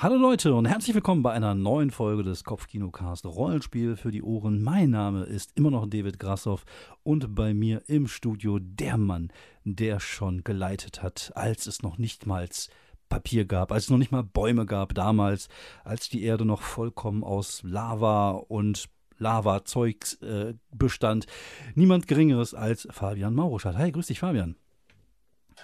Hallo 0.00 0.14
Leute 0.14 0.54
und 0.54 0.66
herzlich 0.66 0.94
willkommen 0.94 1.24
bei 1.24 1.32
einer 1.32 1.56
neuen 1.56 1.90
Folge 1.90 2.22
des 2.22 2.44
Kopfkinocast 2.44 3.26
Rollenspiel 3.26 3.96
für 3.96 4.12
die 4.12 4.22
Ohren. 4.22 4.62
Mein 4.62 4.90
Name 4.90 5.24
ist 5.24 5.50
immer 5.56 5.72
noch 5.72 5.88
David 5.88 6.20
Grassoff 6.20 6.64
und 7.02 7.34
bei 7.34 7.52
mir 7.52 7.82
im 7.88 8.06
Studio 8.06 8.60
der 8.60 8.96
Mann, 8.96 9.32
der 9.64 9.98
schon 9.98 10.44
geleitet 10.44 11.02
hat, 11.02 11.32
als 11.34 11.66
es 11.66 11.82
noch 11.82 11.98
nicht 11.98 12.26
mal 12.26 12.48
Papier 13.08 13.44
gab, 13.44 13.72
als 13.72 13.84
es 13.84 13.90
noch 13.90 13.98
nicht 13.98 14.12
mal 14.12 14.22
Bäume 14.22 14.66
gab 14.66 14.94
damals, 14.94 15.48
als 15.82 16.08
die 16.08 16.22
Erde 16.22 16.44
noch 16.44 16.62
vollkommen 16.62 17.24
aus 17.24 17.64
Lava 17.64 18.30
und 18.30 18.88
Lava-Zeugs 19.16 20.14
äh, 20.22 20.54
bestand. 20.70 21.26
Niemand 21.74 22.06
Geringeres 22.06 22.54
als 22.54 22.86
Fabian 22.92 23.34
Mauruschat. 23.34 23.76
Hi, 23.76 23.90
grüß 23.90 24.06
dich, 24.06 24.20
Fabian. 24.20 24.54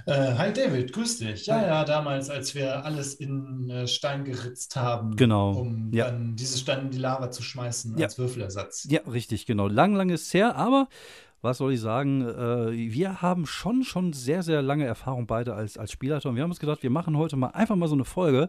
Äh, 0.07 0.35
hi 0.35 0.53
David, 0.53 0.93
grüß 0.93 1.19
dich. 1.19 1.47
Ja, 1.47 1.65
ja, 1.65 1.85
damals, 1.85 2.31
als 2.31 2.55
wir 2.55 2.85
alles 2.85 3.15
in 3.15 3.71
äh, 3.71 3.87
Stein 3.87 4.25
geritzt 4.25 4.77
haben, 4.77 5.17
genau. 5.17 5.53
um 5.53 5.91
ja. 5.93 6.07
dann 6.07 6.37
diese 6.37 6.59
Steine 6.59 6.83
in 6.83 6.91
die 6.91 6.99
Lava 6.99 7.31
zu 7.31 7.43
schmeißen 7.43 7.97
ja. 7.97 8.07
als 8.07 8.19
Würfelersatz. 8.19 8.87
Ja, 8.91 9.01
richtig, 9.11 9.47
genau. 9.47 9.69
Lang, 9.69 9.95
lang 9.95 10.11
ist 10.11 10.33
her, 10.35 10.57
aber 10.57 10.89
was 11.41 11.59
soll 11.59 11.75
ich 11.75 11.81
sagen, 11.81 12.23
äh, 12.23 12.73
wir 12.73 13.23
haben 13.23 13.47
schon, 13.47 13.85
schon 13.85 14.13
sehr, 14.13 14.43
sehr 14.43 14.63
lange 14.63 14.87
Erfahrung 14.87 15.27
beide 15.27 15.55
als, 15.55 15.77
als 15.77 15.93
Spielleiter 15.93 16.31
und 16.31 16.37
wir 16.37 16.43
haben 16.43 16.51
uns 16.51 16.61
gedacht, 16.61 16.83
wir 16.83 16.91
machen 16.91 17.17
heute 17.17 17.37
mal 17.37 17.49
einfach 17.49 17.77
mal 17.77 17.89
so 17.89 17.95
eine 17.95 18.07
Folge, 18.07 18.49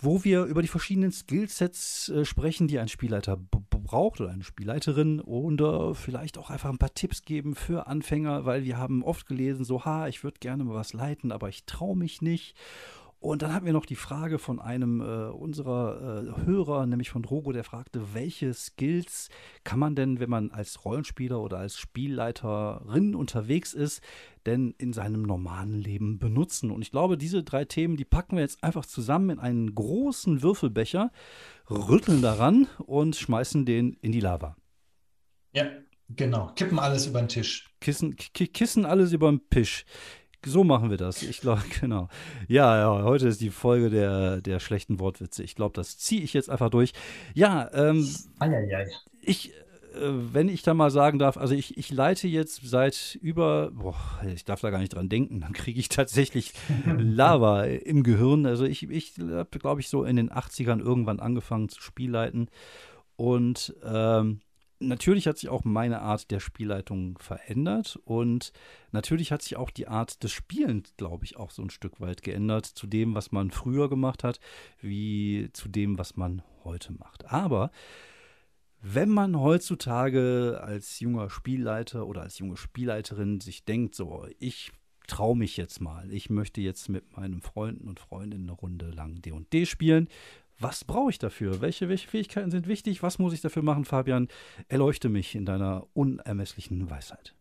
wo 0.00 0.24
wir 0.24 0.44
über 0.44 0.62
die 0.62 0.68
verschiedenen 0.68 1.12
Skillsets 1.12 2.08
äh, 2.08 2.24
sprechen, 2.24 2.66
die 2.66 2.78
ein 2.78 2.88
Spielleiter 2.88 3.38
braucht 3.82 4.20
oder 4.20 4.30
eine 4.30 4.44
Spielleiterin 4.44 5.20
und 5.20 5.60
äh, 5.60 5.94
vielleicht 5.94 6.38
auch 6.38 6.50
einfach 6.50 6.70
ein 6.70 6.78
paar 6.78 6.94
Tipps 6.94 7.22
geben 7.22 7.54
für 7.54 7.86
Anfänger, 7.86 8.44
weil 8.44 8.64
wir 8.64 8.78
haben 8.78 9.02
oft 9.02 9.26
gelesen, 9.26 9.64
so, 9.64 9.84
ha, 9.84 10.08
ich 10.08 10.24
würde 10.24 10.38
gerne 10.40 10.64
mal 10.64 10.74
was 10.74 10.92
leiten, 10.92 11.32
aber 11.32 11.48
ich 11.48 11.64
traue 11.64 11.96
mich 11.96 12.22
nicht. 12.22 12.56
Und 13.22 13.42
dann 13.42 13.54
hatten 13.54 13.66
wir 13.66 13.72
noch 13.72 13.86
die 13.86 13.94
Frage 13.94 14.40
von 14.40 14.58
einem 14.58 15.00
äh, 15.00 15.30
unserer 15.30 16.24
äh, 16.26 16.44
Hörer, 16.44 16.86
nämlich 16.86 17.08
von 17.08 17.22
Drogo, 17.22 17.52
der 17.52 17.62
fragte, 17.62 18.14
welche 18.14 18.52
Skills 18.52 19.28
kann 19.62 19.78
man 19.78 19.94
denn, 19.94 20.18
wenn 20.18 20.28
man 20.28 20.50
als 20.50 20.84
Rollenspieler 20.84 21.40
oder 21.40 21.58
als 21.58 21.76
Spielleiterin 21.76 23.14
unterwegs 23.14 23.74
ist, 23.74 24.02
denn 24.44 24.74
in 24.76 24.92
seinem 24.92 25.22
normalen 25.22 25.78
Leben 25.78 26.18
benutzen? 26.18 26.72
Und 26.72 26.82
ich 26.82 26.90
glaube, 26.90 27.16
diese 27.16 27.44
drei 27.44 27.64
Themen, 27.64 27.96
die 27.96 28.04
packen 28.04 28.34
wir 28.34 28.42
jetzt 28.42 28.64
einfach 28.64 28.86
zusammen 28.86 29.30
in 29.30 29.38
einen 29.38 29.72
großen 29.72 30.42
Würfelbecher, 30.42 31.12
rütteln 31.70 32.22
daran 32.22 32.66
und 32.78 33.14
schmeißen 33.14 33.64
den 33.64 33.92
in 34.00 34.10
die 34.10 34.18
Lava. 34.18 34.56
Ja, 35.52 35.66
genau. 36.08 36.50
Kippen 36.56 36.80
alles 36.80 37.06
über 37.06 37.20
den 37.20 37.28
Tisch. 37.28 37.70
Kissen, 37.80 38.16
kissen 38.16 38.84
alles 38.84 39.12
über 39.12 39.30
den 39.30 39.48
Tisch. 39.48 39.84
So 40.44 40.64
machen 40.64 40.90
wir 40.90 40.96
das. 40.96 41.22
Ich 41.22 41.40
glaube, 41.40 41.62
genau. 41.80 42.08
Ja, 42.48 42.78
ja, 42.78 43.04
heute 43.04 43.28
ist 43.28 43.40
die 43.40 43.50
Folge 43.50 43.90
der, 43.90 44.40
der 44.40 44.60
schlechten 44.60 44.98
Wortwitze. 44.98 45.42
Ich 45.42 45.54
glaube, 45.54 45.74
das 45.74 45.98
ziehe 45.98 46.22
ich 46.22 46.34
jetzt 46.34 46.50
einfach 46.50 46.70
durch. 46.70 46.92
Ja, 47.34 47.70
ähm, 47.72 48.08
Eieiei. 48.38 48.88
ich, 49.20 49.52
äh, 49.94 50.10
wenn 50.32 50.48
ich 50.48 50.62
da 50.62 50.74
mal 50.74 50.90
sagen 50.90 51.18
darf, 51.18 51.36
also 51.36 51.54
ich, 51.54 51.76
ich 51.78 51.90
leite 51.90 52.28
jetzt 52.28 52.60
seit 52.64 53.18
über, 53.20 53.70
boah, 53.72 53.96
ich 54.34 54.44
darf 54.44 54.60
da 54.60 54.70
gar 54.70 54.78
nicht 54.78 54.94
dran 54.94 55.08
denken, 55.08 55.40
dann 55.40 55.52
kriege 55.52 55.78
ich 55.78 55.88
tatsächlich 55.88 56.52
Lava 56.98 57.64
im 57.64 58.02
Gehirn. 58.02 58.46
Also 58.46 58.64
ich, 58.64 58.88
ich 58.90 59.14
habe, 59.18 59.58
glaube 59.58 59.80
ich, 59.80 59.88
so 59.88 60.04
in 60.04 60.16
den 60.16 60.30
80ern 60.30 60.80
irgendwann 60.80 61.20
angefangen 61.20 61.68
zu 61.68 61.80
Spielleiten. 61.80 62.48
Und 63.16 63.74
ähm, 63.84 64.40
natürlich 64.88 65.26
hat 65.26 65.38
sich 65.38 65.48
auch 65.48 65.64
meine 65.64 66.00
Art 66.00 66.30
der 66.30 66.40
Spielleitung 66.40 67.18
verändert 67.18 67.98
und 68.04 68.52
natürlich 68.90 69.32
hat 69.32 69.42
sich 69.42 69.56
auch 69.56 69.70
die 69.70 69.88
Art 69.88 70.22
des 70.22 70.32
Spielens, 70.32 70.94
glaube 70.96 71.24
ich, 71.24 71.36
auch 71.36 71.50
so 71.50 71.62
ein 71.62 71.70
Stück 71.70 72.00
weit 72.00 72.22
geändert 72.22 72.66
zu 72.66 72.86
dem, 72.86 73.14
was 73.14 73.32
man 73.32 73.50
früher 73.50 73.88
gemacht 73.88 74.24
hat, 74.24 74.40
wie 74.80 75.48
zu 75.52 75.68
dem, 75.68 75.98
was 75.98 76.16
man 76.16 76.42
heute 76.64 76.92
macht. 76.92 77.30
Aber 77.30 77.70
wenn 78.80 79.08
man 79.08 79.38
heutzutage 79.38 80.60
als 80.62 80.98
junger 80.98 81.30
Spielleiter 81.30 82.06
oder 82.06 82.22
als 82.22 82.38
junge 82.38 82.56
Spielleiterin 82.56 83.40
sich 83.40 83.64
denkt, 83.64 83.94
so, 83.94 84.26
ich 84.40 84.72
traue 85.06 85.36
mich 85.36 85.56
jetzt 85.56 85.80
mal, 85.80 86.12
ich 86.12 86.30
möchte 86.30 86.60
jetzt 86.60 86.88
mit 86.88 87.16
meinen 87.16 87.40
Freunden 87.40 87.88
und 87.88 88.00
Freundinnen 88.00 88.48
eine 88.48 88.58
Runde 88.58 88.90
lang 88.90 89.20
D&D 89.20 89.66
spielen, 89.66 90.08
was 90.62 90.84
brauche 90.84 91.10
ich 91.10 91.18
dafür? 91.18 91.60
Welche, 91.60 91.88
welche 91.88 92.08
Fähigkeiten 92.08 92.50
sind 92.50 92.66
wichtig? 92.68 93.02
Was 93.02 93.18
muss 93.18 93.32
ich 93.32 93.40
dafür 93.40 93.62
machen, 93.62 93.84
Fabian? 93.84 94.28
Erleuchte 94.68 95.08
mich 95.08 95.34
in 95.34 95.44
deiner 95.44 95.86
unermesslichen 95.94 96.90
Weisheit. 96.90 97.34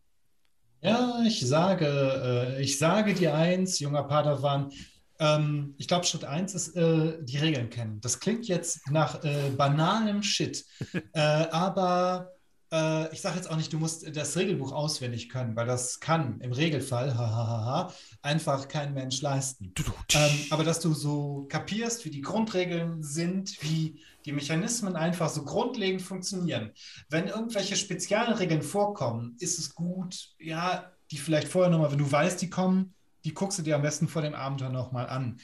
Ja, 0.81 1.21
ich 1.25 1.47
sage, 1.47 1.85
äh, 1.85 2.61
ich 2.61 2.79
sage 2.79 3.13
dir 3.13 3.35
eins, 3.35 3.79
junger 3.79 4.03
Padawan. 4.03 4.71
Ähm, 5.19 5.75
ich 5.77 5.87
glaube, 5.87 6.05
Schritt 6.05 6.25
eins 6.25 6.55
ist 6.55 6.75
äh, 6.75 7.23
die 7.23 7.37
Regeln 7.37 7.69
kennen. 7.69 8.01
Das 8.01 8.19
klingt 8.19 8.47
jetzt 8.47 8.89
nach 8.89 9.23
äh, 9.23 9.51
banalem 9.55 10.23
Shit, 10.23 10.65
äh, 11.13 11.19
aber 11.19 12.31
äh, 12.71 13.13
ich 13.13 13.21
sage 13.21 13.35
jetzt 13.35 13.49
auch 13.49 13.57
nicht, 13.57 13.71
du 13.73 13.77
musst 13.77 14.15
das 14.15 14.37
Regelbuch 14.37 14.71
auswendig 14.71 15.29
können, 15.29 15.55
weil 15.55 15.67
das 15.67 15.99
kann 15.99 16.39
im 16.41 16.53
Regelfall 16.53 17.17
hahaha, 17.17 17.93
einfach 18.21 18.67
kein 18.67 18.93
Mensch 18.93 19.21
leisten. 19.21 19.73
Ähm, 20.13 20.45
aber 20.49 20.63
dass 20.63 20.79
du 20.79 20.93
so 20.93 21.45
kapierst, 21.49 22.05
wie 22.05 22.09
die 22.09 22.21
Grundregeln 22.21 23.03
sind, 23.03 23.61
wie 23.61 24.01
die 24.25 24.31
Mechanismen 24.31 24.95
einfach 24.95 25.29
so 25.29 25.43
grundlegend 25.43 26.01
funktionieren. 26.01 26.71
Wenn 27.09 27.27
irgendwelche 27.27 27.75
Spezialregeln 27.75 28.61
vorkommen, 28.61 29.35
ist 29.39 29.59
es 29.59 29.73
gut, 29.73 30.29
ja, 30.39 30.91
die 31.09 31.17
vielleicht 31.17 31.47
vorher 31.47 31.71
nochmal, 31.71 31.91
wenn 31.91 31.97
du 31.97 32.11
weißt, 32.11 32.41
die 32.41 32.49
kommen, 32.49 32.93
die 33.25 33.33
guckst 33.33 33.59
du 33.59 33.63
dir 33.63 33.75
am 33.75 33.81
besten 33.81 34.07
vor 34.07 34.21
dem 34.21 34.33
Abenteuer 34.33 34.69
nochmal 34.69 35.09
an. 35.09 35.39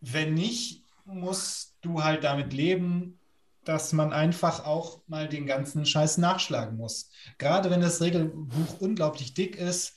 Wenn 0.00 0.34
nicht, 0.34 0.84
musst 1.04 1.76
du 1.82 2.02
halt 2.02 2.24
damit 2.24 2.52
leben, 2.52 3.18
dass 3.64 3.92
man 3.92 4.12
einfach 4.12 4.64
auch 4.64 5.00
mal 5.06 5.28
den 5.28 5.46
ganzen 5.46 5.86
Scheiß 5.86 6.18
nachschlagen 6.18 6.76
muss. 6.76 7.10
Gerade 7.38 7.70
wenn 7.70 7.80
das 7.80 8.00
Regelbuch 8.00 8.80
unglaublich 8.80 9.34
dick 9.34 9.56
ist, 9.56 9.94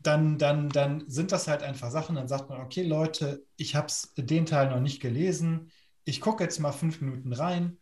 dann, 0.00 0.38
dann, 0.38 0.68
dann 0.68 1.04
sind 1.08 1.32
das 1.32 1.48
halt 1.48 1.62
einfach 1.62 1.90
Sachen. 1.90 2.16
Dann 2.16 2.28
sagt 2.28 2.48
man, 2.48 2.60
okay, 2.60 2.82
Leute, 2.82 3.44
ich 3.56 3.74
habe 3.74 3.92
den 4.16 4.46
Teil 4.46 4.70
noch 4.70 4.80
nicht 4.80 5.00
gelesen. 5.00 5.70
Ich 6.04 6.20
gucke 6.20 6.44
jetzt 6.44 6.60
mal 6.60 6.72
fünf 6.72 7.00
Minuten 7.00 7.32
rein. 7.32 7.78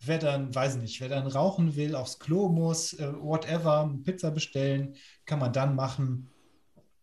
Wer 0.00 0.18
dann, 0.18 0.54
weiß 0.54 0.76
nicht, 0.76 1.00
wer 1.00 1.08
dann 1.08 1.26
rauchen 1.26 1.74
will, 1.74 1.94
aufs 1.94 2.18
Klo 2.18 2.48
muss, 2.48 2.92
äh, 2.94 3.12
whatever, 3.20 3.92
Pizza 4.04 4.30
bestellen, 4.30 4.94
kann 5.24 5.40
man 5.40 5.52
dann 5.52 5.74
machen. 5.74 6.30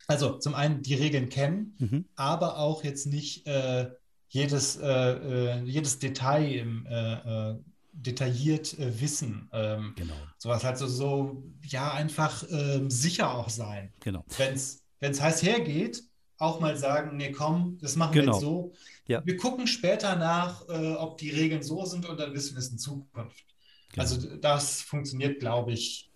Also 0.08 0.38
zum 0.38 0.56
einen 0.56 0.82
die 0.82 0.94
Regeln 0.94 1.30
kennen, 1.30 1.76
mhm. 1.80 2.06
aber 2.16 2.58
auch 2.58 2.84
jetzt 2.84 3.08
nicht 3.08 3.48
äh, 3.48 3.90
jedes, 4.30 4.78
äh, 4.78 4.88
äh, 4.88 5.64
jedes 5.64 6.00
Detail 6.00 6.52
im, 6.52 6.86
äh, 6.88 7.52
äh 7.52 7.56
detailliert 7.98 8.78
äh, 8.78 9.00
wissen. 9.00 9.50
Ähm, 9.54 9.94
genau. 9.96 10.16
Sowas 10.38 10.64
halt 10.64 10.78
so, 10.78 10.88
so 10.88 11.44
ja, 11.64 11.94
einfach 11.94 12.44
ähm, 12.50 12.90
sicher 12.90 13.34
auch 13.34 13.50
sein. 13.50 13.94
Genau. 14.02 14.24
Wenn 14.38 14.54
es 14.54 15.22
heiß 15.22 15.44
hergeht, 15.44 16.04
auch 16.38 16.60
mal 16.60 16.76
sagen, 16.78 17.18
nee, 17.18 17.32
komm, 17.32 17.78
das 17.82 17.96
machen 17.96 18.14
genau. 18.14 18.26
wir 18.26 18.34
jetzt 18.34 18.42
so. 18.42 18.74
Ja. 19.08 19.26
Wir 19.26 19.38
gucken 19.38 19.68
später 19.68 20.16
nach, 20.16 20.68
äh, 20.68 20.94
ob 20.96 21.18
die 21.18 21.30
Regeln 21.30 21.64
so 21.64 21.86
sind 21.86 22.06
und 22.06 22.20
dann 22.20 22.34
wissen 22.34 22.56
wir 22.56 22.60
es 22.60 22.70
in 22.70 22.78
Zukunft. 22.78 23.46
Genau. 23.92 24.02
Also 24.02 24.36
das 24.38 24.82
funktioniert, 24.82 25.40
glaube 25.40 25.72
ich, 25.72 26.12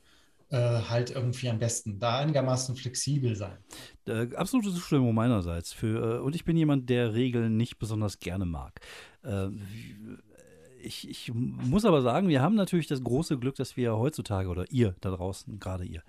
äh, 0.49 0.57
halt 0.57 1.11
irgendwie 1.11 1.49
am 1.49 1.59
besten. 1.59 1.99
Da 1.99 2.19
einigermaßen 2.19 2.75
flexibel 2.75 3.35
sein. 3.35 3.57
Äh, 4.07 4.33
absolute 4.35 4.71
Zustimmung 4.71 5.13
meinerseits. 5.13 5.73
Für, 5.73 6.17
äh, 6.17 6.19
und 6.19 6.35
ich 6.35 6.45
bin 6.45 6.57
jemand, 6.57 6.89
der 6.89 7.13
Regeln 7.13 7.57
nicht 7.57 7.77
besonders 7.77 8.19
gerne 8.19 8.45
mag. 8.45 8.79
Äh, 9.23 9.49
ich, 10.81 11.09
ich, 11.09 11.31
muss 11.33 11.85
aber 11.85 12.01
sagen, 12.01 12.29
wir 12.29 12.41
haben 12.41 12.55
natürlich 12.55 12.87
das 12.87 13.03
große 13.03 13.37
Glück, 13.37 13.55
dass 13.55 13.77
wir 13.77 13.97
heutzutage, 13.97 14.49
oder 14.49 14.65
ihr 14.71 14.95
da 15.01 15.11
draußen, 15.11 15.59
gerade 15.59 15.85
ihr, 15.85 16.03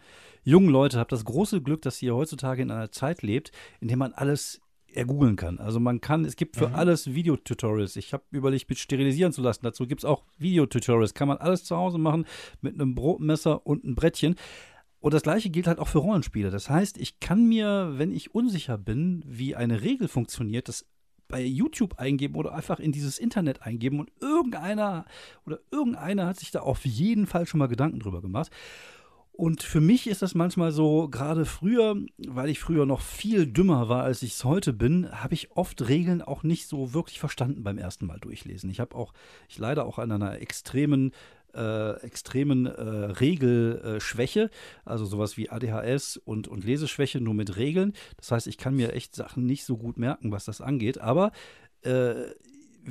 jungen 0.45 0.71
Leute, 0.71 0.99
habt 0.99 1.13
das 1.13 1.25
große 1.25 1.61
Glück, 1.61 1.83
dass 1.83 2.01
ihr 2.01 2.15
heutzutage 2.15 2.63
in 2.63 2.71
einer 2.71 2.93
Zeit 2.93 3.23
lebt, 3.23 3.51
in 3.81 3.89
der 3.89 3.97
man 3.97 4.13
alles 4.13 4.61
ergoogeln 4.95 5.37
kann. 5.37 5.59
Also 5.59 5.81
man 5.81 6.01
kann, 6.01 6.25
es 6.25 6.37
gibt 6.37 6.57
für 6.57 6.69
mhm. 6.69 6.75
alles 6.75 7.15
Videotutorials. 7.15 7.97
Ich 7.97 8.13
habe 8.13 8.25
überlegt, 8.31 8.69
mit 8.69 8.79
sterilisieren 8.79 9.33
zu 9.33 9.43
lassen. 9.43 9.61
Dazu 9.63 9.87
gibt 9.87 10.03
es 10.03 10.05
auch 10.05 10.25
Videotutorials. 10.39 11.15
Kann 11.15 11.29
man 11.29 11.39
alles 11.39 11.65
zu 11.65 11.77
Hause 11.77 11.99
machen 11.99 12.27
mit 12.61 12.75
einem 12.75 12.95
Brotmesser 12.95 13.67
und 13.67 13.85
einem 13.85 13.95
Brettchen. 13.95 14.37
Und 15.01 15.15
das 15.15 15.23
gleiche 15.23 15.51
gilt 15.51 15.67
halt 15.67 15.79
auch 15.79 15.89
für 15.89 15.99
Rollenspiele. 15.99 16.51
Das 16.51 16.69
heißt, 16.69 16.99
ich 16.99 17.21
kann 17.21 17.49
mir, 17.49 17.95
wenn 17.97 18.13
ich 18.13 18.35
unsicher 18.35 18.77
bin, 18.77 19.23
wie 19.27 19.57
eine 19.57 19.83
Regel 19.83 20.09
funktioniert, 20.09 20.69
das 20.69 20.87
bei 21.31 21.43
YouTube 21.43 21.99
eingeben 21.99 22.35
oder 22.35 22.53
einfach 22.53 22.81
in 22.81 22.93
dieses 22.93 23.19
Internet 23.19 23.63
eingeben 23.63 24.01
und 24.01 24.11
irgendeiner 24.21 25.07
oder 25.47 25.61
irgendeiner 25.71 26.27
hat 26.27 26.39
sich 26.39 26.51
da 26.51 26.61
auf 26.61 26.85
jeden 26.85 27.27
Fall 27.27 27.47
schon 27.47 27.59
mal 27.59 27.69
Gedanken 27.69 28.01
drüber 28.01 28.21
gemacht. 28.21 28.51
Und 29.41 29.63
für 29.63 29.81
mich 29.81 30.07
ist 30.07 30.21
das 30.21 30.35
manchmal 30.35 30.71
so, 30.71 31.09
gerade 31.09 31.47
früher, 31.47 31.97
weil 32.19 32.51
ich 32.51 32.61
früher 32.61 32.85
noch 32.85 33.01
viel 33.01 33.47
dümmer 33.47 33.89
war, 33.89 34.03
als 34.03 34.23
ich 34.23 34.33
es 34.33 34.45
heute 34.45 34.75
bin, 34.75 35.11
habe 35.13 35.33
ich 35.33 35.53
oft 35.53 35.89
Regeln 35.89 36.21
auch 36.21 36.43
nicht 36.43 36.67
so 36.67 36.93
wirklich 36.93 37.19
verstanden 37.19 37.63
beim 37.63 37.79
ersten 37.79 38.05
Mal 38.05 38.19
durchlesen. 38.21 38.69
Ich 38.69 38.81
habe 38.81 38.95
auch, 38.95 39.15
ich 39.49 39.57
leide 39.57 39.87
auch 39.87 39.99
an 39.99 40.13
einer 40.13 40.43
extremen 40.43 41.13
äh, 41.55 41.99
extremen 42.03 42.67
äh, 42.67 42.83
Regelschwäche, 42.83 44.51
also 44.85 45.07
sowas 45.07 45.39
wie 45.39 45.49
ADHS 45.49 46.19
und, 46.19 46.47
und 46.47 46.63
Leseschwäche 46.63 47.23
nur 47.23 47.33
mit 47.33 47.57
Regeln. 47.57 47.95
Das 48.19 48.33
heißt, 48.33 48.47
ich 48.47 48.59
kann 48.59 48.77
mir 48.77 48.93
echt 48.93 49.17
Sachen 49.17 49.47
nicht 49.47 49.65
so 49.65 49.79
gut 49.79 49.97
merken, 49.97 50.33
was 50.33 50.45
das 50.45 50.61
angeht. 50.61 50.99
Aber 51.01 51.33
äh, 51.81 52.27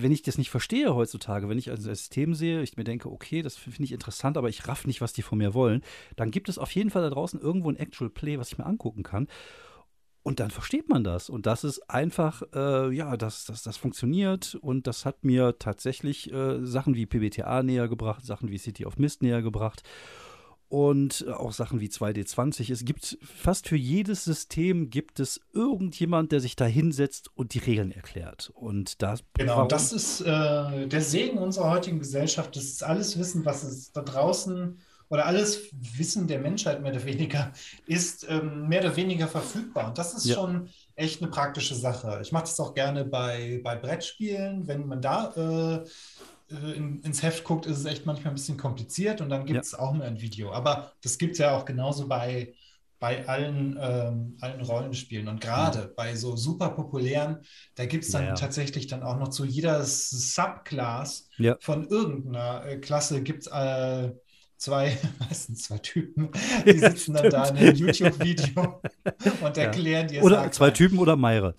wenn 0.02 0.12
ich 0.12 0.22
das 0.22 0.38
nicht 0.38 0.50
verstehe 0.50 0.94
heutzutage, 0.96 1.50
wenn 1.50 1.58
ich 1.58 1.70
also 1.70 1.90
ein 1.90 1.96
System 1.96 2.34
sehe, 2.34 2.62
ich 2.62 2.78
mir 2.78 2.84
denke, 2.84 3.12
okay, 3.12 3.42
das 3.42 3.56
finde 3.56 3.84
ich 3.84 3.92
interessant, 3.92 4.38
aber 4.38 4.50
ich 4.50 4.68
raff 4.68 4.86
nicht, 4.86 5.02
was 5.02 5.14
die 5.14 5.22
von 5.22 5.38
mir 5.38 5.54
wollen, 5.54 5.82
dann 6.16 6.32
gibt 6.32 6.50
es 6.50 6.58
auf 6.58 6.72
jeden 6.72 6.90
Fall 6.90 7.02
da 7.02 7.10
draußen 7.10 7.40
irgendwo 7.40 7.70
ein 7.70 7.78
Actual 7.78 8.10
Play, 8.10 8.40
was 8.40 8.52
ich 8.52 8.58
mir 8.58 8.66
angucken 8.66 9.04
kann. 9.04 9.28
Und 10.22 10.40
dann 10.40 10.52
versteht 10.52 10.90
man 10.90 11.04
das. 11.04 11.30
Und 11.30 11.46
das 11.46 11.64
ist 11.64 11.90
einfach, 11.90 12.44
äh, 12.54 12.94
ja, 12.94 13.16
das, 13.18 13.46
das, 13.46 13.64
das 13.64 13.78
funktioniert. 13.78 14.56
Und 14.62 14.86
das 14.86 15.06
hat 15.06 15.24
mir 15.24 15.58
tatsächlich 15.58 16.32
äh, 16.32 16.64
Sachen 16.66 16.94
wie 16.96 17.06
PBTA 17.06 17.64
näher 17.64 17.88
gebracht, 17.88 18.26
Sachen 18.26 18.50
wie 18.50 18.58
City 18.58 18.86
of 18.86 18.98
Mist 18.98 19.24
näher 19.24 19.42
gebracht 19.42 19.84
und 20.70 21.28
auch 21.28 21.52
Sachen 21.52 21.82
wie 21.82 21.88
2D20. 21.88 22.72
Es 22.72 22.86
gibt 22.86 23.18
fast 23.22 23.68
für 23.68 23.76
jedes 23.76 24.24
System 24.24 24.92
gibt 24.92 25.20
es 25.20 25.42
irgendjemand, 25.52 26.32
der 26.32 26.40
sich 26.40 26.56
da 26.56 26.66
hinsetzt 26.66 27.32
und 27.36 27.56
die 27.56 27.60
Regeln 27.60 27.92
erklärt. 27.92 28.52
Und 28.54 29.02
das 29.02 29.24
genau, 29.34 29.58
warum? 29.58 29.68
das 29.68 29.92
ist 29.92 30.22
äh, 30.22 30.88
der 30.88 31.02
Segen 31.02 31.40
unserer 31.40 31.72
heutigen 31.72 32.00
Gesellschaft. 32.00 32.56
Das 32.56 32.64
ist 32.64 32.84
alles 32.84 33.18
Wissen, 33.18 33.46
was 33.46 33.64
es 33.64 33.92
da 33.92 34.02
draußen 34.02 34.78
oder 35.10 35.26
alles 35.26 35.70
Wissen 35.72 36.28
der 36.28 36.40
Menschheit 36.40 36.82
mehr 36.82 36.92
oder 36.92 37.04
weniger 37.04 37.52
ist 37.88 38.28
ähm, 38.30 38.68
mehr 38.68 38.82
oder 38.82 38.96
weniger 38.96 39.28
verfügbar. 39.28 39.88
Und 39.88 39.98
das 39.98 40.14
ist 40.14 40.28
ja. 40.28 40.36
schon 40.36 40.70
echt 40.96 41.22
eine 41.22 41.32
praktische 41.32 41.74
Sache. 41.74 42.20
Ich 42.22 42.32
mache 42.32 42.44
das 42.44 42.60
auch 42.60 42.76
gerne 42.76 43.06
bei, 43.06 43.60
bei 43.64 43.76
Brettspielen, 43.76 44.68
wenn 44.68 44.86
man 44.88 45.02
da 45.02 45.34
äh, 45.36 45.88
äh, 46.52 46.74
in, 46.74 47.02
ins 47.02 47.24
Heft 47.24 47.44
guckt, 47.44 47.66
ist 47.66 47.78
es 47.78 47.86
echt 47.86 48.06
manchmal 48.06 48.32
ein 48.32 48.36
bisschen 48.36 48.58
kompliziert 48.58 49.22
und 49.22 49.30
dann 49.30 49.46
gibt 49.46 49.64
es 49.64 49.72
ja. 49.74 49.80
auch 49.80 49.94
nur 49.94 50.06
ein 50.06 50.22
Video. 50.22 50.52
Aber 50.52 50.94
das 51.02 51.18
gibt 51.18 51.34
es 51.34 51.40
ja 51.40 51.56
auch 51.56 51.66
genauso 51.66 52.08
bei, 52.08 52.54
bei 53.00 53.28
allen, 53.28 53.78
ähm, 53.82 54.38
allen 54.42 54.62
Rollenspielen. 54.62 55.28
Und 55.28 55.42
gerade 55.42 55.88
mhm. 55.88 55.92
bei 55.96 56.16
so 56.16 56.36
super 56.36 56.70
populären, 56.70 57.40
da 57.76 57.86
gibt 57.86 58.04
es 58.04 58.12
dann 58.12 58.24
ja, 58.24 58.30
ja. 58.30 58.36
tatsächlich 58.36 58.88
dann 58.88 59.04
auch 59.04 59.18
noch 59.18 59.30
zu 59.30 59.46
jeder 59.46 59.84
Subclass 59.84 61.30
von 61.60 61.88
irgendeiner 61.88 62.66
äh, 62.66 62.78
Klasse 62.78 63.24
gibt 63.24 63.44
es 63.44 63.48
äh, 63.48 64.12
zwei, 64.60 64.98
meistens 65.20 65.64
zwei 65.64 65.80
Typen, 65.80 66.30
die 66.66 66.78
sitzen 66.78 67.14
dann 67.14 67.30
da 67.30 67.48
in 67.48 67.58
einem 67.58 67.76
YouTube-Video 67.76 68.82
und 69.42 69.58
erklären 69.58 70.08
dir 70.08 70.22
Oder 70.24 70.52
zwei 70.52 70.70
Typen 70.72 71.00
oder 71.00 71.16
Meire. 71.16 71.56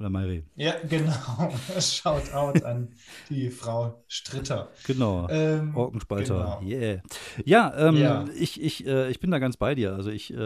Oder 0.00 0.08
Mayri. 0.08 0.44
Ja, 0.56 0.76
genau. 0.88 1.12
Shout 1.78 2.32
out 2.32 2.64
an 2.64 2.88
die 3.28 3.50
Frau 3.50 4.02
Stritter. 4.08 4.70
Genau. 4.86 5.28
Ähm, 5.28 5.76
Orkenspalter. 5.76 6.58
Genau. 6.62 6.62
Yeah. 6.62 7.02
Ja, 7.44 7.74
ähm, 7.76 7.96
ja. 7.96 8.24
ich, 8.34 8.62
ich, 8.62 8.86
äh, 8.86 9.10
ich 9.10 9.20
bin 9.20 9.30
da 9.30 9.38
ganz 9.38 9.58
bei 9.58 9.74
dir. 9.74 9.92
Also 9.92 10.08
ich, 10.08 10.32
äh, 10.32 10.36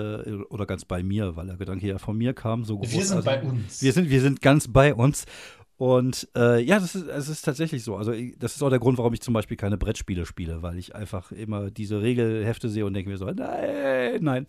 oder 0.49 0.67
ganz 0.67 0.85
bei 0.85 1.05
mir, 1.05 1.37
weil 1.37 1.47
der 1.47 1.57
Gedanke 1.57 1.87
ja 1.87 1.99
von 1.99 2.19
mir 2.19 2.35
kam. 2.35 2.65
So 2.65 2.83
wir 2.83 3.05
sind 3.05 3.25
bei 3.25 3.41
uns. 3.43 3.81
Wir 3.81 3.93
sind, 3.93 4.11
wir 4.11 4.21
sind 4.21 4.43
ganz 4.43 4.67
bei 4.67 4.93
uns. 4.93 5.25
Und 5.77 6.29
äh, 6.37 6.63
ja, 6.63 6.79
das 6.79 6.95
ist, 6.95 7.09
es 7.09 7.29
ist 7.29 7.43
tatsächlich 7.43 7.83
so. 7.83 7.97
Also, 7.97 8.13
das 8.39 8.55
ist 8.55 8.63
auch 8.63 8.71
der 8.71 8.79
Grund, 8.79 8.97
warum 8.99 9.13
ich 9.13 9.21
zum 9.21 9.35
Beispiel 9.35 9.57
keine 9.57 9.77
Brettspiele 9.77 10.25
spiele, 10.25 10.63
weil 10.63 10.79
ich 10.79 10.95
einfach 10.95 11.33
immer 11.33 11.71
diese 11.71 12.01
Regelhefte 12.01 12.69
sehe 12.69 12.87
und 12.87 12.95
denke 12.95 13.11
mir 13.11 13.17
so, 13.17 13.27
nein, 13.27 14.19
nein. 14.21 14.47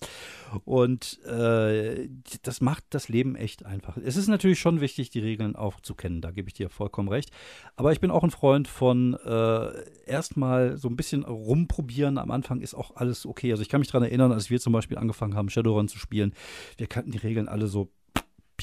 Und 0.66 1.20
äh, 1.26 2.10
das 2.44 2.62
macht 2.62 2.84
das 2.92 3.10
Leben 3.10 3.36
echt 3.36 3.66
einfach. 3.66 3.98
Es 3.98 4.18
ist 4.18 4.28
natürlich 4.28 4.60
schon 4.60 4.82
wichtig, 4.82 5.10
die 5.10 5.20
Regeln 5.20 5.56
auch 5.56 5.80
zu 5.80 5.96
kennen, 5.96 6.22
da 6.22 6.30
gebe 6.30 6.48
ich 6.48 6.54
dir 6.54 6.70
vollkommen 6.70 7.10
recht. 7.10 7.32
Aber 7.76 7.92
ich 7.92 8.00
bin 8.00 8.12
auch 8.12 8.24
ein 8.24 8.32
Freund 8.32 8.68
von 8.68 9.16
äh, 9.26 9.70
erstmal 10.06 10.78
so 10.78 10.90
ein 10.90 10.96
bisschen 10.96 11.24
rumprobieren. 11.24 12.20
Am 12.20 12.30
Anfang 12.30 12.62
ist 12.62 12.76
auch 12.76 12.96
alles 12.98 13.26
okay. 13.26 13.52
Also, 13.52 13.64
ich 13.64 13.70
kann 13.70 13.80
mich 13.80 13.90
daran 13.90 14.04
erinnern, 14.04 14.32
als 14.32 14.52
wir 14.52 14.60
zum 14.60 14.74
Beispiel 14.74 15.00
angefangen 15.00 15.36
haben, 15.36 15.50
Shadowrun 15.50 15.88
zu 15.88 15.98
spielen, 15.98 16.36
wir 16.78 16.86
kannten 16.86 17.10
die 17.10 17.18
Regeln 17.18 17.48
alle 17.48 17.66
so 17.66 17.90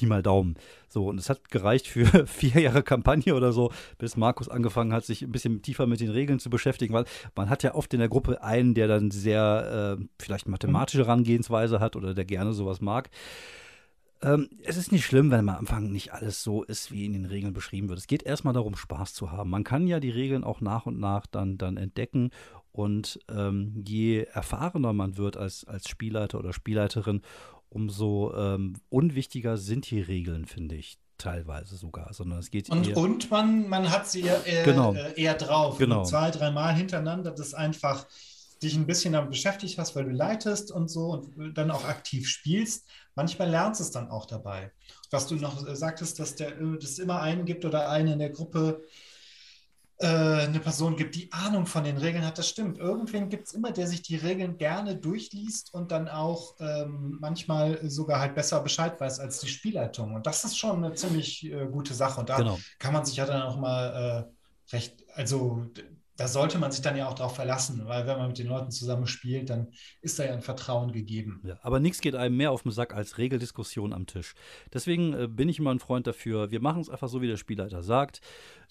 Pi 0.02 0.06
mal 0.06 0.22
Daumen. 0.22 0.56
So, 0.88 1.06
und 1.06 1.18
es 1.18 1.30
hat 1.30 1.50
gereicht 1.50 1.86
für 1.86 2.06
vier 2.26 2.60
Jahre 2.60 2.82
Kampagne 2.82 3.34
oder 3.34 3.52
so, 3.52 3.70
bis 3.98 4.16
Markus 4.16 4.48
angefangen 4.48 4.92
hat, 4.92 5.04
sich 5.04 5.22
ein 5.22 5.30
bisschen 5.30 5.62
tiefer 5.62 5.86
mit 5.86 6.00
den 6.00 6.10
Regeln 6.10 6.40
zu 6.40 6.50
beschäftigen, 6.50 6.92
weil 6.92 7.04
man 7.36 7.48
hat 7.48 7.62
ja 7.62 7.74
oft 7.74 7.94
in 7.94 8.00
der 8.00 8.08
Gruppe 8.08 8.42
einen, 8.42 8.74
der 8.74 8.88
dann 8.88 9.10
sehr 9.10 9.98
äh, 10.00 10.04
vielleicht 10.18 10.48
mathematische 10.48 11.04
Herangehensweise 11.04 11.78
hat 11.78 11.94
oder 11.94 12.14
der 12.14 12.24
gerne 12.24 12.52
sowas 12.52 12.80
mag. 12.80 13.10
Ähm, 14.22 14.48
es 14.64 14.76
ist 14.76 14.92
nicht 14.92 15.04
schlimm, 15.04 15.30
wenn 15.30 15.48
am 15.48 15.56
Anfang 15.56 15.90
nicht 15.90 16.12
alles 16.12 16.42
so 16.42 16.62
ist, 16.64 16.92
wie 16.92 17.06
in 17.06 17.12
den 17.12 17.24
Regeln 17.24 17.52
beschrieben 17.52 17.88
wird. 17.88 17.98
Es 17.98 18.06
geht 18.06 18.24
erstmal 18.24 18.54
darum, 18.54 18.76
Spaß 18.76 19.14
zu 19.14 19.30
haben. 19.30 19.50
Man 19.50 19.64
kann 19.64 19.86
ja 19.86 20.00
die 20.00 20.10
Regeln 20.10 20.44
auch 20.44 20.60
nach 20.60 20.86
und 20.86 20.98
nach 20.98 21.26
dann, 21.26 21.58
dann 21.58 21.76
entdecken 21.76 22.30
und 22.72 23.20
ähm, 23.30 23.82
je 23.86 24.22
erfahrener 24.32 24.92
man 24.92 25.16
wird 25.18 25.36
als, 25.36 25.64
als 25.64 25.88
Spielleiter 25.88 26.38
oder 26.38 26.52
Spielleiterin, 26.52 27.20
umso 27.72 28.34
ähm, 28.34 28.74
unwichtiger 28.88 29.56
sind 29.56 29.90
die 29.90 30.00
Regeln, 30.00 30.46
finde 30.46 30.76
ich 30.76 30.98
teilweise 31.18 31.76
sogar, 31.76 32.12
sondern 32.12 32.40
es 32.40 32.50
geht 32.50 32.68
und, 32.70 32.88
eher, 32.88 32.96
und 32.96 33.30
man, 33.30 33.68
man 33.68 33.90
hat 33.90 34.08
sie 34.08 34.22
ja 34.22 34.40
eher, 34.40 34.64
genau. 34.64 34.94
Äh, 34.94 35.20
eher 35.20 35.34
drauf. 35.34 35.78
Genau. 35.78 36.04
Zwei, 36.04 36.30
dreimal 36.30 36.74
hintereinander, 36.74 37.30
das 37.30 37.54
einfach 37.54 38.06
dich 38.62 38.76
ein 38.76 38.86
bisschen 38.86 39.12
damit 39.12 39.30
beschäftigt 39.30 39.78
hast, 39.78 39.96
weil 39.96 40.04
du 40.04 40.10
leitest 40.10 40.70
und 40.70 40.88
so 40.88 41.12
und 41.36 41.54
dann 41.54 41.70
auch 41.70 41.84
aktiv 41.84 42.28
spielst. 42.28 42.86
Manchmal 43.14 43.50
lernst 43.50 43.80
du 43.80 43.84
es 43.84 43.90
dann 43.90 44.08
auch 44.10 44.26
dabei. 44.26 44.72
Was 45.10 45.26
du 45.26 45.36
noch 45.36 45.66
äh, 45.66 45.76
sagtest, 45.76 46.18
dass 46.18 46.34
der, 46.34 46.60
äh, 46.60 46.76
es 46.82 46.98
immer 46.98 47.20
einen 47.20 47.44
gibt 47.44 47.64
oder 47.64 47.88
eine 47.88 48.12
in 48.12 48.18
der 48.18 48.30
Gruppe, 48.30 48.82
äh, 49.98 50.06
eine 50.06 50.60
Person 50.60 50.96
gibt, 50.96 51.14
die 51.14 51.32
Ahnung 51.32 51.66
von 51.66 51.84
den 51.84 51.96
Regeln 51.96 52.24
hat, 52.24 52.38
das 52.38 52.48
stimmt. 52.48 52.78
Irgendwen 52.78 53.28
gibt 53.28 53.46
es 53.46 53.54
immer, 53.54 53.72
der 53.72 53.86
sich 53.86 54.02
die 54.02 54.16
Regeln 54.16 54.58
gerne 54.58 54.96
durchliest 54.96 55.72
und 55.74 55.92
dann 55.92 56.08
auch 56.08 56.56
ähm, 56.60 57.18
manchmal 57.20 57.78
sogar 57.88 58.20
halt 58.20 58.34
besser 58.34 58.60
Bescheid 58.60 59.00
weiß 59.00 59.20
als 59.20 59.40
die 59.40 59.48
Spielleitung. 59.48 60.14
Und 60.14 60.26
das 60.26 60.44
ist 60.44 60.58
schon 60.58 60.84
eine 60.84 60.94
ziemlich 60.94 61.44
äh, 61.44 61.66
gute 61.66 61.94
Sache. 61.94 62.20
Und 62.20 62.28
da 62.28 62.36
genau. 62.36 62.58
kann 62.78 62.92
man 62.92 63.04
sich 63.04 63.16
ja 63.16 63.26
dann 63.26 63.42
auch 63.42 63.56
mal 63.56 64.26
äh, 64.70 64.74
recht, 64.74 65.04
also 65.14 65.66
da 66.16 66.28
sollte 66.28 66.58
man 66.58 66.70
sich 66.70 66.82
dann 66.82 66.96
ja 66.96 67.08
auch 67.08 67.14
darauf 67.14 67.34
verlassen, 67.34 67.86
weil 67.86 68.06
wenn 68.06 68.18
man 68.18 68.28
mit 68.28 68.38
den 68.38 68.46
Leuten 68.46 68.70
zusammen 68.70 69.06
spielt, 69.06 69.50
dann 69.50 69.72
ist 70.02 70.18
da 70.18 70.24
ja 70.24 70.32
ein 70.32 70.42
Vertrauen 70.42 70.92
gegeben. 70.92 71.40
Ja, 71.44 71.58
aber 71.62 71.80
nichts 71.80 72.00
geht 72.00 72.14
einem 72.14 72.36
mehr 72.36 72.52
auf 72.52 72.62
den 72.62 72.70
Sack 72.70 72.94
als 72.94 73.18
Regeldiskussion 73.18 73.92
am 73.92 74.06
Tisch. 74.06 74.34
Deswegen 74.72 75.14
äh, 75.14 75.26
bin 75.26 75.48
ich 75.48 75.58
immer 75.58 75.72
ein 75.72 75.80
Freund 75.80 76.06
dafür, 76.06 76.50
wir 76.50 76.60
machen 76.60 76.82
es 76.82 76.90
einfach 76.90 77.08
so, 77.08 77.22
wie 77.22 77.28
der 77.28 77.38
Spielleiter 77.38 77.82
sagt. 77.82 78.20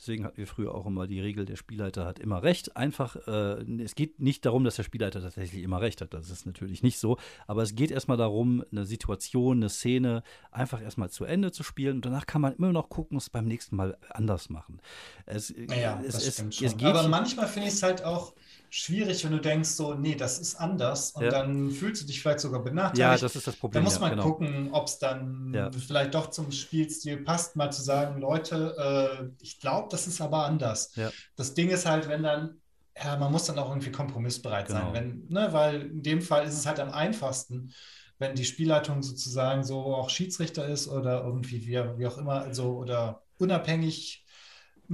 Deswegen 0.02 0.26
hatten 0.26 0.38
wir 0.38 0.48
früher 0.48 0.74
auch 0.74 0.88
immer 0.88 1.06
die 1.06 1.20
Regel, 1.20 1.46
der 1.46 1.56
Spielleiter 1.58 2.08
hat 2.08 2.18
immer 2.18 2.42
recht. 2.42 2.76
Einfach, 2.76 3.16
äh, 3.28 3.62
es 3.84 3.94
geht 3.94 4.20
nicht 4.20 4.44
darum, 4.48 4.64
dass 4.64 4.76
der 4.78 4.82
Spielleiter 4.82 5.22
tatsächlich 5.22 5.62
immer 5.62 5.80
recht 5.80 6.02
hat. 6.02 6.16
Das 6.16 6.32
ist 6.32 6.48
natürlich 6.48 6.82
nicht 6.82 6.98
so. 6.98 7.18
Aber 7.46 7.62
es 7.62 7.76
geht 7.76 7.92
erstmal 7.92 8.18
darum, 8.18 8.64
eine 8.72 8.88
Situation, 8.88 9.58
eine 9.58 9.70
Szene 9.70 10.24
einfach 10.50 10.82
erstmal 10.82 11.12
zu 11.12 11.26
Ende 11.26 11.52
zu 11.52 11.62
spielen. 11.62 11.98
Und 11.98 12.06
danach 12.08 12.26
kann 12.26 12.42
man 12.42 12.56
immer 12.56 12.72
noch 12.72 12.90
gucken, 12.90 13.16
es 13.16 13.30
beim 13.30 13.46
nächsten 13.46 13.76
Mal 13.76 13.96
anders 14.10 14.50
machen. 14.50 14.82
Es, 15.28 15.54
ja, 15.70 16.02
es, 16.04 16.14
das 16.14 16.40
es, 16.40 16.62
es, 16.62 16.84
Aber 16.84 17.08
manchmal 17.08 17.48
finde 17.48 17.68
ich 17.68 17.76
es 17.76 17.84
halt 17.84 18.04
auch 18.04 18.34
schwierig, 18.74 19.26
wenn 19.26 19.34
du 19.34 19.42
denkst, 19.42 19.70
so, 19.70 19.96
nee, 19.96 20.16
das 20.16 20.40
ist 20.40 20.56
anders 20.56 21.12
und 21.12 21.24
ja. 21.24 21.30
dann 21.30 21.72
fühlst 21.72 22.02
du 22.02 22.08
dich 22.08 22.22
vielleicht 22.22 22.40
sogar 22.40 22.64
benachteiligt. 22.64 23.00
Ja, 23.00 23.18
das 23.18 23.36
ist 23.36 23.46
das 23.46 23.58
Problem. 23.58 23.84
Da 23.84 23.84
muss 23.84 24.00
man 24.00 24.12
ja, 24.12 24.16
genau. 24.16 24.24
gucken, 24.24 24.70
ob 24.72 24.88
es 24.88 24.98
dann 24.98 25.54
ja. 25.54 25.70
vielleicht 25.72 26.14
doch 26.16 26.30
zum 26.30 26.54
Spielstil 26.54 27.18
passt, 27.18 27.58
mal 27.58 27.70
zu 27.70 27.82
sagen, 27.82 28.22
Leute, 28.22 29.30
äh, 29.30 29.44
ich 29.44 29.60
glaube, 29.60 29.90
das 29.92 30.08
ist 30.08 30.22
aber 30.22 30.46
anders. 30.46 30.94
Das 31.36 31.54
Ding 31.54 31.70
ist 31.70 31.86
halt, 31.86 32.08
wenn 32.08 32.24
dann, 32.24 32.62
ja, 32.96 33.18
man 33.18 33.30
muss 33.34 33.44
dann 33.44 33.60
auch 33.60 33.68
irgendwie 33.68 33.92
kompromissbereit 33.92 34.68
genau. 34.68 34.80
sein, 34.80 34.94
wenn, 34.94 35.28
ne, 35.28 35.52
weil 35.52 35.82
in 35.82 36.02
dem 36.02 36.22
Fall 36.22 36.46
ist 36.46 36.58
es 36.58 36.66
halt 36.66 36.80
am 36.80 36.92
einfachsten, 36.92 37.74
wenn 38.20 38.36
die 38.36 38.46
Spielleitung 38.46 39.04
sozusagen 39.04 39.66
so 39.66 39.84
auch 39.96 40.10
Schiedsrichter 40.10 40.66
ist 40.66 40.88
oder 40.88 41.26
irgendwie 41.26 41.68
wie, 41.68 41.78
wie 41.98 42.08
auch 42.08 42.18
immer, 42.18 42.42
also 42.42 42.78
oder 42.78 43.22
unabhängig, 43.38 44.26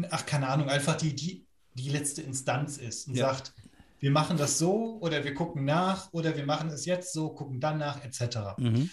ach, 0.09 0.25
keine 0.25 0.47
Ahnung, 0.47 0.67
einfach 0.67 0.95
die, 0.95 1.13
die 1.13 1.47
die 1.77 1.89
letzte 1.89 2.23
Instanz 2.23 2.77
ist 2.77 3.07
und 3.07 3.15
ja. 3.15 3.33
sagt, 3.33 3.53
wir 3.99 4.11
machen 4.11 4.37
das 4.37 4.57
so 4.57 4.99
oder 5.01 5.23
wir 5.23 5.33
gucken 5.33 5.65
nach 5.65 6.11
oder 6.13 6.35
wir 6.35 6.45
machen 6.45 6.69
es 6.69 6.85
jetzt 6.85 7.13
so, 7.13 7.29
gucken 7.29 7.59
dann 7.59 7.77
nach, 7.77 8.03
etc. 8.03 8.57
Mhm. 8.57 8.89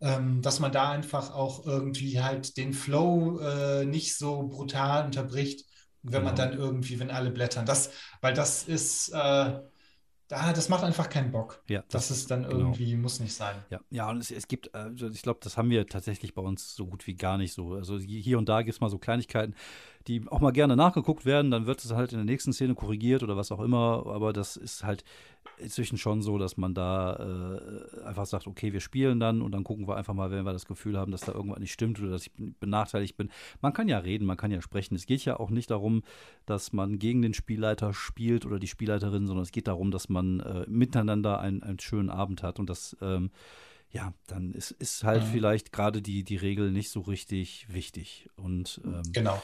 Ähm, 0.00 0.42
dass 0.42 0.60
man 0.60 0.72
da 0.72 0.90
einfach 0.90 1.34
auch 1.34 1.66
irgendwie 1.66 2.20
halt 2.20 2.56
den 2.56 2.74
Flow 2.74 3.38
äh, 3.40 3.84
nicht 3.84 4.16
so 4.16 4.42
brutal 4.48 5.06
unterbricht, 5.06 5.66
wenn 6.02 6.12
genau. 6.12 6.24
man 6.24 6.36
dann 6.36 6.52
irgendwie, 6.52 7.00
wenn 7.00 7.10
alle 7.10 7.30
blättern. 7.30 7.66
Das, 7.66 7.90
weil 8.20 8.34
das 8.34 8.64
ist, 8.64 9.08
äh, 9.10 9.60
da, 10.28 10.52
das 10.52 10.68
macht 10.68 10.84
einfach 10.84 11.08
keinen 11.08 11.30
Bock. 11.30 11.62
Ja, 11.68 11.84
das, 11.88 12.08
das 12.08 12.18
ist 12.18 12.30
dann 12.30 12.42
genau. 12.42 12.56
irgendwie, 12.56 12.90
genau. 12.90 13.02
muss 13.02 13.20
nicht 13.20 13.34
sein. 13.34 13.56
Ja, 13.70 13.80
ja 13.90 14.10
und 14.10 14.18
es, 14.18 14.30
es 14.30 14.48
gibt, 14.48 14.74
also 14.74 15.08
ich 15.08 15.22
glaube, 15.22 15.40
das 15.42 15.56
haben 15.56 15.70
wir 15.70 15.86
tatsächlich 15.86 16.34
bei 16.34 16.42
uns 16.42 16.74
so 16.74 16.86
gut 16.86 17.06
wie 17.06 17.14
gar 17.14 17.38
nicht 17.38 17.52
so. 17.52 17.74
Also 17.74 17.98
hier 17.98 18.38
und 18.38 18.48
da 18.48 18.62
gibt 18.62 18.74
es 18.74 18.80
mal 18.80 18.90
so 18.90 18.98
Kleinigkeiten, 18.98 19.54
die 20.06 20.22
auch 20.28 20.40
mal 20.40 20.52
gerne 20.52 20.76
nachgeguckt 20.76 21.24
werden, 21.24 21.50
dann 21.50 21.66
wird 21.66 21.84
es 21.84 21.92
halt 21.92 22.12
in 22.12 22.18
der 22.18 22.24
nächsten 22.24 22.52
Szene 22.52 22.74
korrigiert 22.74 23.22
oder 23.22 23.36
was 23.36 23.50
auch 23.50 23.60
immer, 23.60 24.06
aber 24.06 24.32
das 24.32 24.56
ist 24.56 24.84
halt 24.84 25.04
inzwischen 25.58 25.98
schon 25.98 26.22
so, 26.22 26.38
dass 26.38 26.56
man 26.56 26.74
da 26.74 27.16
äh, 27.16 28.04
einfach 28.04 28.26
sagt, 28.26 28.46
okay, 28.46 28.72
wir 28.72 28.80
spielen 28.80 29.20
dann 29.20 29.42
und 29.42 29.52
dann 29.52 29.64
gucken 29.64 29.88
wir 29.88 29.96
einfach 29.96 30.14
mal, 30.14 30.30
wenn 30.30 30.44
wir 30.44 30.52
das 30.52 30.66
Gefühl 30.66 30.98
haben, 30.98 31.12
dass 31.12 31.22
da 31.22 31.32
irgendwas 31.32 31.60
nicht 31.60 31.72
stimmt 31.72 32.00
oder 32.00 32.10
dass 32.10 32.26
ich 32.26 32.32
benachteiligt 32.60 33.16
bin. 33.16 33.30
Man 33.60 33.72
kann 33.72 33.88
ja 33.88 33.98
reden, 33.98 34.26
man 34.26 34.36
kann 34.36 34.50
ja 34.50 34.60
sprechen. 34.60 34.94
Es 34.94 35.06
geht 35.06 35.24
ja 35.24 35.38
auch 35.38 35.50
nicht 35.50 35.70
darum, 35.70 36.02
dass 36.44 36.72
man 36.72 36.98
gegen 36.98 37.22
den 37.22 37.34
Spielleiter 37.34 37.94
spielt 37.94 38.44
oder 38.44 38.58
die 38.58 38.68
Spielleiterin, 38.68 39.26
sondern 39.26 39.44
es 39.44 39.52
geht 39.52 39.68
darum, 39.68 39.90
dass 39.90 40.08
man 40.08 40.40
äh, 40.40 40.64
miteinander 40.68 41.40
einen, 41.40 41.62
einen 41.62 41.78
schönen 41.78 42.10
Abend 42.10 42.42
hat 42.42 42.58
und 42.58 42.68
das 42.68 42.96
ähm, 43.00 43.30
ja, 43.90 44.12
dann 44.26 44.52
ist, 44.52 44.72
ist 44.72 45.04
halt 45.04 45.22
mhm. 45.22 45.28
vielleicht 45.28 45.72
gerade 45.72 46.02
die, 46.02 46.24
die 46.24 46.36
Regel 46.36 46.70
nicht 46.70 46.90
so 46.90 47.00
richtig 47.00 47.66
wichtig. 47.70 48.28
Und 48.36 48.80
ähm, 48.84 49.02
genau. 49.12 49.40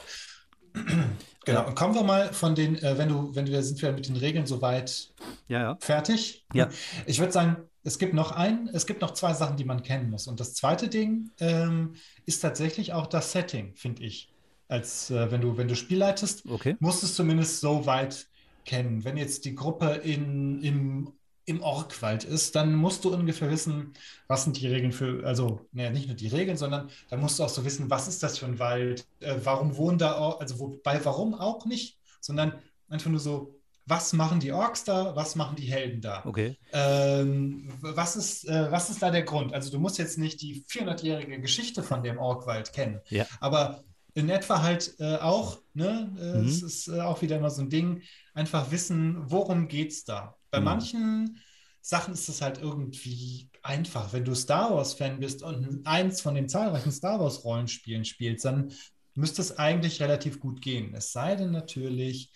Genau, 1.45 1.67
und 1.67 1.75
kommen 1.75 1.93
wir 1.93 2.03
mal 2.03 2.31
von 2.31 2.55
den, 2.55 2.77
äh, 2.81 2.97
wenn 2.97 3.09
du, 3.09 3.35
wenn 3.35 3.45
du, 3.45 3.61
sind 3.61 3.81
wir 3.81 3.91
mit 3.91 4.07
den 4.07 4.15
Regeln 4.15 4.45
soweit 4.45 5.09
ja, 5.49 5.59
ja. 5.59 5.77
fertig? 5.81 6.45
Ja. 6.53 6.69
Ich 7.05 7.19
würde 7.19 7.33
sagen, 7.33 7.57
es 7.83 7.99
gibt 7.99 8.13
noch 8.13 8.31
ein, 8.31 8.69
es 8.71 8.85
gibt 8.85 9.01
noch 9.01 9.11
zwei 9.11 9.33
Sachen, 9.33 9.57
die 9.57 9.65
man 9.65 9.83
kennen 9.83 10.09
muss. 10.09 10.27
Und 10.27 10.39
das 10.39 10.53
zweite 10.53 10.87
Ding 10.87 11.31
ähm, 11.39 11.95
ist 12.25 12.39
tatsächlich 12.39 12.93
auch 12.93 13.07
das 13.07 13.33
Setting, 13.33 13.73
finde 13.75 14.03
ich. 14.03 14.29
Als 14.69 15.11
äh, 15.11 15.31
wenn 15.31 15.41
du, 15.41 15.57
wenn 15.57 15.67
du 15.67 15.75
Spiel 15.75 15.97
leitest, 15.97 16.45
okay. 16.45 16.77
musst 16.79 17.03
du 17.03 17.07
es 17.07 17.15
zumindest 17.15 17.59
so 17.59 17.85
weit 17.85 18.27
kennen. 18.65 19.03
Wenn 19.03 19.17
jetzt 19.17 19.43
die 19.43 19.53
Gruppe 19.53 19.95
in, 20.03 20.61
im 20.61 21.11
im 21.45 21.61
Orkwald 21.61 22.23
ist, 22.23 22.55
dann 22.55 22.73
musst 22.75 23.03
du 23.03 23.13
ungefähr 23.13 23.49
wissen, 23.49 23.93
was 24.27 24.45
sind 24.45 24.59
die 24.59 24.67
Regeln 24.67 24.91
für, 24.91 25.25
also 25.25 25.67
naja, 25.71 25.89
nicht 25.89 26.07
nur 26.07 26.15
die 26.15 26.27
Regeln, 26.27 26.57
sondern 26.57 26.89
da 27.09 27.17
musst 27.17 27.39
du 27.39 27.43
auch 27.43 27.49
so 27.49 27.65
wissen, 27.65 27.89
was 27.89 28.07
ist 28.07 28.23
das 28.23 28.37
für 28.37 28.45
ein 28.45 28.59
Wald, 28.59 29.05
äh, 29.19 29.35
warum 29.43 29.75
wohnen 29.75 29.97
da, 29.97 30.31
also 30.39 30.59
wobei 30.59 31.03
warum 31.03 31.33
auch 31.33 31.65
nicht, 31.65 31.97
sondern 32.21 32.53
einfach 32.87 33.09
nur 33.09 33.19
so, 33.19 33.59
was 33.85 34.13
machen 34.13 34.39
die 34.39 34.53
Orks 34.53 34.85
da, 34.85 35.15
was 35.15 35.35
machen 35.35 35.57
die 35.57 35.65
Helden 35.65 35.99
da? 35.99 36.23
Okay. 36.25 36.57
Ähm, 36.71 37.69
was, 37.81 38.15
ist, 38.15 38.47
äh, 38.47 38.71
was 38.71 38.89
ist 38.89 39.01
da 39.01 39.11
der 39.11 39.23
Grund? 39.23 39.53
Also 39.53 39.71
du 39.71 39.79
musst 39.79 39.97
jetzt 39.97 40.17
nicht 40.17 40.41
die 40.41 40.63
400-jährige 40.69 41.41
Geschichte 41.41 41.83
von 41.83 42.01
dem 42.01 42.17
Orkwald 42.17 42.71
kennen, 42.71 43.01
ja. 43.09 43.25
aber 43.41 43.83
in 44.13 44.29
etwa 44.29 44.61
halt 44.61 44.95
äh, 44.99 45.15
auch, 45.17 45.59
ne, 45.73 46.15
äh, 46.17 46.37
mhm. 46.37 46.47
es 46.47 46.61
ist 46.61 46.87
äh, 46.87 47.01
auch 47.01 47.21
wieder 47.21 47.37
immer 47.37 47.49
so 47.49 47.61
ein 47.61 47.69
Ding, 47.69 48.03
einfach 48.33 48.71
wissen, 48.71 49.17
worum 49.29 49.67
geht 49.67 49.91
es 49.91 50.05
da? 50.05 50.37
Bei 50.53 50.59
mhm. 50.59 50.65
manchen 50.65 51.39
Sachen 51.81 52.13
ist 52.13 52.29
es 52.29 52.43
halt 52.43 52.61
irgendwie 52.61 53.49
einfach. 53.63 54.13
Wenn 54.13 54.23
du 54.23 54.35
Star 54.35 54.71
Wars-Fan 54.71 55.19
bist 55.19 55.41
und 55.41 55.81
eins 55.85 56.21
von 56.21 56.35
den 56.35 56.47
zahlreichen 56.47 56.91
Star 56.91 57.19
Wars-Rollenspielen 57.19 58.05
spielst, 58.05 58.45
dann 58.45 58.71
müsste 59.15 59.41
es 59.41 59.57
eigentlich 59.57 59.99
relativ 59.99 60.39
gut 60.39 60.61
gehen. 60.61 60.93
Es 60.93 61.11
sei 61.11 61.35
denn 61.35 61.49
natürlich, 61.49 62.31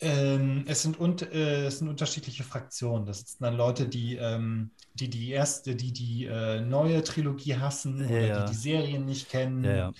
ähm, 0.00 0.64
es, 0.66 0.82
sind 0.82 1.00
un 1.00 1.16
äh, 1.18 1.64
es 1.64 1.78
sind 1.78 1.88
unterschiedliche 1.88 2.44
Fraktionen. 2.44 3.06
Das 3.06 3.20
sind 3.20 3.40
dann 3.40 3.56
Leute, 3.56 3.88
die 3.88 4.16
ähm, 4.16 4.72
die, 4.92 5.08
die 5.08 5.30
erste, 5.30 5.74
die 5.74 5.92
die 5.92 6.26
äh, 6.26 6.60
neue 6.60 7.02
Trilogie 7.02 7.56
hassen 7.56 8.00
ja, 8.00 8.06
oder 8.06 8.26
ja. 8.26 8.44
die 8.44 8.52
die 8.52 8.58
Serien 8.58 9.06
nicht 9.06 9.30
kennen. 9.30 9.64
Ja, 9.64 9.92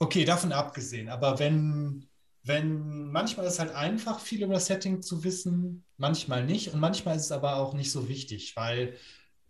okay, 0.00 0.24
davon 0.24 0.52
abgesehen. 0.52 1.08
Aber 1.08 1.38
wenn 1.38 2.08
wenn 2.44 3.10
manchmal 3.10 3.46
ist 3.46 3.54
es 3.54 3.58
halt 3.60 3.74
einfach, 3.74 4.20
viel 4.20 4.42
über 4.42 4.54
das 4.54 4.66
Setting 4.66 5.02
zu 5.02 5.24
wissen, 5.24 5.84
manchmal 5.96 6.44
nicht. 6.44 6.72
Und 6.72 6.80
manchmal 6.80 7.16
ist 7.16 7.24
es 7.24 7.32
aber 7.32 7.56
auch 7.56 7.74
nicht 7.74 7.92
so 7.92 8.08
wichtig, 8.08 8.56
weil, 8.56 8.96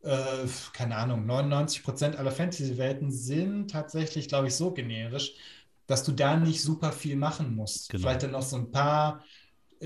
äh, 0.03 0.47
keine 0.73 0.97
Ahnung, 0.97 1.25
99 1.27 1.83
Prozent 1.83 2.17
aller 2.17 2.33
Fantasy-Welten 2.33 3.11
sind 3.11 3.71
tatsächlich, 3.71 4.29
glaube 4.29 4.49
ich, 4.49 4.55
so 4.55 4.73
generisch, 4.73 5.35
dass 5.87 6.05
du 6.05 6.13
da 6.13 6.37
nicht 6.37 6.63
super 6.63 6.93
viel 6.93 7.17
machen 7.17 7.55
musst. 7.57 7.89
Genau. 7.91 8.03
Vielleicht 8.03 8.25
dann 8.25 8.33
noch 8.33 8.43
so 8.43 8.57
ein 8.57 8.71
paar 8.71 9.25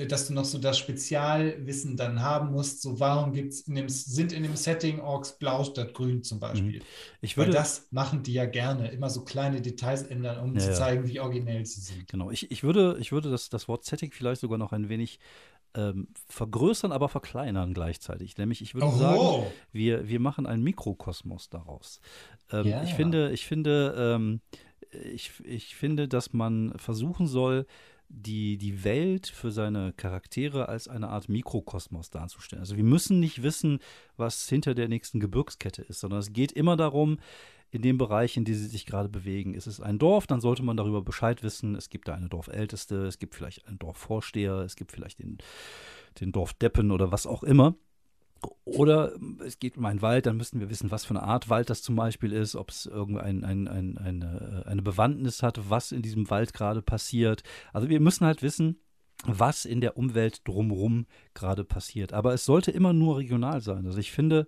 dass 0.06 0.28
du 0.28 0.34
noch 0.34 0.44
so 0.44 0.58
das 0.58 0.78
Spezialwissen 0.78 1.96
dann 1.96 2.20
haben 2.20 2.50
musst, 2.52 2.82
so 2.82 3.00
warum 3.00 3.32
gibt's 3.32 3.60
in 3.62 3.74
dem, 3.74 3.88
sind 3.88 4.32
in 4.32 4.42
dem 4.42 4.56
Setting 4.56 5.00
Orks 5.00 5.38
blau 5.38 5.64
statt 5.64 5.94
grün 5.94 6.22
zum 6.22 6.38
Beispiel. 6.40 6.80
Mhm. 6.80 6.86
Ich 7.22 7.36
würde, 7.36 7.52
Weil 7.52 7.58
das 7.58 7.88
machen 7.90 8.22
die 8.22 8.34
ja 8.34 8.44
gerne, 8.44 8.88
immer 8.88 9.08
so 9.08 9.24
kleine 9.24 9.62
Details 9.62 10.02
ändern, 10.02 10.38
um 10.40 10.54
Ja, 10.54 10.60
zu 10.60 10.74
zeigen, 10.74 11.06
wie 11.08 11.20
originell 11.20 11.64
sie 11.64 11.80
sind. 11.80 12.08
Genau, 12.08 12.30
ich, 12.30 12.50
ich 12.50 12.62
würde, 12.62 12.96
ich 13.00 13.12
würde 13.12 13.30
das, 13.30 13.48
das 13.48 13.68
Wort 13.68 13.84
Setting 13.84 14.12
vielleicht 14.12 14.40
sogar 14.42 14.58
noch 14.58 14.72
ein 14.72 14.88
wenig 14.88 15.18
ähm, 15.74 16.08
vergrößern, 16.28 16.92
aber 16.92 17.08
verkleinern 17.08 17.74
gleichzeitig. 17.74 18.36
Nämlich, 18.38 18.62
ich 18.62 18.74
würde 18.74 18.90
sagen, 18.96 19.20
Oh, 19.20 19.46
wir, 19.72 20.08
wir 20.08 20.20
machen 20.20 20.46
einen 20.46 20.62
Mikrokosmos 20.62 21.48
daraus. 21.48 22.00
Ähm, 22.50 22.66
Ja. 22.66 22.82
Ich 22.82 22.94
finde, 22.94 23.30
ich 23.32 23.46
finde, 23.46 23.94
ähm, 23.98 24.40
ich, 24.90 25.32
ich 25.44 25.74
finde, 25.76 26.08
dass 26.08 26.32
man 26.32 26.72
versuchen 26.78 27.26
soll, 27.26 27.66
die, 28.08 28.56
die 28.58 28.84
Welt 28.84 29.26
für 29.26 29.50
seine 29.50 29.92
Charaktere 29.92 30.68
als 30.68 30.88
eine 30.88 31.08
Art 31.08 31.28
Mikrokosmos 31.28 32.10
darzustellen. 32.10 32.60
Also 32.60 32.76
wir 32.76 32.84
müssen 32.84 33.20
nicht 33.20 33.42
wissen, 33.42 33.80
was 34.16 34.48
hinter 34.48 34.74
der 34.74 34.88
nächsten 34.88 35.20
Gebirgskette 35.20 35.82
ist, 35.82 36.00
sondern 36.00 36.20
es 36.20 36.32
geht 36.32 36.52
immer 36.52 36.76
darum, 36.76 37.18
in 37.70 37.82
dem 37.82 37.98
Bereich, 37.98 38.36
in 38.36 38.44
dem 38.44 38.54
sie 38.54 38.66
sich 38.66 38.86
gerade 38.86 39.08
bewegen. 39.08 39.54
Ist 39.54 39.66
es 39.66 39.80
ein 39.80 39.98
Dorf, 39.98 40.26
dann 40.26 40.40
sollte 40.40 40.62
man 40.62 40.76
darüber 40.76 41.02
Bescheid 41.02 41.42
wissen. 41.42 41.74
Es 41.74 41.90
gibt 41.90 42.08
da 42.08 42.14
eine 42.14 42.28
Dorfälteste, 42.28 43.06
es 43.06 43.18
gibt 43.18 43.34
vielleicht 43.34 43.66
einen 43.66 43.78
Dorfvorsteher, 43.78 44.60
es 44.60 44.76
gibt 44.76 44.92
vielleicht 44.92 45.18
den, 45.18 45.38
den 46.20 46.32
Dorfdeppen 46.32 46.90
oder 46.90 47.10
was 47.10 47.26
auch 47.26 47.42
immer. 47.42 47.74
Oder 48.64 49.12
es 49.44 49.58
geht 49.58 49.76
um 49.78 49.84
einen 49.86 50.02
Wald, 50.02 50.26
dann 50.26 50.36
müssen 50.36 50.60
wir 50.60 50.68
wissen, 50.68 50.90
was 50.90 51.04
für 51.04 51.10
eine 51.10 51.22
Art 51.22 51.48
Wald 51.48 51.70
das 51.70 51.82
zum 51.82 51.96
Beispiel 51.96 52.32
ist, 52.32 52.56
ob 52.56 52.70
es 52.70 52.86
irgendeine 52.86 53.46
ein, 53.46 53.68
ein, 53.68 53.98
eine, 53.98 54.64
eine 54.66 54.82
Bewandtnis 54.82 55.42
hat, 55.42 55.70
was 55.70 55.92
in 55.92 56.02
diesem 56.02 56.28
Wald 56.30 56.52
gerade 56.52 56.82
passiert. 56.82 57.42
Also 57.72 57.88
wir 57.88 58.00
müssen 58.00 58.26
halt 58.26 58.42
wissen, 58.42 58.80
was 59.24 59.64
in 59.64 59.80
der 59.80 59.96
Umwelt 59.96 60.46
drumherum 60.46 61.06
gerade 61.34 61.64
passiert. 61.64 62.12
Aber 62.12 62.34
es 62.34 62.44
sollte 62.44 62.70
immer 62.70 62.92
nur 62.92 63.18
regional 63.18 63.60
sein. 63.60 63.86
Also 63.86 63.98
ich 63.98 64.12
finde, 64.12 64.46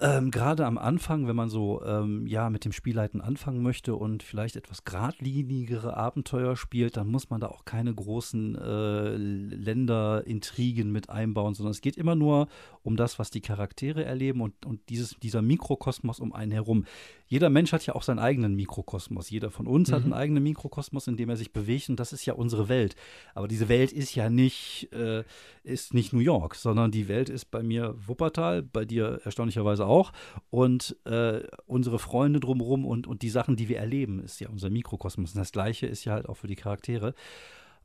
ähm, 0.00 0.30
gerade 0.30 0.64
am 0.64 0.78
Anfang, 0.78 1.26
wenn 1.26 1.34
man 1.34 1.48
so 1.48 1.82
ähm, 1.84 2.24
ja 2.28 2.50
mit 2.50 2.64
dem 2.64 2.70
Spielleiten 2.70 3.20
anfangen 3.20 3.62
möchte 3.62 3.96
und 3.96 4.22
vielleicht 4.22 4.54
etwas 4.54 4.84
geradlinigere 4.84 5.96
Abenteuer 5.96 6.56
spielt, 6.56 6.96
dann 6.96 7.08
muss 7.08 7.30
man 7.30 7.40
da 7.40 7.48
auch 7.48 7.64
keine 7.64 7.92
großen 7.92 8.54
äh, 8.56 9.16
Länderintrigen 9.16 10.92
mit 10.92 11.10
einbauen, 11.10 11.54
sondern 11.54 11.72
es 11.72 11.80
geht 11.80 11.96
immer 11.96 12.14
nur 12.14 12.46
um 12.82 12.96
das, 12.96 13.18
was 13.18 13.30
die 13.30 13.40
Charaktere 13.40 14.04
erleben 14.04 14.40
und, 14.40 14.64
und 14.64 14.88
dieses, 14.88 15.16
dieser 15.20 15.42
Mikrokosmos 15.42 16.20
um 16.20 16.32
einen 16.32 16.52
herum. 16.52 16.84
Jeder 17.28 17.50
Mensch 17.50 17.72
hat 17.72 17.86
ja 17.86 17.94
auch 17.94 18.02
seinen 18.02 18.18
eigenen 18.18 18.54
Mikrokosmos. 18.54 19.30
Jeder 19.30 19.50
von 19.50 19.66
uns 19.66 19.92
hat 19.92 20.00
Mhm. 20.00 20.12
einen 20.12 20.20
eigenen 20.22 20.42
Mikrokosmos, 20.42 21.06
in 21.06 21.16
dem 21.16 21.28
er 21.28 21.36
sich 21.36 21.52
bewegt 21.52 21.88
und 21.90 22.00
das 22.00 22.12
ist 22.12 22.24
ja 22.26 22.34
unsere 22.34 22.68
Welt. 22.68 22.96
Aber 23.34 23.48
diese 23.48 23.68
Welt 23.68 23.92
ist 23.92 24.14
ja 24.14 24.30
nicht, 24.30 24.88
äh, 24.92 25.24
ist 25.62 25.94
nicht 25.94 26.12
New 26.12 26.20
York, 26.20 26.54
sondern 26.54 26.90
die 26.90 27.06
Welt 27.08 27.28
ist 27.28 27.50
bei 27.50 27.62
mir 27.62 27.94
Wuppertal, 28.06 28.62
bei 28.62 28.84
dir 28.84 29.20
erstaunlicherweise 29.24 29.86
auch. 29.86 30.12
Und 30.50 30.96
äh, 31.04 31.42
unsere 31.66 31.98
Freunde 31.98 32.40
drumherum 32.40 32.84
und, 32.86 33.06
und 33.06 33.22
die 33.22 33.30
Sachen, 33.30 33.56
die 33.56 33.68
wir 33.68 33.78
erleben, 33.78 34.20
ist 34.20 34.40
ja 34.40 34.48
unser 34.48 34.70
Mikrokosmos. 34.70 35.34
Und 35.34 35.38
das 35.38 35.52
Gleiche 35.52 35.86
ist 35.86 36.04
ja 36.04 36.14
halt 36.14 36.28
auch 36.28 36.36
für 36.38 36.46
die 36.48 36.56
Charaktere. 36.56 37.14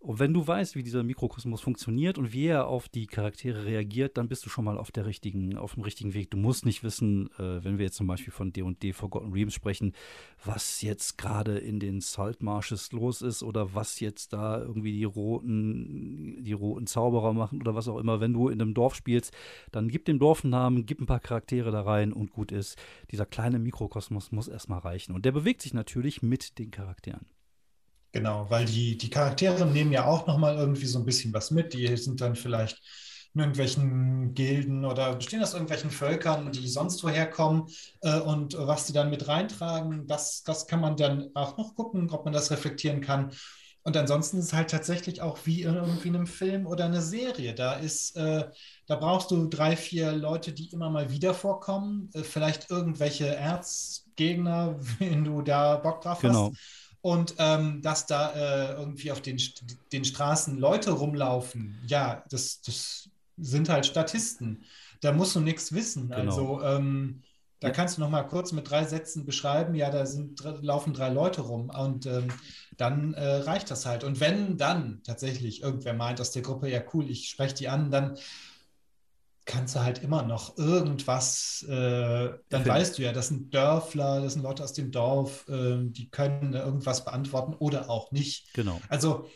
Und 0.04 0.20
wenn 0.20 0.34
du 0.34 0.46
weißt, 0.46 0.76
wie 0.76 0.84
dieser 0.84 1.02
Mikrokosmos 1.02 1.62
funktioniert 1.62 2.18
und 2.18 2.34
wie 2.34 2.48
er 2.48 2.68
auf 2.68 2.90
die 2.90 3.08
Charaktere 3.08 3.64
reagiert, 3.64 4.18
dann 4.18 4.28
bist 4.28 4.46
du 4.46 4.50
schon 4.50 4.66
mal 4.66 4.78
auf, 4.78 4.92
der 4.92 5.06
richtigen, 5.06 5.58
auf 5.58 5.76
dem 5.76 5.84
richtigen 5.84 6.14
Weg. 6.14 6.30
Du 6.30 6.36
musst 6.36 6.66
nicht 6.66 6.84
wissen, 6.84 7.30
äh, 7.40 7.64
wenn 7.64 7.78
wir 7.78 7.86
jetzt 7.86 7.96
zum 7.96 8.08
Beispiel 8.08 8.34
von 8.34 8.52
D&D 8.52 8.92
Forgotten 8.92 9.32
Realms 9.32 9.54
sprechen, 9.54 9.94
was 10.44 10.82
jetzt 10.82 11.18
gerade 11.18 11.58
in 11.58 11.80
den 11.80 12.02
Salt 12.02 12.44
Marshes 12.44 12.92
los 12.92 13.22
ist 13.22 13.44
oder 13.44 13.76
was 13.76 14.02
jetzt 14.02 14.34
da 14.34 14.60
irgendwie 14.60 14.92
die 14.92 15.06
roten, 15.06 16.44
die 16.44 16.52
roten 16.52 16.86
Zauberer 16.86 17.32
machen 17.32 17.62
oder 17.62 17.74
was 17.74 17.88
auch 17.88 17.98
immer. 17.98 18.20
Wenn 18.20 18.34
du 18.34 18.50
in 18.50 18.62
einem 18.62 18.74
Dorf 18.74 18.96
spielst, 18.96 19.34
dann 19.72 19.88
gib 19.88 20.04
dem 20.04 20.20
Dorf 20.20 20.44
einen 20.44 20.52
Namen, 20.52 20.86
gib 20.86 21.00
ein 21.00 21.06
paar 21.06 21.22
Charaktere 21.22 21.72
da 21.72 21.80
rein 21.80 22.12
und 22.12 22.34
gut 22.34 22.52
ist. 22.52 22.78
Dieser 23.12 23.26
kleine 23.26 23.58
Mikrokosmos 23.58 24.34
muss 24.34 24.50
erstmal 24.50 24.80
reichen. 24.80 25.16
Und 25.16 25.24
der 25.24 25.32
bewegt 25.32 25.62
sich 25.62 25.74
natürlich 25.74 26.22
mit 26.22 26.60
den 26.60 26.72
Charakteren. 26.72 27.26
Genau, 28.14 28.48
weil 28.50 28.66
die, 28.66 28.98
die 28.98 29.10
Charaktere 29.10 29.66
nehmen 29.66 29.92
ja 29.92 30.06
auch 30.06 30.28
nochmal 30.28 30.56
irgendwie 30.58 30.86
so 30.86 31.00
ein 31.00 31.06
bisschen 31.06 31.34
was 31.34 31.50
mit. 31.52 31.74
Die 31.74 31.98
sind 31.98 32.22
dann 32.22 32.36
vielleicht 32.36 32.80
in 33.34 33.42
irgendwelchen 33.42 34.36
Gilden 34.36 34.86
oder 34.86 35.16
bestehen 35.16 35.42
aus 35.42 35.54
irgendwelchen 35.54 35.92
Völkern, 35.92 36.52
die 36.52 36.68
sonst 36.68 37.04
woher 37.04 37.28
kommen. 37.28 37.68
Äh, 38.02 38.20
und 38.20 38.56
was 38.58 38.86
die 38.86 38.94
dann 38.94 39.10
mit 39.10 39.28
reintragen, 39.28 40.06
das, 40.08 40.44
das 40.44 40.68
kann 40.68 40.80
man 40.82 40.96
dann 40.96 41.32
auch 41.34 41.58
noch 41.58 41.76
gucken, 41.76 42.12
ob 42.12 42.26
man 42.26 42.34
das 42.34 42.52
reflektieren 42.52 43.02
kann. 43.02 43.32
Und 43.84 43.98
ansonsten 43.98 44.38
ist 44.38 44.46
es 44.46 44.54
halt 44.54 44.70
tatsächlich 44.70 45.22
auch 45.22 45.40
wie 45.46 45.64
in 45.64 45.76
irgendwie 45.76 46.10
einem 46.10 46.28
Film 46.28 46.68
oder 46.68 46.86
eine 46.86 47.02
Serie. 47.02 47.56
Da 47.56 47.74
ist, 47.74 48.16
äh, 48.16 48.46
da 48.86 48.96
brauchst 48.96 49.32
du 49.32 49.48
drei, 49.50 49.76
vier 49.76 50.12
Leute, 50.14 50.54
die 50.54 50.70
immer 50.72 50.90
mal 50.92 51.12
wieder 51.12 51.34
vorkommen. 51.34 52.10
Äh, 52.14 52.24
vielleicht 52.24 52.70
irgendwelche 52.70 53.26
Erzgegner, 53.36 54.78
wenn 55.00 55.24
du 55.26 55.42
da 55.42 55.78
Bock 55.78 56.02
drauf 56.02 56.24
Genau. 56.24 56.54
hast. 56.54 56.83
Und 57.04 57.36
ähm, 57.38 57.82
dass 57.84 58.08
da 58.08 58.32
äh, 58.34 58.74
irgendwie 58.76 59.12
auf 59.12 59.22
den, 59.22 59.38
den 59.92 60.06
Straßen 60.06 60.58
Leute 60.58 60.92
rumlaufen, 60.92 61.84
ja, 61.86 62.24
das, 62.30 62.62
das 62.62 63.10
sind 63.38 63.70
halt 63.70 63.86
Statisten. 63.86 64.64
Da 65.02 65.12
musst 65.12 65.36
du 65.36 65.42
nichts 65.42 65.74
wissen. 65.74 66.14
Genau. 66.16 66.16
Also 66.16 66.62
ähm, 66.64 67.24
da 67.60 67.70
Ja. 67.70 67.72
kannst 67.72 67.98
du 67.98 68.02
noch 68.02 68.10
mal 68.10 68.24
kurz 68.24 68.54
mit 68.54 68.70
drei 68.70 68.86
Sätzen 68.86 69.26
beschreiben, 69.26 69.76
ja, 69.76 69.92
da 69.92 70.06
sind, 70.06 70.42
laufen 70.62 70.94
drei 70.94 71.10
Leute 71.10 71.42
rum 71.42 71.70
und 71.72 72.06
ähm, 72.06 72.40
dann 72.78 73.14
äh, 73.16 73.26
reicht 73.38 73.72
das 73.72 73.86
halt. 73.86 74.04
Und 74.06 74.22
wenn 74.22 74.58
dann 74.58 75.02
tatsächlich 75.04 75.62
irgendwer 75.62 75.94
meint 75.94 76.22
aus 76.22 76.32
der 76.32 76.42
Gruppe, 76.42 76.70
ja 76.70 76.82
cool, 76.94 77.10
ich 77.10 77.30
spreche 77.30 77.56
die 77.56 77.70
an, 77.70 77.92
dann 77.92 78.18
kannst 79.46 79.76
du 79.76 79.82
halt 79.82 80.04
immer 80.04 80.24
noch 80.24 80.58
irgendwas, 80.58 81.64
äh, 81.70 82.30
dann 82.50 82.68
weißt 82.68 82.98
du 82.98 83.04
ja, 83.04 83.12
das 83.12 83.28
sind 83.30 83.54
Dörfler, 83.54 84.22
das 84.22 84.34
sind 84.34 84.42
Leute 84.44 84.64
aus 84.64 84.74
dem 84.74 84.92
Dorf, 84.92 85.46
ähm, 85.50 85.94
die 85.94 86.10
können 86.10 86.54
äh, 86.54 86.60
irgendwas 86.60 87.06
beantworten 87.06 87.54
oder 87.56 87.90
auch 87.90 88.12
nicht. 88.12 88.48
Genau. 88.54 88.80
Also 88.90 89.28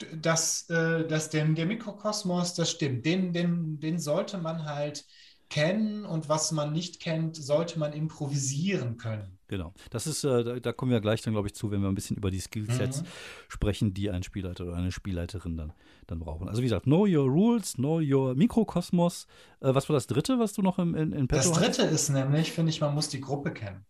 d- 0.00 0.06
das, 0.20 0.68
äh, 0.70 1.06
das, 1.06 1.30
den, 1.30 1.54
der 1.54 1.66
Mikrokosmos, 1.66 2.54
das 2.54 2.70
stimmt, 2.70 3.06
den, 3.06 3.32
den, 3.32 3.80
den 3.80 3.98
sollte 3.98 4.38
man 4.38 4.64
halt 4.64 5.04
kennen 5.48 6.04
und 6.04 6.28
was 6.28 6.52
man 6.52 6.72
nicht 6.72 7.00
kennt, 7.00 7.36
sollte 7.36 7.78
man 7.78 7.92
improvisieren 7.92 8.96
können. 8.96 9.38
Genau. 9.48 9.72
Das 9.90 10.06
ist, 10.06 10.24
äh, 10.24 10.44
da, 10.44 10.60
da, 10.60 10.72
kommen 10.72 10.92
wir 10.92 11.00
gleich 11.00 11.22
dann, 11.22 11.32
glaube 11.32 11.48
ich, 11.48 11.54
zu, 11.54 11.70
wenn 11.70 11.80
wir 11.80 11.88
ein 11.88 11.94
bisschen 11.94 12.18
über 12.18 12.30
die 12.30 12.40
Skillsets 12.40 13.00
mhm. 13.00 13.06
sprechen, 13.48 13.94
die 13.94 14.10
ein 14.10 14.22
Spielleiter 14.22 14.64
oder 14.64 14.76
eine 14.76 14.92
Spielleiterin 14.92 15.56
dann, 15.56 15.72
dann 16.06 16.18
brauchen. 16.18 16.48
Also 16.48 16.60
wie 16.60 16.66
gesagt, 16.66 16.84
know 16.84 17.06
your 17.06 17.24
rules, 17.24 17.74
know 17.74 17.98
your 17.98 18.34
Mikrokosmos. 18.34 19.26
Äh, 19.60 19.74
was 19.74 19.88
war 19.88 19.94
das 19.94 20.06
dritte, 20.06 20.38
was 20.38 20.52
du 20.52 20.60
noch 20.60 20.78
im, 20.78 20.94
in, 20.94 21.12
in 21.12 21.28
Petto 21.28 21.48
Das 21.48 21.52
dritte 21.52 21.84
hast? 21.84 21.92
ist 21.92 22.08
nämlich, 22.10 22.52
finde 22.52 22.70
ich, 22.70 22.80
man 22.82 22.94
muss 22.94 23.08
die 23.08 23.20
Gruppe 23.20 23.52
kennen. 23.52 23.86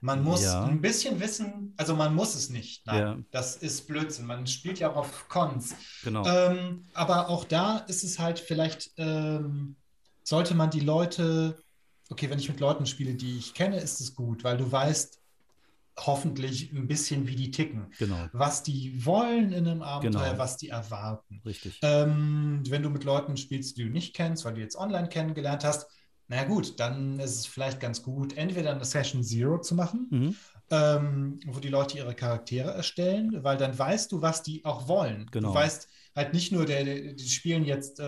Man 0.00 0.22
muss 0.22 0.42
ja. 0.42 0.64
ein 0.64 0.80
bisschen 0.80 1.20
wissen, 1.20 1.72
also 1.76 1.96
man 1.96 2.14
muss 2.14 2.34
es 2.34 2.50
nicht. 2.50 2.86
Nein, 2.86 3.00
ja. 3.00 3.18
das 3.30 3.56
ist 3.56 3.86
Blödsinn. 3.86 4.26
Man 4.26 4.46
spielt 4.46 4.78
ja 4.78 4.90
auch 4.90 4.96
auf 4.96 5.28
Cons. 5.28 5.74
Genau. 6.04 6.26
Ähm, 6.26 6.84
aber 6.92 7.28
auch 7.28 7.44
da 7.44 7.78
ist 7.78 8.04
es 8.04 8.18
halt 8.18 8.38
vielleicht, 8.38 8.92
ähm, 8.98 9.76
sollte 10.26 10.54
man 10.54 10.70
die 10.70 10.80
Leute, 10.80 11.56
okay, 12.10 12.28
wenn 12.28 12.40
ich 12.40 12.48
mit 12.48 12.58
Leuten 12.58 12.84
spiele, 12.86 13.14
die 13.14 13.38
ich 13.38 13.54
kenne, 13.54 13.78
ist 13.78 14.00
es 14.00 14.14
gut, 14.14 14.42
weil 14.42 14.56
du 14.56 14.70
weißt 14.70 15.20
hoffentlich 15.98 16.72
ein 16.72 16.88
bisschen, 16.88 17.26
wie 17.28 17.36
die 17.36 17.52
ticken. 17.52 17.86
Genau. 17.98 18.28
Was 18.32 18.62
die 18.62 19.06
wollen 19.06 19.52
in 19.52 19.66
einem 19.66 19.82
Abenteuer, 19.82 20.30
genau. 20.30 20.38
was 20.38 20.56
die 20.56 20.68
erwarten. 20.68 21.40
Richtig. 21.46 21.78
Ähm, 21.80 22.62
wenn 22.68 22.82
du 22.82 22.90
mit 22.90 23.04
Leuten 23.04 23.36
spielst, 23.36 23.78
die 23.78 23.84
du 23.84 23.90
nicht 23.90 24.14
kennst, 24.14 24.44
weil 24.44 24.54
du 24.54 24.60
jetzt 24.60 24.76
online 24.76 25.08
kennengelernt 25.08 25.64
hast, 25.64 25.86
na 26.28 26.42
gut, 26.42 26.78
dann 26.80 27.20
ist 27.20 27.36
es 27.36 27.46
vielleicht 27.46 27.78
ganz 27.78 28.02
gut, 28.02 28.36
entweder 28.36 28.72
eine 28.72 28.84
Session 28.84 29.22
Zero 29.22 29.60
zu 29.60 29.76
machen, 29.76 30.08
mhm. 30.10 30.36
ähm, 30.70 31.40
wo 31.46 31.60
die 31.60 31.68
Leute 31.68 31.98
ihre 31.98 32.16
Charaktere 32.16 32.72
erstellen, 32.72 33.44
weil 33.44 33.56
dann 33.56 33.78
weißt 33.78 34.10
du, 34.10 34.20
was 34.22 34.42
die 34.42 34.64
auch 34.64 34.88
wollen. 34.88 35.28
Genau. 35.30 35.48
Du 35.48 35.54
weißt 35.54 35.88
halt 36.16 36.34
nicht 36.34 36.50
nur, 36.50 36.66
der, 36.66 36.84
die 36.84 37.28
spielen 37.28 37.64
jetzt 37.64 38.00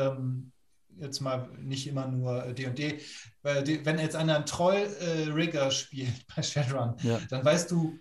jetzt 1.01 1.21
mal 1.21 1.49
nicht 1.59 1.87
immer 1.87 2.07
nur 2.09 2.53
D&D, 2.53 3.01
weil 3.43 3.85
wenn 3.85 3.99
jetzt 3.99 4.17
einer 4.17 4.37
einen 4.37 4.47
Troll-Rigger 4.47 5.67
äh, 5.67 5.71
spielt 5.71 6.27
bei 6.35 6.43
Shadowrun, 6.43 6.95
ja. 7.03 7.19
dann 7.31 7.45
weißt 7.45 7.71
du, 7.71 7.99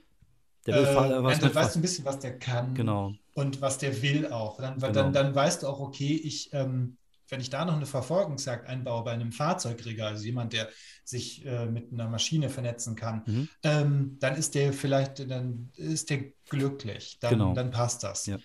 äh, 0.66 0.74
was 0.74 1.40
dann 1.40 1.56
weißt 1.56 1.76
du 1.76 1.80
ein 1.80 1.82
bisschen, 1.82 2.06
was 2.06 2.20
der 2.20 2.38
kann 2.38 2.74
genau. 2.74 3.14
und 3.34 3.62
was 3.62 3.78
der 3.78 4.02
will 4.02 4.28
auch. 4.32 4.58
Dann, 4.58 4.80
genau. 4.80 4.92
dann, 4.92 5.14
dann 5.14 5.36
weißt 5.36 5.64
du 5.64 5.68
auch, 5.68 5.80
okay, 5.80 6.20
ich, 6.24 6.54
ähm, 6.54 6.98
wenn 7.30 7.42
ich 7.42 7.50
da 7.50 7.66
noch 7.66 7.76
eine 7.76 7.86
Verfolgungsjagd 7.86 8.68
einbaue 8.68 9.04
bei 9.04 9.12
einem 9.12 9.32
Fahrzeugrigger, 9.32 10.08
also 10.08 10.24
jemand, 10.24 10.54
der 10.54 10.70
sich 11.04 11.46
äh, 11.46 11.66
mit 11.66 11.92
einer 11.92 12.10
Maschine 12.10 12.50
vernetzen 12.50 12.96
kann, 12.96 13.24
mhm. 13.26 13.50
ähm, 13.64 14.18
dann 14.20 14.36
ist 14.36 14.56
der 14.56 14.74
vielleicht, 14.74 15.30
dann 15.30 15.72
ist 15.76 16.10
der 16.10 16.26
glücklich, 16.50 17.18
dann, 17.20 17.32
genau. 17.32 17.54
dann 17.54 17.72
passt 17.72 18.04
das. 18.04 18.26
Ja. 18.26 18.38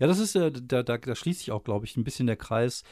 Ja, 0.00 0.06
das 0.06 0.18
ist 0.18 0.34
ja, 0.34 0.48
da, 0.48 0.82
da, 0.82 0.96
da 0.96 1.14
schließt 1.14 1.40
sich 1.40 1.50
auch, 1.50 1.64
glaube 1.64 1.86
ich, 1.86 1.96
ein 1.96 2.04
bisschen 2.04 2.26
der 2.26 2.36
Kreis 2.36 2.82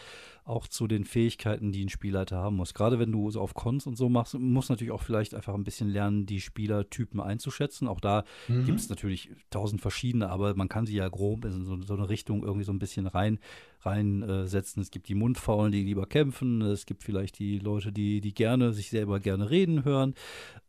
auch 0.44 0.68
zu 0.68 0.86
den 0.86 1.04
Fähigkeiten, 1.04 1.72
die 1.72 1.84
ein 1.84 1.88
Spielleiter 1.88 2.36
haben 2.36 2.56
muss. 2.56 2.74
Gerade 2.74 2.98
wenn 2.98 3.10
du 3.10 3.30
so 3.30 3.40
auf 3.40 3.54
Cons 3.54 3.86
und 3.86 3.96
so 3.96 4.10
machst, 4.10 4.34
muss 4.38 4.68
natürlich 4.68 4.92
auch 4.92 5.02
vielleicht 5.02 5.34
einfach 5.34 5.54
ein 5.54 5.64
bisschen 5.64 5.88
lernen, 5.88 6.26
die 6.26 6.40
Spielertypen 6.40 7.18
einzuschätzen. 7.18 7.88
Auch 7.88 8.00
da 8.00 8.24
mhm. 8.48 8.66
gibt 8.66 8.78
es 8.78 8.90
natürlich 8.90 9.30
tausend 9.48 9.80
verschiedene, 9.80 10.28
aber 10.28 10.54
man 10.54 10.68
kann 10.68 10.84
sie 10.84 10.96
ja 10.96 11.08
grob 11.08 11.46
in 11.46 11.64
so, 11.64 11.80
so 11.80 11.94
eine 11.94 12.10
Richtung 12.10 12.42
irgendwie 12.42 12.64
so 12.64 12.72
ein 12.72 12.78
bisschen 12.78 13.06
rein 13.06 13.38
reinsetzen. 13.80 14.82
Es 14.82 14.90
gibt 14.90 15.08
die 15.08 15.14
Mundfaulen, 15.14 15.72
die 15.72 15.82
lieber 15.82 16.06
kämpfen. 16.06 16.62
Es 16.62 16.86
gibt 16.86 17.02
vielleicht 17.02 17.38
die 17.38 17.58
Leute, 17.58 17.92
die, 17.92 18.20
die 18.20 18.34
gerne 18.34 18.72
sich 18.72 18.90
selber 18.90 19.20
gerne 19.20 19.50
reden 19.50 19.84
hören. 19.84 20.14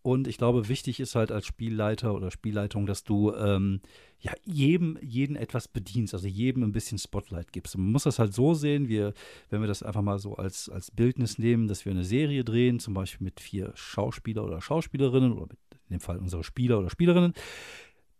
Und 0.01 0.27
ich 0.27 0.37
glaube, 0.37 0.69
wichtig 0.69 0.99
ist 0.99 1.15
halt 1.15 1.31
als 1.31 1.45
Spielleiter 1.45 2.13
oder 2.13 2.31
Spielleitung, 2.31 2.85
dass 2.85 3.03
du 3.03 3.33
ähm, 3.33 3.81
ja 4.19 4.33
jedem 4.43 4.97
jeden 5.01 5.35
etwas 5.35 5.67
bedienst, 5.67 6.13
also 6.13 6.27
jedem 6.27 6.63
ein 6.63 6.71
bisschen 6.71 6.97
Spotlight 6.97 7.51
gibst. 7.51 7.77
man 7.77 7.91
muss 7.91 8.03
das 8.03 8.19
halt 8.19 8.33
so 8.33 8.53
sehen, 8.53 8.87
wir, 8.87 9.13
wenn 9.49 9.61
wir 9.61 9.67
das 9.67 9.83
einfach 9.83 10.01
mal 10.01 10.19
so 10.19 10.35
als, 10.35 10.69
als 10.69 10.91
Bildnis 10.91 11.37
nehmen, 11.37 11.67
dass 11.67 11.85
wir 11.85 11.91
eine 11.91 12.03
Serie 12.03 12.43
drehen, 12.43 12.79
zum 12.79 12.93
Beispiel 12.93 13.25
mit 13.25 13.39
vier 13.39 13.71
Schauspieler 13.75 14.43
oder 14.43 14.61
Schauspielerinnen 14.61 15.33
oder 15.33 15.47
mit, 15.47 15.59
in 15.89 15.97
dem 15.97 15.99
Fall 15.99 16.17
unsere 16.17 16.43
Spieler 16.43 16.79
oder 16.79 16.89
Spielerinnen, 16.89 17.33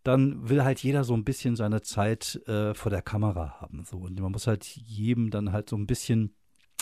dann 0.06 0.48
will 0.48 0.62
halt 0.62 0.78
jeder 0.80 1.02
so 1.02 1.14
ein 1.14 1.24
bisschen 1.24 1.56
seine 1.56 1.82
Zeit 1.82 2.40
äh, 2.46 2.74
vor 2.74 2.90
der 2.90 3.02
Kamera 3.02 3.60
haben. 3.60 3.84
So. 3.84 3.96
Und 3.96 4.20
man 4.20 4.30
muss 4.30 4.46
halt 4.46 4.64
jedem 4.64 5.30
dann 5.30 5.50
halt 5.50 5.68
so 5.68 5.76
ein 5.76 5.86
bisschen, 5.86 6.32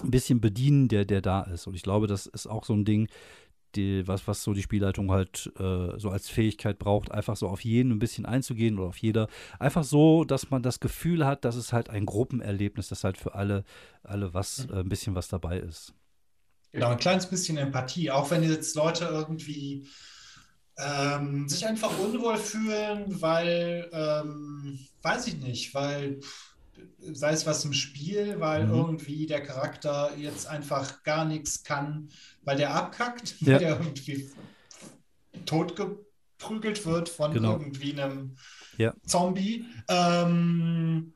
ein 0.03 0.11
bisschen 0.11 0.43
bedienen, 0.43 0.89
der, 0.89 1.07
der 1.07 1.23
da 1.23 1.43
ist. 1.43 1.67
Und 1.67 1.75
ich 1.75 1.83
glaube, 1.83 2.07
das 2.07 2.27
ist 2.27 2.47
auch 2.47 2.65
so 2.65 2.75
ein 2.75 2.85
Ding, 2.85 3.09
die, 3.77 4.07
was, 4.07 4.27
was 4.27 4.43
so 4.43 4.53
die 4.53 4.63
Spielleitung 4.63 5.11
halt 5.11 5.53
äh, 5.59 5.99
so 5.99 6.11
als 6.11 6.29
Fähigkeit 6.29 6.79
braucht, 6.79 7.11
einfach 7.13 7.37
so 7.37 7.49
auf 7.49 7.65
jeden 7.65 7.93
ein 7.93 7.99
bisschen 7.99 8.27
einzugehen 8.27 8.79
oder 8.79 8.89
auf 8.89 8.99
jeder. 8.99 9.29
Einfach 9.59 9.85
so, 9.85 10.25
dass 10.25 10.51
man 10.51 10.63
das 10.63 10.81
Gefühl 10.81 11.27
hat, 11.27 11.45
dass 11.45 11.57
es 11.57 11.73
halt 11.73 11.91
ein 11.91 12.07
Gruppenerlebnis, 12.07 12.89
dass 12.89 13.05
halt 13.05 13.17
für 13.17 13.35
alle, 13.35 13.65
alle 14.03 14.35
was, 14.35 14.69
mhm. 14.69 14.75
äh, 14.75 14.81
ein 14.81 14.89
bisschen 14.89 15.15
was 15.15 15.29
dabei 15.29 15.59
ist. 15.59 15.95
Genau, 16.73 16.89
ein 16.89 16.99
kleines 16.99 17.27
bisschen 17.27 17.57
Empathie, 17.57 18.11
auch 18.11 18.31
wenn 18.31 18.43
jetzt 18.43 18.75
Leute 18.75 19.05
irgendwie 19.05 19.87
ähm, 20.77 21.49
sich 21.49 21.65
einfach 21.67 21.97
unwohl 21.99 22.37
fühlen, 22.37 23.21
weil, 23.21 23.89
ähm, 23.93 24.79
weiß 25.03 25.29
ich 25.29 25.37
nicht, 25.37 25.75
weil 25.75 26.21
sei 27.13 27.33
es 27.33 27.47
was 27.47 27.65
im 27.65 27.73
Spiel, 27.73 28.41
weil 28.41 28.67
mhm. 28.67 28.75
irgendwie 28.75 29.27
der 29.27 29.43
Charakter 29.43 30.13
jetzt 30.17 30.47
einfach 30.47 31.03
gar 31.03 31.25
nichts 31.25 31.63
kann, 31.63 32.09
weil 32.43 32.57
der 32.57 32.75
abkackt, 32.75 33.37
ja. 33.41 33.55
weil 33.55 33.59
der 33.59 33.81
irgendwie 33.81 34.31
totgeprügelt 35.47 36.85
wird 36.87 37.09
von 37.09 37.33
genau. 37.33 37.53
irgendwie 37.53 37.93
einem 37.93 38.37
ja. 38.79 38.95
Zombie. 39.07 39.67
Ähm, 39.89 41.13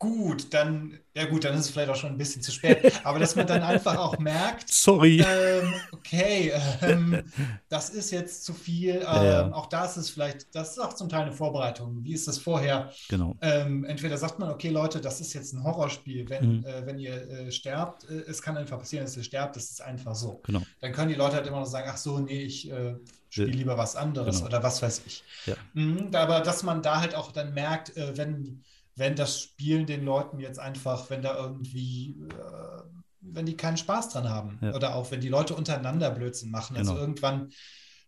gut, 0.00 0.54
dann, 0.54 0.98
ja 1.14 1.26
gut, 1.26 1.44
dann 1.44 1.54
ist 1.54 1.66
es 1.66 1.70
vielleicht 1.70 1.90
auch 1.90 1.94
schon 1.94 2.10
ein 2.10 2.16
bisschen 2.16 2.40
zu 2.40 2.50
spät, 2.50 3.00
aber 3.04 3.18
dass 3.18 3.36
man 3.36 3.46
dann 3.46 3.62
einfach 3.62 3.98
auch 3.98 4.18
merkt, 4.18 4.72
sorry, 4.72 5.20
ähm, 5.20 5.74
okay, 5.92 6.52
ähm, 6.80 7.22
das 7.68 7.90
ist 7.90 8.10
jetzt 8.10 8.46
zu 8.46 8.54
viel. 8.54 8.94
Ähm, 8.94 9.02
ja. 9.04 9.52
Auch 9.52 9.66
da 9.66 9.84
ist 9.84 9.98
es 9.98 10.08
vielleicht, 10.08 10.54
das 10.54 10.70
ist 10.70 10.78
auch 10.78 10.94
zum 10.94 11.10
Teil 11.10 11.22
eine 11.22 11.32
Vorbereitung. 11.32 12.02
Wie 12.02 12.14
ist 12.14 12.26
das 12.26 12.38
vorher? 12.38 12.90
Genau. 13.10 13.36
Ähm, 13.42 13.84
entweder 13.84 14.16
sagt 14.16 14.38
man, 14.38 14.50
okay, 14.50 14.70
Leute, 14.70 15.02
das 15.02 15.20
ist 15.20 15.34
jetzt 15.34 15.52
ein 15.52 15.62
Horrorspiel, 15.62 16.30
wenn, 16.30 16.60
mhm. 16.60 16.64
äh, 16.64 16.86
wenn 16.86 16.98
ihr 16.98 17.28
äh, 17.28 17.52
sterbt, 17.52 18.08
äh, 18.08 18.22
es 18.26 18.40
kann 18.40 18.56
einfach 18.56 18.78
passieren, 18.78 19.04
dass 19.04 19.14
ihr 19.18 19.22
sterbt, 19.22 19.56
das 19.56 19.70
ist 19.70 19.82
einfach 19.82 20.14
so. 20.14 20.40
Genau. 20.46 20.62
Dann 20.80 20.92
können 20.92 21.10
die 21.10 21.14
Leute 21.14 21.36
halt 21.36 21.46
immer 21.46 21.60
noch 21.60 21.66
sagen, 21.66 21.90
ach 21.92 21.98
so, 21.98 22.18
nee, 22.18 22.40
ich 22.40 22.70
äh, 22.70 22.94
spiele 23.28 23.48
lieber 23.48 23.76
was 23.76 23.96
anderes 23.96 24.36
genau. 24.36 24.46
oder 24.46 24.62
was 24.62 24.80
weiß 24.80 25.02
ich. 25.04 25.24
Ja. 25.44 25.56
Mhm, 25.74 26.08
aber 26.14 26.40
dass 26.40 26.62
man 26.62 26.80
da 26.80 27.00
halt 27.00 27.14
auch 27.14 27.32
dann 27.32 27.52
merkt, 27.52 27.94
äh, 27.98 28.16
wenn 28.16 28.64
wenn 29.00 29.16
das 29.16 29.40
Spielen 29.40 29.86
den 29.86 30.04
Leuten 30.04 30.38
jetzt 30.40 30.60
einfach, 30.60 31.08
wenn 31.08 31.22
da 31.22 31.34
irgendwie, 31.34 32.20
äh, 32.28 32.82
wenn 33.22 33.46
die 33.46 33.56
keinen 33.56 33.78
Spaß 33.78 34.10
dran 34.10 34.28
haben 34.28 34.58
ja. 34.60 34.74
oder 34.74 34.94
auch 34.94 35.10
wenn 35.10 35.22
die 35.22 35.30
Leute 35.30 35.54
untereinander 35.54 36.10
Blödsinn 36.10 36.50
machen. 36.50 36.76
Also 36.76 36.92
genau. 36.92 37.00
Also 37.00 37.10
irgendwann 37.10 37.48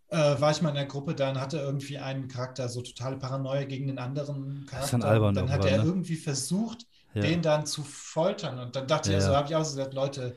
äh, 0.09 0.39
war 0.39 0.51
ich 0.51 0.61
mal 0.61 0.69
in 0.69 0.75
der 0.75 0.85
Gruppe, 0.85 1.15
dann 1.15 1.41
hatte 1.41 1.57
irgendwie 1.57 1.97
einen 1.97 2.29
Charakter 2.29 2.69
so 2.69 2.83
totale 2.83 3.17
Paranoia 3.17 3.65
gegen 3.65 3.87
den 3.87 3.99
anderen 3.99 4.67
Charakter. 4.67 4.77
Das 4.77 4.87
ist 4.89 4.95
ein 4.95 5.03
albern, 5.03 5.35
dann 5.35 5.51
hat 5.51 5.65
er 5.65 5.79
ne? 5.79 5.85
irgendwie 5.85 6.17
versucht, 6.17 6.87
ja. 7.15 7.23
den 7.23 7.41
dann 7.41 7.65
zu 7.65 7.83
foltern. 7.83 8.59
Und 8.59 8.77
dann 8.77 8.87
dachte 8.87 9.13
ja, 9.13 9.19
ich, 9.19 9.25
so 9.25 9.35
habe 9.35 9.49
ich 9.49 9.57
auch 9.57 9.63
gesagt, 9.63 9.95
Leute, 9.95 10.37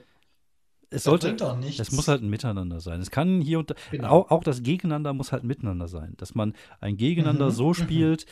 es 0.90 1.04
sollte, 1.04 1.34
doch 1.34 1.58
nichts. 1.58 1.82
Es 1.82 1.92
muss 1.92 2.08
halt 2.08 2.22
ein 2.22 2.30
Miteinander 2.30 2.80
sein. 2.80 3.02
Es 3.02 3.12
kann 3.12 3.42
hier 3.42 3.60
und 3.60 3.76
genau. 3.92 4.08
auch, 4.08 4.32
auch 4.32 4.44
das 4.46 4.64
Gegeneinander 4.64 5.12
muss 5.12 5.34
halt 5.34 5.44
miteinander 5.44 5.90
sein. 5.90 6.14
Dass 6.16 6.34
man 6.34 6.54
ein 6.80 6.96
Gegeneinander 6.96 7.48
mhm. 7.48 7.52
so 7.52 7.74
spielt, 7.74 8.26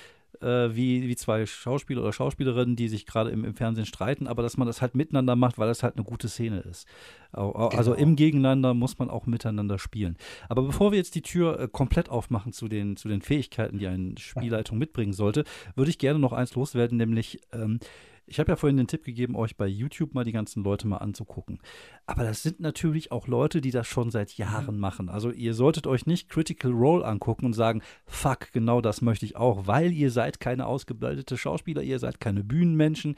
äh, 0.44 0.76
wie, 0.76 1.08
wie 1.08 1.16
zwei 1.16 1.46
Schauspieler 1.46 2.02
oder 2.02 2.14
Schauspielerinnen, 2.14 2.76
die 2.76 2.88
sich 2.88 3.06
gerade 3.06 3.30
im, 3.30 3.46
im, 3.46 3.56
Fernsehen 3.56 3.86
streiten, 3.86 4.28
aber 4.28 4.44
dass 4.44 4.58
man 4.58 4.68
das 4.68 4.82
halt 4.82 4.96
miteinander 4.96 5.36
macht, 5.36 5.58
weil 5.58 5.68
das 5.68 5.84
halt 5.84 5.96
eine 5.96 6.04
gute 6.04 6.28
Szene 6.28 6.60
ist. 6.60 6.88
Also 7.32 7.92
genau. 7.92 7.94
im 7.94 8.16
Gegeneinander 8.16 8.74
muss 8.74 9.00
man 9.00 9.10
auch 9.10 9.26
miteinander 9.26 9.80
spielen. 9.80 10.18
Aber 10.50 10.62
bevor 10.62 10.92
wir 10.92 11.00
jetzt 11.00 11.16
die 11.16 11.24
Tür 11.24 11.60
äh, 11.60 11.68
komplett 11.68 12.10
aufmachen 12.10 12.54
zu 12.54 12.68
den, 12.68 12.96
zu 12.96 13.08
den 13.08 13.22
Fähigkeiten, 13.22 13.80
die 13.80 13.88
eine 13.88 14.16
Spielleitung 14.20 14.78
mitbringen 14.78 15.14
sollte, 15.14 15.44
würde 15.76 15.90
ich 15.90 15.98
gerne 15.98 16.20
noch 16.20 16.34
eins 16.34 16.54
loswerden, 16.54 16.98
nämlich 16.98 17.40
ähm, 17.52 17.80
ich 18.26 18.40
habe 18.40 18.52
ja 18.52 18.56
vorhin 18.56 18.78
den 18.78 18.88
Tipp 18.88 19.04
gegeben, 19.04 19.36
euch 19.36 19.58
bei 19.58 19.68
YouTube 19.68 20.14
mal 20.14 20.24
die 20.24 20.32
ganzen 20.32 20.64
Leute 20.64 20.88
mal 20.88 20.98
anzugucken. 20.98 21.60
Aber 22.06 22.24
das 22.24 22.44
sind 22.44 22.60
natürlich 22.60 23.12
auch 23.12 23.28
Leute, 23.28 23.62
die 23.62 23.72
das 23.72 23.88
schon 23.88 24.12
seit 24.12 24.38
Jahren 24.38 24.76
mhm. 24.76 24.82
machen. 24.82 25.10
Also 25.10 25.32
ihr 25.32 25.54
solltet 25.54 25.88
euch 25.88 26.06
nicht 26.06 26.30
Critical 26.30 26.72
Role 26.72 27.06
angucken 27.06 27.46
und 27.46 27.54
sagen, 27.54 27.82
fuck, 28.06 28.52
genau 28.52 28.82
das 28.82 29.02
möchte 29.02 29.26
ich 29.26 29.36
auch, 29.36 29.68
weil 29.68 29.92
ihr 29.92 30.12
seid 30.12 30.40
keine 30.40 30.68
ausgebildete 30.68 31.38
Schauspieler, 31.38 31.82
ihr 31.82 32.00
seid 32.00 32.20
keine 32.20 32.44
Bühnenmenschen, 32.44 33.16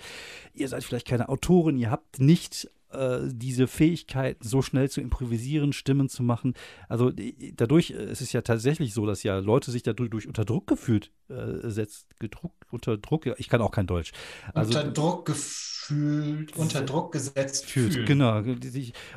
ihr 0.53 0.67
seid 0.67 0.83
vielleicht 0.83 1.07
keine 1.07 1.29
Autoren, 1.29 1.77
ihr 1.77 1.91
habt 1.91 2.19
nicht 2.19 2.69
äh, 2.97 3.29
diese 3.31 3.67
Fähigkeit, 3.67 4.37
so 4.41 4.61
schnell 4.61 4.89
zu 4.89 5.01
improvisieren, 5.01 5.73
Stimmen 5.73 6.09
zu 6.09 6.21
machen. 6.21 6.53
Also 6.89 7.11
dadurch 7.55 7.91
äh, 7.91 7.95
es 7.95 8.21
ist 8.21 8.25
es 8.25 8.33
ja 8.33 8.41
tatsächlich 8.41 8.93
so, 8.93 9.05
dass 9.05 9.23
ja 9.23 9.37
Leute 9.39 9.71
sich 9.71 9.83
dadurch 9.83 10.27
unter 10.27 10.45
Druck 10.45 10.67
gefühlt 10.67 11.11
äh, 11.29 11.69
setzt, 11.69 12.19
gedruckt, 12.19 12.65
unter 12.71 12.97
Druck, 12.97 13.25
ich 13.37 13.49
kann 13.49 13.61
auch 13.61 13.71
kein 13.71 13.87
Deutsch. 13.87 14.11
Also, 14.53 14.77
unter 14.77 14.91
Druck 14.91 15.25
gefühlt, 15.25 16.55
unter 16.55 16.81
Druck 16.81 17.11
gesetzt 17.11 17.65
fühlt. 17.65 17.93
fühlt. 17.93 18.07
Genau. 18.07 18.43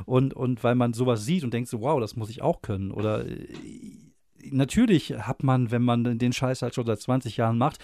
Und, 0.05 0.35
und 0.35 0.63
weil 0.63 0.75
man 0.75 0.93
sowas 0.93 1.25
sieht 1.25 1.45
und 1.45 1.53
denkt 1.53 1.69
so, 1.69 1.81
wow, 1.81 2.01
das 2.01 2.17
muss 2.17 2.31
ich 2.31 2.43
auch 2.43 2.63
können. 2.63 2.91
Oder 2.91 3.27
äh, 3.27 3.49
natürlich 4.51 5.11
hat 5.19 5.43
man, 5.43 5.71
wenn 5.71 5.83
man 5.83 6.19
den 6.19 6.33
Scheiß 6.33 6.63
halt 6.63 6.75
schon 6.75 6.87
seit 6.87 7.01
20 7.01 7.37
Jahren 7.37 7.59
macht, 7.59 7.79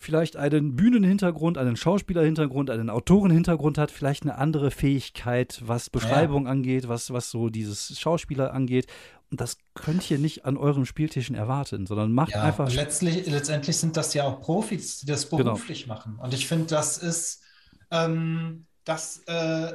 vielleicht 0.00 0.36
einen 0.36 0.76
Bühnenhintergrund, 0.76 1.58
einen 1.58 1.76
Schauspielerhintergrund, 1.76 2.70
einen 2.70 2.88
Autorenhintergrund 2.88 3.76
hat, 3.76 3.90
vielleicht 3.90 4.22
eine 4.22 4.38
andere 4.38 4.70
Fähigkeit, 4.70 5.60
was 5.64 5.90
Beschreibung 5.90 6.46
ja. 6.46 6.52
angeht, 6.52 6.88
was, 6.88 7.12
was 7.12 7.30
so 7.30 7.50
dieses 7.50 8.00
Schauspieler 8.00 8.54
angeht. 8.54 8.86
Und 9.30 9.42
das 9.42 9.58
könnt 9.74 10.10
ihr 10.10 10.18
nicht 10.18 10.46
an 10.46 10.56
eurem 10.56 10.86
Spieltischen 10.86 11.36
erwarten, 11.36 11.86
sondern 11.86 12.12
macht 12.12 12.32
ja, 12.32 12.42
einfach. 12.42 12.72
Letztlich, 12.72 13.26
letztendlich 13.26 13.76
sind 13.76 13.96
das 13.96 14.14
ja 14.14 14.24
auch 14.24 14.40
Profis, 14.40 15.00
die 15.00 15.06
das 15.06 15.28
genau. 15.28 15.44
beruflich 15.44 15.82
genau. 15.82 15.94
machen. 15.94 16.18
Und 16.18 16.32
ich 16.32 16.48
finde, 16.48 16.66
das 16.66 16.96
ist, 16.96 17.42
ähm, 17.90 18.66
das 18.84 19.22
äh, 19.26 19.74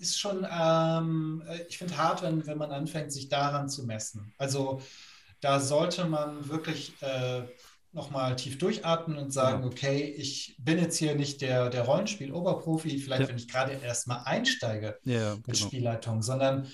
ist 0.00 0.18
schon, 0.18 0.46
ähm, 0.48 1.42
ich 1.68 1.76
finde 1.76 1.96
hart, 1.96 2.22
wenn, 2.22 2.46
wenn 2.46 2.56
man 2.56 2.70
anfängt, 2.70 3.12
sich 3.12 3.28
daran 3.28 3.68
zu 3.68 3.84
messen. 3.84 4.32
Also 4.38 4.80
da 5.40 5.58
sollte 5.58 6.04
man 6.04 6.48
wirklich 6.48 6.94
äh, 7.02 7.42
nochmal 7.96 8.36
tief 8.36 8.58
durchatmen 8.58 9.16
und 9.16 9.32
sagen, 9.32 9.62
ja. 9.62 9.68
okay, 9.68 10.14
ich 10.18 10.54
bin 10.58 10.78
jetzt 10.78 10.98
hier 10.98 11.14
nicht 11.14 11.40
der, 11.40 11.70
der 11.70 11.82
Rollenspiel-Oberprofi, 11.82 12.98
vielleicht 12.98 13.22
ja. 13.22 13.28
wenn 13.28 13.38
ich 13.38 13.48
gerade 13.48 13.72
erstmal 13.72 14.20
einsteige 14.24 14.98
ja, 15.04 15.34
mit 15.34 15.46
genau. 15.46 15.56
Spielleitung, 15.56 16.22
sondern 16.22 16.68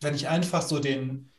wenn 0.00 0.14
ich 0.14 0.28
einfach 0.28 0.62
so 0.62 0.78
den, 0.78 1.32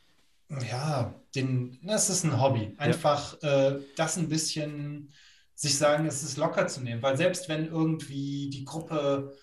ja, 0.68 1.14
den, 1.36 1.78
das 1.84 2.10
ist 2.10 2.24
ein 2.24 2.40
Hobby, 2.40 2.74
einfach 2.76 3.40
äh, 3.42 3.78
das 3.96 4.18
ein 4.18 4.28
bisschen 4.28 5.12
sich 5.54 5.78
sagen, 5.78 6.06
es 6.06 6.24
ist 6.24 6.36
locker 6.36 6.66
zu 6.66 6.80
nehmen, 6.80 7.00
weil 7.00 7.16
selbst 7.16 7.48
wenn 7.48 7.66
irgendwie 7.66 8.50
die 8.50 8.64
Gruppe 8.64 9.36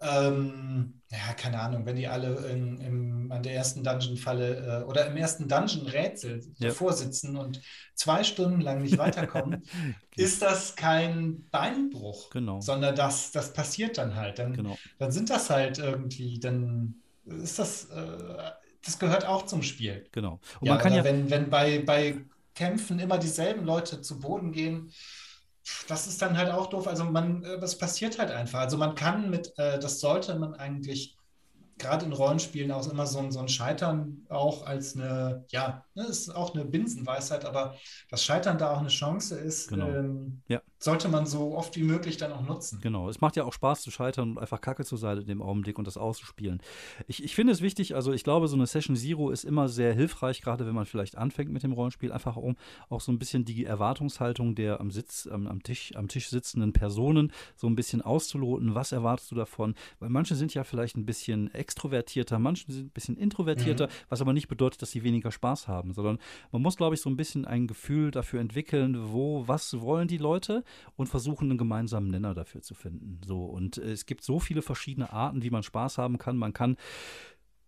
ähm, 0.00 1.00
ja, 1.10 1.34
keine 1.34 1.60
Ahnung, 1.60 1.84
wenn 1.84 1.96
die 1.96 2.08
alle 2.08 2.36
in, 2.48 2.80
im, 2.80 3.32
an 3.32 3.42
der 3.42 3.54
ersten 3.54 3.84
Dungeon-Falle 3.84 4.82
äh, 4.82 4.84
oder 4.84 5.06
im 5.06 5.16
ersten 5.16 5.48
Dungeon-Rätsel 5.48 6.40
ja. 6.58 6.68
davor 6.68 6.92
sitzen 6.92 7.36
und 7.36 7.60
zwei 7.94 8.24
Stunden 8.24 8.60
lang 8.60 8.80
nicht 8.80 8.96
weiterkommen, 8.96 9.62
okay. 9.62 9.94
ist 10.22 10.40
das 10.40 10.76
kein 10.76 11.44
Beinbruch, 11.50 12.30
genau. 12.30 12.60
sondern 12.60 12.94
das, 12.96 13.32
das 13.32 13.52
passiert 13.52 13.98
dann 13.98 14.14
halt. 14.14 14.38
Dann, 14.38 14.54
genau. 14.54 14.78
dann 14.98 15.10
sind 15.10 15.28
das 15.28 15.50
halt 15.50 15.78
irgendwie, 15.78 16.38
dann 16.38 16.94
ist 17.24 17.58
das, 17.58 17.86
äh, 17.86 18.52
das 18.84 18.98
gehört 18.98 19.26
auch 19.26 19.44
zum 19.46 19.62
Spiel. 19.62 20.06
Genau. 20.12 20.40
Und 20.60 20.68
ja, 20.68 20.74
man 20.74 20.82
kann 20.82 20.94
ja, 20.94 21.04
wenn, 21.04 21.28
wenn 21.28 21.50
bei, 21.50 21.80
bei 21.80 22.16
Kämpfen 22.54 22.98
immer 22.98 23.18
dieselben 23.18 23.64
Leute 23.64 24.00
zu 24.00 24.18
Boden 24.18 24.52
gehen, 24.52 24.90
das 25.88 26.06
ist 26.06 26.20
dann 26.22 26.36
halt 26.36 26.50
auch 26.50 26.68
doof. 26.68 26.86
Also 26.86 27.04
man, 27.04 27.42
äh, 27.44 27.58
das 27.58 27.78
passiert 27.78 28.18
halt 28.18 28.30
einfach. 28.30 28.60
Also 28.60 28.76
man 28.76 28.94
kann 28.94 29.30
mit, 29.30 29.52
äh, 29.58 29.78
das 29.78 30.00
sollte 30.00 30.34
man 30.38 30.54
eigentlich 30.54 31.16
gerade 31.80 32.04
in 32.04 32.12
Rollenspielen 32.12 32.70
auch 32.70 32.86
immer 32.90 33.06
so 33.06 33.18
ein, 33.18 33.32
so 33.32 33.40
ein 33.40 33.48
Scheitern 33.48 34.26
auch 34.28 34.66
als 34.66 34.94
eine, 34.94 35.44
ja, 35.48 35.84
ne, 35.94 36.04
ist 36.04 36.28
auch 36.34 36.54
eine 36.54 36.64
Binsenweisheit, 36.64 37.44
aber 37.44 37.74
das 38.10 38.22
Scheitern 38.22 38.58
da 38.58 38.72
auch 38.72 38.80
eine 38.80 38.88
Chance 38.88 39.36
ist, 39.36 39.68
genau. 39.68 39.88
ähm, 39.88 40.42
ja. 40.48 40.60
Sollte 40.80 41.08
man 41.08 41.26
so 41.26 41.54
oft 41.54 41.76
wie 41.76 41.82
möglich 41.82 42.16
dann 42.16 42.32
auch 42.32 42.42
nutzen. 42.42 42.80
Genau, 42.80 43.10
es 43.10 43.20
macht 43.20 43.36
ja 43.36 43.44
auch 43.44 43.52
Spaß 43.52 43.82
zu 43.82 43.90
scheitern 43.90 44.32
und 44.32 44.38
einfach 44.38 44.62
Kacke 44.62 44.84
zu 44.84 44.96
sein 44.96 45.18
in 45.18 45.26
dem 45.26 45.42
Augenblick 45.42 45.78
und 45.78 45.86
das 45.86 45.98
auszuspielen. 45.98 46.62
Ich, 47.06 47.22
ich 47.22 47.34
finde 47.34 47.52
es 47.52 47.60
wichtig, 47.60 47.94
also 47.94 48.12
ich 48.12 48.24
glaube, 48.24 48.48
so 48.48 48.56
eine 48.56 48.66
Session 48.66 48.96
Zero 48.96 49.30
ist 49.30 49.44
immer 49.44 49.68
sehr 49.68 49.92
hilfreich, 49.92 50.40
gerade 50.40 50.66
wenn 50.66 50.74
man 50.74 50.86
vielleicht 50.86 51.18
anfängt 51.18 51.52
mit 51.52 51.62
dem 51.62 51.72
Rollenspiel, 51.72 52.12
einfach 52.12 52.36
um 52.36 52.56
auch 52.88 53.02
so 53.02 53.12
ein 53.12 53.18
bisschen 53.18 53.44
die 53.44 53.66
Erwartungshaltung 53.66 54.54
der 54.54 54.80
am 54.80 54.90
Sitz, 54.90 55.28
am, 55.30 55.46
am 55.46 55.62
Tisch, 55.62 55.94
am 55.96 56.08
Tisch 56.08 56.30
sitzenden 56.30 56.72
Personen 56.72 57.30
so 57.56 57.66
ein 57.66 57.76
bisschen 57.76 58.00
auszuloten. 58.00 58.74
Was 58.74 58.92
erwartest 58.92 59.30
du 59.30 59.34
davon? 59.34 59.74
Weil 59.98 60.08
manche 60.08 60.34
sind 60.34 60.54
ja 60.54 60.64
vielleicht 60.64 60.96
ein 60.96 61.04
bisschen 61.04 61.52
extrovertierter, 61.52 62.38
manche 62.38 62.72
sind 62.72 62.86
ein 62.86 62.90
bisschen 62.90 63.18
introvertierter, 63.18 63.88
mhm. 63.88 63.90
was 64.08 64.22
aber 64.22 64.32
nicht 64.32 64.48
bedeutet, 64.48 64.80
dass 64.80 64.92
sie 64.92 65.04
weniger 65.04 65.30
Spaß 65.30 65.68
haben, 65.68 65.92
sondern 65.92 66.18
man 66.52 66.62
muss, 66.62 66.76
glaube 66.78 66.94
ich, 66.94 67.02
so 67.02 67.10
ein 67.10 67.16
bisschen 67.16 67.44
ein 67.44 67.66
Gefühl 67.66 68.10
dafür 68.10 68.40
entwickeln, 68.40 69.12
wo, 69.12 69.46
was 69.46 69.78
wollen 69.78 70.08
die 70.08 70.16
Leute 70.16 70.64
und 70.96 71.08
versuchen, 71.08 71.50
einen 71.50 71.58
gemeinsamen 71.58 72.10
Nenner 72.10 72.34
dafür 72.34 72.62
zu 72.62 72.74
finden. 72.74 73.20
So, 73.24 73.44
und 73.44 73.78
es 73.78 74.06
gibt 74.06 74.22
so 74.22 74.40
viele 74.40 74.62
verschiedene 74.62 75.12
Arten, 75.12 75.42
wie 75.42 75.50
man 75.50 75.62
Spaß 75.62 75.98
haben 75.98 76.18
kann. 76.18 76.36
Man 76.36 76.52
kann 76.52 76.76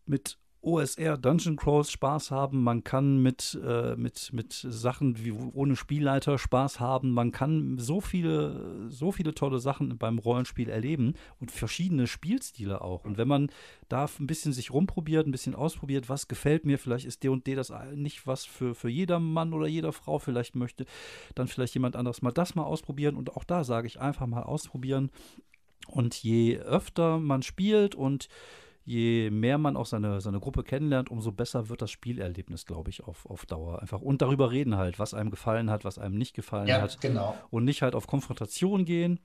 mit 0.07 0.38
OSR 0.62 1.18
Dungeon 1.18 1.57
Crawls 1.57 1.90
Spaß 1.90 2.31
haben, 2.31 2.62
man 2.62 2.85
kann 2.85 3.20
mit, 3.20 3.59
äh, 3.64 3.96
mit, 3.96 4.33
mit 4.33 4.53
Sachen 4.53 5.22
wie 5.25 5.33
ohne 5.33 5.75
Spielleiter 5.75 6.38
Spaß 6.38 6.79
haben, 6.79 7.11
man 7.11 7.33
kann 7.33 7.79
so 7.79 8.01
viele, 8.01 8.88
so 8.88 9.11
viele 9.11 9.35
tolle 9.35 9.59
Sachen 9.59 9.98
beim 9.98 10.18
Rollenspiel 10.18 10.68
erleben 10.68 11.14
und 11.40 11.51
verschiedene 11.51 12.07
Spielstile 12.07 12.81
auch. 12.81 13.05
Und 13.05 13.18
wenn 13.18 13.27
man 13.27 13.51
da 13.88 14.09
ein 14.18 14.27
bisschen 14.29 14.53
sich 14.53 14.72
rumprobiert, 14.72 15.27
ein 15.27 15.33
bisschen 15.33 15.57
ausprobiert, 15.57 16.09
was 16.09 16.29
gefällt 16.29 16.64
mir, 16.64 16.79
vielleicht 16.79 17.07
ist 17.07 17.25
D 17.25 17.29
und 17.29 17.46
D 17.46 17.57
das 17.57 17.72
nicht 17.94 18.27
was 18.29 18.44
für, 18.44 18.77
für 18.77 18.88
jeder 18.88 19.18
Mann 19.18 19.53
oder 19.53 19.66
jeder 19.66 19.92
Frau, 19.92 20.20
vielleicht 20.20 20.55
möchte 20.55 20.87
dann 21.35 21.48
vielleicht 21.48 21.75
jemand 21.75 21.96
anderes 21.96 22.22
mal 22.22 22.31
das 22.31 22.55
mal 22.55 22.64
ausprobieren 22.64 23.16
und 23.16 23.37
auch 23.37 23.44
da 23.44 23.64
sage 23.64 23.88
ich 23.88 24.01
einfach 24.01 24.27
mal 24.27 24.44
ausprobieren. 24.44 25.11
Und 25.88 26.14
je 26.14 26.59
öfter 26.59 27.18
man 27.18 27.42
spielt 27.42 27.96
und 27.96 28.29
je 28.85 29.31
mehr 29.31 29.59
man 29.59 29.77
auch 29.77 29.87
seine, 29.87 30.21
seine 30.21 30.40
Gruppe 30.40 30.62
kennenlernt, 30.62 31.11
umso 31.11 31.33
besser 31.33 31.68
wird 31.68 31.83
das 31.83 31.90
Spielerlebnis, 31.90 32.66
glaube 32.66 32.90
ich, 32.90 33.05
auf, 33.05 33.27
auf 33.27 33.47
Dauer 33.47 33.81
einfach. 33.81 34.01
Und 34.01 34.23
darüber 34.23 34.51
reden 34.51 34.77
halt, 34.77 34.99
was 34.99 35.14
einem 35.14 35.31
gefallen 35.31 35.71
hat, 35.71 35.85
was 35.85 35.99
einem 35.99 36.16
nicht 36.16 36.35
gefallen 36.35 36.68
ja, 36.68 36.81
hat. 36.81 37.01
Genau. 37.01 37.37
Und 37.51 37.64
nicht 37.64 37.83
halt 37.83 37.95
auf 37.95 38.07
Konfrontation 38.07 38.85
gehen, 38.85 39.21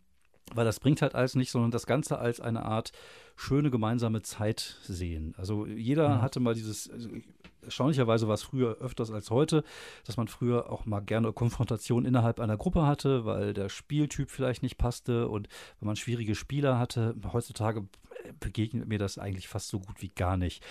weil 0.53 0.65
das 0.65 0.79
bringt 0.79 1.01
halt 1.01 1.15
alles 1.15 1.35
nicht, 1.35 1.51
sondern 1.51 1.71
das 1.71 1.85
Ganze 1.85 2.19
als 2.19 2.39
eine 2.39 2.63
Art 2.63 2.91
schöne 3.35 3.69
gemeinsame 3.69 4.21
Zeit 4.21 4.77
sehen. 4.83 5.33
Also 5.37 5.65
jeder 5.65 6.17
mhm. 6.17 6.21
hatte 6.21 6.39
mal 6.39 6.53
dieses, 6.53 6.89
also 6.89 7.09
erstaunlicherweise 7.61 8.27
war 8.27 8.35
es 8.35 8.43
früher 8.43 8.77
öfters 8.79 9.11
als 9.11 9.29
heute, 9.29 9.63
dass 10.05 10.17
man 10.17 10.27
früher 10.27 10.71
auch 10.71 10.85
mal 10.85 11.01
gerne 11.01 11.33
Konfrontation 11.33 12.05
innerhalb 12.05 12.39
einer 12.39 12.57
Gruppe 12.57 12.85
hatte, 12.85 13.25
weil 13.25 13.53
der 13.53 13.69
Spieltyp 13.69 14.31
vielleicht 14.31 14.63
nicht 14.63 14.77
passte 14.77 15.27
und 15.27 15.49
wenn 15.79 15.87
man 15.87 15.95
schwierige 15.95 16.35
Spieler 16.35 16.79
hatte. 16.79 17.15
Heutzutage 17.31 17.87
begegnet 18.39 18.87
mir 18.87 18.99
das 18.99 19.17
eigentlich 19.17 19.47
fast 19.47 19.69
so 19.69 19.79
gut 19.79 20.01
wie 20.01 20.09
gar 20.09 20.37
nicht. 20.37 20.63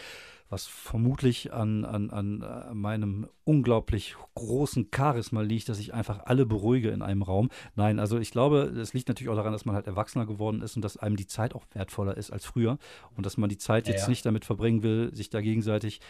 Was 0.48 0.66
vermutlich 0.66 1.52
an, 1.52 1.84
an, 1.84 2.10
an 2.10 2.42
äh, 2.42 2.72
meinem 2.72 3.28
unglaublich 3.42 4.14
großen 4.36 4.90
Charisma 4.94 5.40
liegt, 5.40 5.68
dass 5.68 5.80
ich 5.80 5.92
einfach 5.92 6.20
alle 6.26 6.46
beruhige 6.46 6.90
in 6.90 7.02
einem 7.02 7.22
Raum. 7.22 7.48
Nein, 7.74 7.98
also 7.98 8.18
ich 8.18 8.30
glaube, 8.30 8.60
es 8.80 8.94
liegt 8.94 9.08
natürlich 9.08 9.28
auch 9.28 9.36
daran, 9.36 9.52
dass 9.52 9.64
man 9.64 9.74
halt 9.74 9.88
erwachsener 9.88 10.24
geworden 10.24 10.62
ist 10.62 10.76
und 10.76 10.82
dass 10.82 10.96
einem 10.96 11.16
die 11.16 11.26
Zeit 11.26 11.54
auch 11.54 11.64
wertvoller 11.72 12.16
ist 12.16 12.30
als 12.30 12.44
früher 12.44 12.78
und 13.16 13.26
dass 13.26 13.36
man 13.36 13.48
die 13.48 13.58
Zeit 13.58 13.88
jetzt 13.88 14.02
ja. 14.02 14.08
nicht 14.08 14.24
damit 14.24 14.44
verbringen 14.44 14.84
will, 14.84 15.12
sich 15.14 15.30
da 15.30 15.40
gegenseitig 15.40 16.00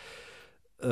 äh, 0.83 0.87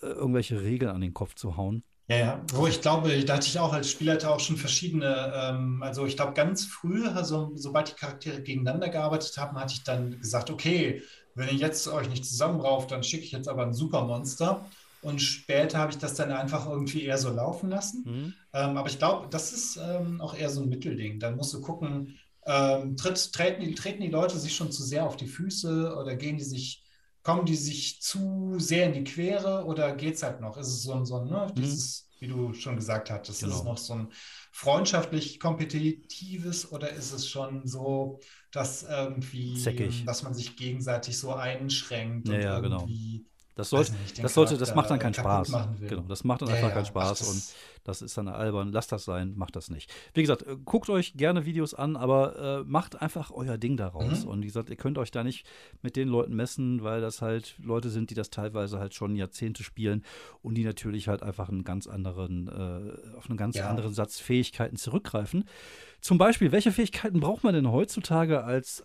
irgendwelche 0.00 0.62
Regeln 0.62 0.92
an 0.92 1.00
den 1.00 1.14
Kopf 1.14 1.34
zu 1.34 1.56
hauen. 1.56 1.82
Ja, 2.08 2.16
ja, 2.16 2.44
wo 2.52 2.66
ich 2.66 2.80
glaube, 2.80 3.24
da 3.24 3.34
hatte 3.34 3.46
ich 3.46 3.58
auch 3.58 3.72
als 3.72 3.90
Spielleiter 3.90 4.34
auch 4.34 4.40
schon 4.40 4.56
verschiedene, 4.56 5.32
ähm, 5.34 5.82
also 5.82 6.04
ich 6.04 6.16
glaube 6.16 6.34
ganz 6.34 6.64
früh, 6.66 7.06
also, 7.06 7.52
sobald 7.54 7.90
die 7.90 7.94
Charaktere 7.94 8.42
gegeneinander 8.42 8.88
gearbeitet 8.88 9.36
haben, 9.38 9.58
hatte 9.58 9.74
ich 9.74 9.84
dann 9.84 10.18
gesagt, 10.18 10.50
okay, 10.50 11.02
wenn 11.34 11.48
ihr 11.48 11.54
jetzt 11.54 11.88
euch 11.88 12.08
nicht 12.10 12.26
zusammenrauft, 12.26 12.90
dann 12.90 13.02
schicke 13.02 13.24
ich 13.24 13.32
jetzt 13.32 13.48
aber 13.48 13.62
ein 13.62 13.72
Supermonster. 13.72 14.66
Und 15.00 15.20
später 15.20 15.78
habe 15.78 15.90
ich 15.90 15.98
das 15.98 16.14
dann 16.14 16.30
einfach 16.30 16.68
irgendwie 16.68 17.04
eher 17.04 17.18
so 17.18 17.30
laufen 17.30 17.70
lassen. 17.70 18.04
Mhm. 18.06 18.34
Ähm, 18.52 18.76
aber 18.76 18.88
ich 18.88 18.98
glaube, 18.98 19.28
das 19.30 19.52
ist 19.52 19.76
ähm, 19.76 20.20
auch 20.20 20.34
eher 20.34 20.48
so 20.50 20.62
ein 20.62 20.68
Mittelding. 20.68 21.18
Dann 21.18 21.36
musst 21.36 21.52
du 21.54 21.60
gucken, 21.60 22.18
ähm, 22.46 22.96
tritt, 22.96 23.32
treten, 23.32 23.62
die, 23.62 23.74
treten 23.74 24.02
die 24.02 24.08
Leute 24.10 24.38
sich 24.38 24.54
schon 24.54 24.70
zu 24.70 24.82
sehr 24.84 25.04
auf 25.04 25.16
die 25.16 25.26
Füße 25.26 25.96
oder 25.96 26.14
gehen 26.14 26.36
die 26.36 26.44
sich 26.44 26.81
kommen 27.22 27.46
die 27.46 27.56
sich 27.56 28.00
zu 28.00 28.54
sehr 28.58 28.86
in 28.86 28.92
die 28.92 29.04
Quere 29.04 29.64
oder 29.64 29.94
geht 29.94 30.14
es 30.14 30.22
halt 30.22 30.40
noch? 30.40 30.56
Ist 30.56 30.68
es 30.68 30.82
so 30.82 30.94
ein, 30.94 31.04
so 31.06 31.20
ein 31.20 31.28
ne, 31.28 31.46
mhm. 31.48 31.54
dieses, 31.54 32.08
wie 32.18 32.28
du 32.28 32.52
schon 32.52 32.76
gesagt 32.76 33.10
hattest, 33.10 33.40
genau. 33.40 33.52
ist 33.52 33.58
es 33.58 33.64
noch 33.64 33.78
so 33.78 33.94
ein 33.94 34.08
freundschaftlich 34.52 35.40
kompetitives 35.40 36.70
oder 36.70 36.90
ist 36.90 37.12
es 37.12 37.28
schon 37.28 37.66
so, 37.66 38.20
dass 38.50 38.82
irgendwie, 38.82 39.56
Säckig. 39.58 40.04
dass 40.04 40.22
man 40.22 40.34
sich 40.34 40.56
gegenseitig 40.56 41.18
so 41.18 41.32
einschränkt 41.32 42.28
ja, 42.28 42.34
und 42.34 42.40
ja, 42.42 42.60
genau. 42.60 42.88
Das 43.54 43.68
sollte, 43.68 43.92
nicht, 43.92 44.22
das 44.22 44.32
sollte, 44.32 44.56
das 44.56 44.74
macht 44.74 44.90
dann 44.90 44.98
keinen 44.98 45.14
Spaß. 45.14 45.52
Genau, 45.80 46.02
das 46.02 46.24
macht 46.24 46.40
dann 46.40 46.48
ja, 46.48 46.54
einfach 46.54 46.68
ja, 46.70 46.74
keinen 46.74 46.86
Spaß 46.86 47.22
und 47.28 47.42
das 47.84 48.02
ist 48.02 48.16
dann 48.16 48.28
albern. 48.28 48.72
Lasst 48.72 48.92
das 48.92 49.04
sein, 49.04 49.34
macht 49.36 49.56
das 49.56 49.70
nicht. 49.70 49.92
Wie 50.14 50.20
gesagt, 50.20 50.42
äh, 50.42 50.56
guckt 50.64 50.88
euch 50.90 51.14
gerne 51.14 51.44
Videos 51.46 51.74
an, 51.74 51.96
aber 51.96 52.60
äh, 52.60 52.64
macht 52.64 53.00
einfach 53.00 53.30
euer 53.30 53.58
Ding 53.58 53.76
daraus. 53.76 54.24
Mhm. 54.24 54.30
Und 54.30 54.42
wie 54.42 54.46
gesagt, 54.46 54.70
ihr 54.70 54.76
könnt 54.76 54.98
euch 54.98 55.10
da 55.10 55.24
nicht 55.24 55.46
mit 55.82 55.96
den 55.96 56.08
Leuten 56.08 56.34
messen, 56.34 56.82
weil 56.82 57.00
das 57.00 57.22
halt 57.22 57.54
Leute 57.62 57.90
sind, 57.90 58.10
die 58.10 58.14
das 58.14 58.30
teilweise 58.30 58.78
halt 58.78 58.94
schon 58.94 59.16
Jahrzehnte 59.16 59.64
spielen 59.64 60.04
und 60.42 60.54
die 60.54 60.64
natürlich 60.64 61.08
halt 61.08 61.22
einfach 61.22 61.48
einen 61.48 61.64
ganz 61.64 61.86
anderen, 61.86 62.48
äh, 62.48 63.16
auf 63.16 63.28
einen 63.28 63.36
ganz 63.36 63.56
ja. 63.56 63.68
anderen 63.68 63.94
Satz 63.94 64.20
Fähigkeiten 64.20 64.76
zurückgreifen. 64.76 65.44
Zum 66.00 66.18
Beispiel, 66.18 66.50
welche 66.50 66.72
Fähigkeiten 66.72 67.20
braucht 67.20 67.44
man 67.44 67.54
denn 67.54 67.70
heutzutage 67.70 68.42
als 68.42 68.80
äh, 68.80 68.84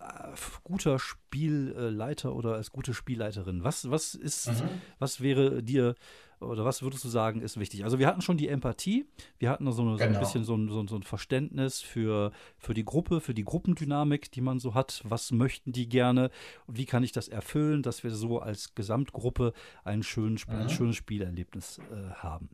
guter 0.64 1.00
Spielleiter 1.00 2.36
oder 2.36 2.54
als 2.54 2.72
gute 2.72 2.94
Spielleiterin? 2.94 3.64
Was, 3.64 3.90
was 3.90 4.14
ist, 4.14 4.48
mhm. 4.48 4.70
was 5.00 5.20
wäre 5.20 5.64
dir 5.64 5.96
oder 6.40 6.66
was 6.66 6.82
würdest 6.82 7.04
du 7.04 7.10
sagen, 7.10 7.42
ist 7.42 7.60
wichtig? 7.60 7.84
Also 7.84 8.00
wir 8.00 8.08
hatten 8.08 8.22
schon 8.22 8.38
die 8.38 8.48
Empathie, 8.48 9.06
wir 9.40 9.50
hatten 9.50 9.72
so, 9.72 9.82
eine, 9.82 9.92
so 9.92 9.98
genau. 9.98 10.18
ein 10.18 10.20
bisschen 10.20 10.44
so 10.44 10.56
ein, 10.56 10.70
so, 10.70 10.86
so 10.88 10.96
ein, 10.96 11.04
Verständnis 11.04 11.82
für, 11.82 12.32
für 12.58 12.74
die 12.74 12.86
Gruppe, 12.86 13.22
für 13.22 13.34
die 13.34 13.44
Gruppendynamik, 13.44 14.32
die 14.32 14.42
man 14.42 14.60
so 14.60 14.74
hat. 14.74 15.02
Was 15.04 15.32
möchten 15.32 15.72
die 15.72 15.90
gerne 15.90 16.30
und 16.68 16.78
wie 16.78 16.86
kann 16.86 17.04
ich 17.04 17.12
das 17.12 17.28
erfüllen, 17.28 17.82
dass 17.82 18.04
wir 18.04 18.12
so 18.12 18.40
als 18.40 18.76
Gesamtgruppe 18.76 19.54
ein, 19.84 20.04
schön, 20.04 20.34
mhm. 20.34 20.56
ein 20.56 20.70
schönes 20.70 20.96
Spielerlebnis 20.96 21.80
äh, 21.92 22.12
haben? 22.16 22.50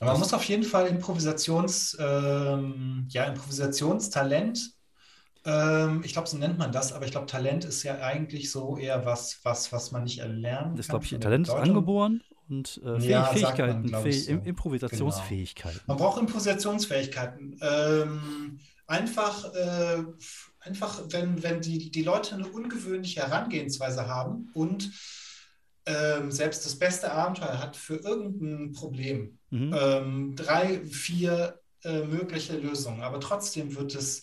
Aber 0.00 0.12
man 0.12 0.20
muss 0.20 0.34
auf 0.34 0.44
jeden 0.44 0.64
Fall 0.64 0.86
Improvisations, 0.86 1.96
ähm, 2.00 3.06
ja, 3.10 3.24
Improvisationstalent 3.24 4.78
ähm, 5.44 6.02
ich 6.04 6.12
glaube, 6.12 6.28
so 6.28 6.36
nennt 6.36 6.58
man 6.58 6.72
das, 6.72 6.92
aber 6.92 7.04
ich 7.04 7.12
glaube, 7.12 7.26
Talent 7.26 7.64
ist 7.64 7.82
ja 7.82 8.00
eigentlich 8.00 8.50
so 8.50 8.76
eher 8.76 9.06
was, 9.06 9.38
was, 9.44 9.72
was 9.72 9.92
man 9.92 10.04
nicht 10.04 10.18
erlernen 10.18 10.76
das 10.76 10.88
kann. 10.88 11.00
glaube 11.00 11.04
ich, 11.06 11.20
Talent 11.20 11.48
ist 11.48 11.54
angeboren 11.54 12.22
und 12.48 12.80
äh, 12.84 12.98
Ja, 13.06 13.24
Fähigkeiten, 13.24 13.90
man, 13.90 14.02
Fäh 14.02 14.12
so. 14.12 14.32
Improvisationsfähigkeiten. 14.32 15.80
Man 15.86 15.96
braucht 15.96 16.20
Improvisationsfähigkeiten. 16.20 17.58
Ähm, 17.60 18.60
einfach, 18.86 19.52
äh, 19.54 20.02
einfach, 20.60 21.02
wenn, 21.10 21.42
wenn 21.42 21.60
die, 21.60 21.90
die 21.90 22.02
Leute 22.02 22.34
eine 22.34 22.46
ungewöhnliche 22.48 23.20
Herangehensweise 23.22 24.06
haben 24.06 24.50
und 24.54 24.90
ähm, 25.86 26.30
selbst 26.30 26.64
das 26.66 26.78
beste 26.78 27.12
Abenteuer 27.12 27.58
hat 27.58 27.76
für 27.76 27.96
irgendein 27.96 28.72
Problem 28.72 29.38
Mhm. 29.50 29.74
ähm, 29.74 30.36
drei, 30.36 30.84
vier 30.84 31.58
äh, 31.82 32.02
mögliche 32.04 32.58
Lösungen, 32.58 33.00
aber 33.00 33.18
trotzdem 33.18 33.74
wird 33.76 33.94
es, 33.94 34.22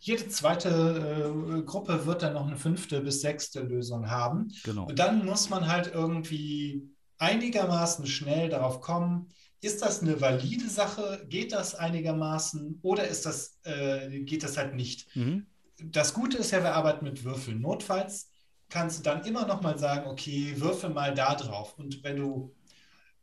jede 0.00 0.28
zweite 0.28 0.68
äh, 0.68 1.62
Gruppe 1.62 2.04
wird 2.04 2.22
dann 2.22 2.34
noch 2.34 2.46
eine 2.46 2.58
fünfte 2.58 3.00
bis 3.00 3.22
sechste 3.22 3.60
Lösung 3.62 4.10
haben. 4.10 4.48
Genau. 4.64 4.84
Und 4.86 4.98
dann 4.98 5.24
muss 5.24 5.48
man 5.48 5.66
halt 5.66 5.90
irgendwie 5.94 6.82
einigermaßen 7.18 8.06
schnell 8.06 8.48
darauf 8.48 8.80
kommen, 8.80 9.28
ist 9.60 9.82
das 9.82 10.02
eine 10.02 10.20
valide 10.20 10.68
Sache? 10.68 11.24
Geht 11.28 11.52
das 11.52 11.74
einigermaßen 11.74 12.78
oder 12.82 13.06
ist 13.06 13.26
das, 13.26 13.58
äh, 13.64 14.20
geht 14.20 14.42
das 14.42 14.56
halt 14.56 14.74
nicht? 14.74 15.14
Mhm. 15.16 15.46
Das 15.78 16.14
Gute 16.14 16.38
ist 16.38 16.52
ja, 16.52 16.62
wir 16.62 16.74
arbeiten 16.74 17.04
mit 17.04 17.24
Würfeln. 17.24 17.60
Notfalls 17.60 18.30
kannst 18.68 18.98
du 18.98 19.02
dann 19.02 19.24
immer 19.24 19.46
noch 19.46 19.62
mal 19.62 19.78
sagen, 19.78 20.08
okay, 20.10 20.54
würfel 20.56 20.90
mal 20.90 21.14
da 21.14 21.34
drauf. 21.34 21.78
Und 21.78 22.02
wenn 22.02 22.16
du 22.16 22.54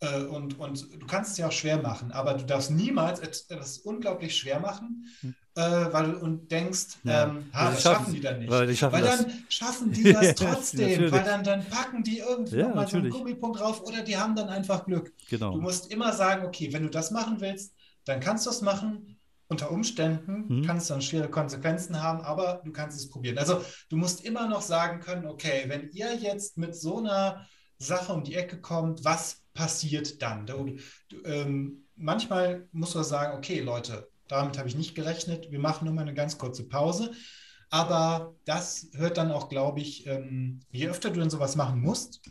und, 0.08 0.60
und 0.60 0.88
du 1.02 1.06
kannst 1.08 1.32
es 1.32 1.38
ja 1.38 1.48
auch 1.48 1.52
schwer 1.52 1.82
machen, 1.82 2.12
aber 2.12 2.34
du 2.36 2.46
darfst 2.46 2.72
niemals 2.72 3.20
etwas 3.20 3.78
unglaublich 3.80 4.36
schwer 4.38 4.60
machen, 4.60 5.06
Hm. 5.22 5.36
äh, 5.56 5.62
weil 5.94 6.12
du 6.12 6.18
und 6.20 6.52
denkst, 6.52 6.98
Ja. 7.04 7.26
ähm, 7.26 7.46
ha, 7.54 7.72
das 7.72 7.82
schaffen, 7.84 7.98
schaffen- 8.06 8.14
die 8.14 8.22
dann 8.22 8.40
nicht. 8.40 8.50
weil 8.52 8.76
schaffen 8.76 8.94
weil 8.94 9.02
das. 9.04 9.18
dann 9.26 9.34
schaffen 9.50 9.92
die 9.94 10.14
das 10.14 10.36
trotzdem, 10.36 11.12
weil 11.12 11.24
dann, 11.24 11.44
dann 11.44 11.66
packen 11.66 12.04
die 12.04 12.20
irgendwie 12.20 12.58
Ja, 12.58 12.70
mal 12.70 12.88
so 12.88 12.98
einen. 12.98 13.10
Gummipunkt 13.12 13.60
drauf 13.60 13.82
oder 13.84 14.02
die 14.02 14.18
haben 14.18 14.36
dann 14.36 14.50
einfach 14.50 14.86
Glück. 14.86 15.14
Genau. 15.30 15.54
Du 15.54 15.62
musst 15.62 15.92
immer 15.92 16.12
sagen, 16.14 16.46
okay, 16.46 16.72
wenn 16.74 16.84
du 16.84 16.90
das 16.90 17.12
machen 17.12 17.40
willst, 17.40 17.74
dann 18.06 18.20
kannst 18.20 18.46
du 18.46 18.50
es 18.50 18.62
machen. 18.62 19.10
Unter 19.50 19.70
Umständen 19.72 20.46
Mhm. 20.48 20.66
kann 20.66 20.78
es 20.78 20.88
dann 20.88 21.02
schwere 21.02 21.30
Konsequenzen 21.30 22.02
haben, 22.02 22.22
aber 22.22 22.62
du 22.66 22.72
kannst 22.72 22.98
es 22.98 23.10
probieren. 23.10 23.38
Also 23.38 23.62
du 23.90 23.98
musst 23.98 24.26
immer 24.26 24.48
noch 24.48 24.62
sagen 24.62 25.00
können, 25.02 25.26
okay, 25.28 25.66
wenn 25.68 25.90
ihr 25.92 26.16
jetzt 26.16 26.58
mit 26.58 26.76
so 26.76 26.98
einer 27.00 27.46
Sache 27.84 28.14
um 28.14 28.24
die 28.24 28.36
Ecke 28.36 28.60
kommt, 28.60 29.04
was 29.06 29.44
passiert 29.54 30.22
dann? 30.22 30.46
Du, 30.46 30.78
ähm, 31.26 31.84
manchmal 31.96 32.68
musst 32.72 32.96
du 32.96 33.04
sagen, 33.04 33.38
okay, 33.38 33.60
Leute, 33.60 34.10
damit 34.28 34.58
habe 34.58 34.68
ich 34.68 34.76
nicht 34.76 34.96
gerechnet. 34.96 35.52
Wir 35.52 35.60
machen 35.60 35.86
nur 35.86 35.94
mal 35.94 36.02
eine 36.02 36.14
ganz 36.14 36.38
kurze 36.38 36.68
Pause. 36.68 37.12
Aber 37.70 38.36
das 38.46 38.88
hört 38.94 39.18
dann 39.18 39.32
auch, 39.32 39.50
glaube 39.50 39.80
ich, 39.80 40.06
ähm, 40.08 40.60
je 40.72 40.88
öfter 40.90 41.10
du 41.10 41.20
dann 41.20 41.30
sowas 41.30 41.56
machen 41.56 41.82
musst, 41.82 42.22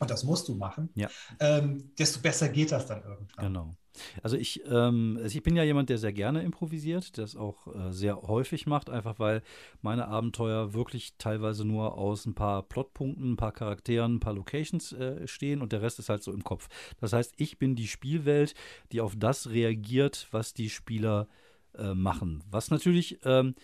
und 0.00 0.10
das 0.10 0.22
musst 0.24 0.48
du 0.48 0.54
machen, 0.54 0.90
Ja. 0.94 1.08
ähm, 1.40 1.92
desto 1.98 2.20
besser 2.20 2.48
geht 2.48 2.70
das 2.72 2.86
dann 2.86 3.02
irgendwann. 3.02 3.46
Genau. 3.46 3.76
Also 4.22 4.36
ich, 4.36 4.62
ähm, 4.66 5.18
also 5.22 5.36
ich 5.36 5.42
bin 5.42 5.56
ja 5.56 5.62
jemand, 5.62 5.88
der 5.88 5.98
sehr 5.98 6.12
gerne 6.12 6.42
improvisiert, 6.42 7.18
das 7.18 7.36
auch 7.36 7.66
äh, 7.66 7.92
sehr 7.92 8.22
häufig 8.22 8.66
macht, 8.66 8.90
einfach 8.90 9.18
weil 9.18 9.42
meine 9.82 10.08
Abenteuer 10.08 10.74
wirklich 10.74 11.14
teilweise 11.18 11.64
nur 11.64 11.96
aus 11.96 12.26
ein 12.26 12.34
paar 12.34 12.62
Plotpunkten, 12.62 13.32
ein 13.32 13.36
paar 13.36 13.52
Charakteren, 13.52 14.16
ein 14.16 14.20
paar 14.20 14.34
Locations 14.34 14.92
äh, 14.92 15.26
stehen 15.26 15.62
und 15.62 15.72
der 15.72 15.82
Rest 15.82 15.98
ist 15.98 16.08
halt 16.08 16.22
so 16.22 16.32
im 16.32 16.44
Kopf. 16.44 16.68
Das 17.00 17.12
heißt, 17.12 17.34
ich 17.36 17.58
bin 17.58 17.76
die 17.76 17.88
Spielwelt, 17.88 18.54
die 18.92 19.00
auf 19.00 19.14
das 19.16 19.50
reagiert, 19.50 20.28
was 20.30 20.54
die 20.54 20.70
Spieler 20.70 21.28
äh, 21.76 21.94
machen. 21.94 22.42
Was 22.50 22.70
natürlich 22.70 23.18
ähm, 23.24 23.54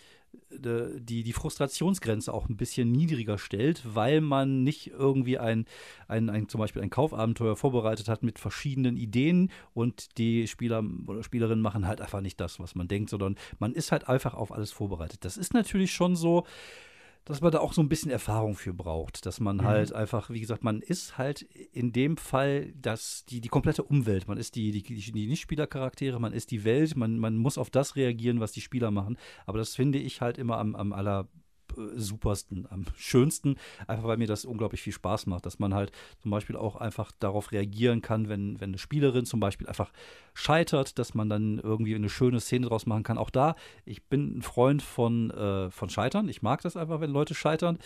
die, 0.49 1.23
die 1.23 1.33
Frustrationsgrenze 1.33 2.33
auch 2.33 2.49
ein 2.49 2.57
bisschen 2.57 2.91
niedriger 2.91 3.37
stellt, 3.37 3.83
weil 3.85 4.21
man 4.21 4.63
nicht 4.63 4.87
irgendwie 4.87 5.37
ein, 5.37 5.65
ein, 6.07 6.29
ein 6.29 6.49
zum 6.49 6.59
Beispiel 6.59 6.81
ein 6.81 6.89
Kaufabenteuer 6.89 7.55
vorbereitet 7.55 8.07
hat 8.07 8.23
mit 8.23 8.39
verschiedenen 8.39 8.97
Ideen 8.97 9.51
und 9.73 10.17
die 10.17 10.47
Spieler 10.47 10.83
oder 11.07 11.23
Spielerinnen 11.23 11.61
machen 11.61 11.87
halt 11.87 12.01
einfach 12.01 12.21
nicht 12.21 12.39
das, 12.39 12.59
was 12.59 12.75
man 12.75 12.87
denkt, 12.87 13.09
sondern 13.09 13.35
man 13.59 13.73
ist 13.73 13.91
halt 13.91 14.07
einfach 14.07 14.33
auf 14.33 14.51
alles 14.51 14.71
vorbereitet. 14.71 15.25
Das 15.25 15.37
ist 15.37 15.53
natürlich 15.53 15.93
schon 15.93 16.15
so, 16.15 16.45
dass 17.25 17.41
man 17.41 17.51
da 17.51 17.59
auch 17.59 17.73
so 17.73 17.81
ein 17.81 17.89
bisschen 17.89 18.11
Erfahrung 18.11 18.55
für 18.55 18.73
braucht, 18.73 19.25
dass 19.25 19.39
man 19.39 19.57
Mhm. 19.57 19.63
halt 19.63 19.93
einfach, 19.93 20.29
wie 20.29 20.39
gesagt, 20.39 20.63
man 20.63 20.81
ist 20.81 21.17
halt 21.17 21.41
in 21.41 21.91
dem 21.91 22.17
Fall 22.17 22.71
das, 22.79 23.25
die, 23.25 23.41
die 23.41 23.49
komplette 23.49 23.83
Umwelt. 23.83 24.27
Man 24.27 24.37
ist 24.37 24.55
die, 24.55 24.71
die, 24.71 24.83
die 24.83 25.27
Nicht-Spielercharaktere, 25.27 26.19
man 26.19 26.33
ist 26.33 26.51
die 26.51 26.63
Welt, 26.63 26.95
man, 26.95 27.17
man 27.19 27.35
muss 27.35 27.57
auf 27.57 27.69
das 27.69 27.95
reagieren, 27.95 28.39
was 28.39 28.51
die 28.51 28.61
Spieler 28.61 28.91
machen. 28.91 29.17
Aber 29.45 29.57
das 29.57 29.75
finde 29.75 29.97
ich 29.99 30.21
halt 30.21 30.37
immer 30.37 30.57
am, 30.59 30.75
am 30.75 30.93
aller 30.93 31.27
supersten, 31.95 32.67
am 32.69 32.85
schönsten, 32.95 33.55
einfach 33.87 34.05
weil 34.05 34.17
mir 34.17 34.27
das 34.27 34.45
unglaublich 34.45 34.81
viel 34.81 34.93
Spaß 34.93 35.27
macht, 35.27 35.45
dass 35.45 35.59
man 35.59 35.73
halt 35.73 35.91
zum 36.21 36.31
Beispiel 36.31 36.55
auch 36.55 36.75
einfach 36.75 37.11
darauf 37.19 37.51
reagieren 37.51 38.01
kann, 38.01 38.29
wenn, 38.29 38.59
wenn 38.59 38.71
eine 38.71 38.77
Spielerin 38.77 39.25
zum 39.25 39.39
Beispiel 39.39 39.67
einfach 39.67 39.91
scheitert, 40.33 40.99
dass 40.99 41.13
man 41.13 41.29
dann 41.29 41.59
irgendwie 41.59 41.95
eine 41.95 42.09
schöne 42.09 42.39
Szene 42.39 42.67
draus 42.67 42.85
machen 42.85 43.03
kann. 43.03 43.17
Auch 43.17 43.29
da, 43.29 43.55
ich 43.85 44.05
bin 44.05 44.37
ein 44.37 44.41
Freund 44.41 44.81
von, 44.81 45.31
äh, 45.31 45.71
von 45.71 45.89
Scheitern. 45.89 46.29
Ich 46.29 46.41
mag 46.41 46.61
das 46.61 46.77
einfach, 46.77 46.99
wenn 46.99 47.11
Leute 47.11 47.33
scheitern, 47.33 47.79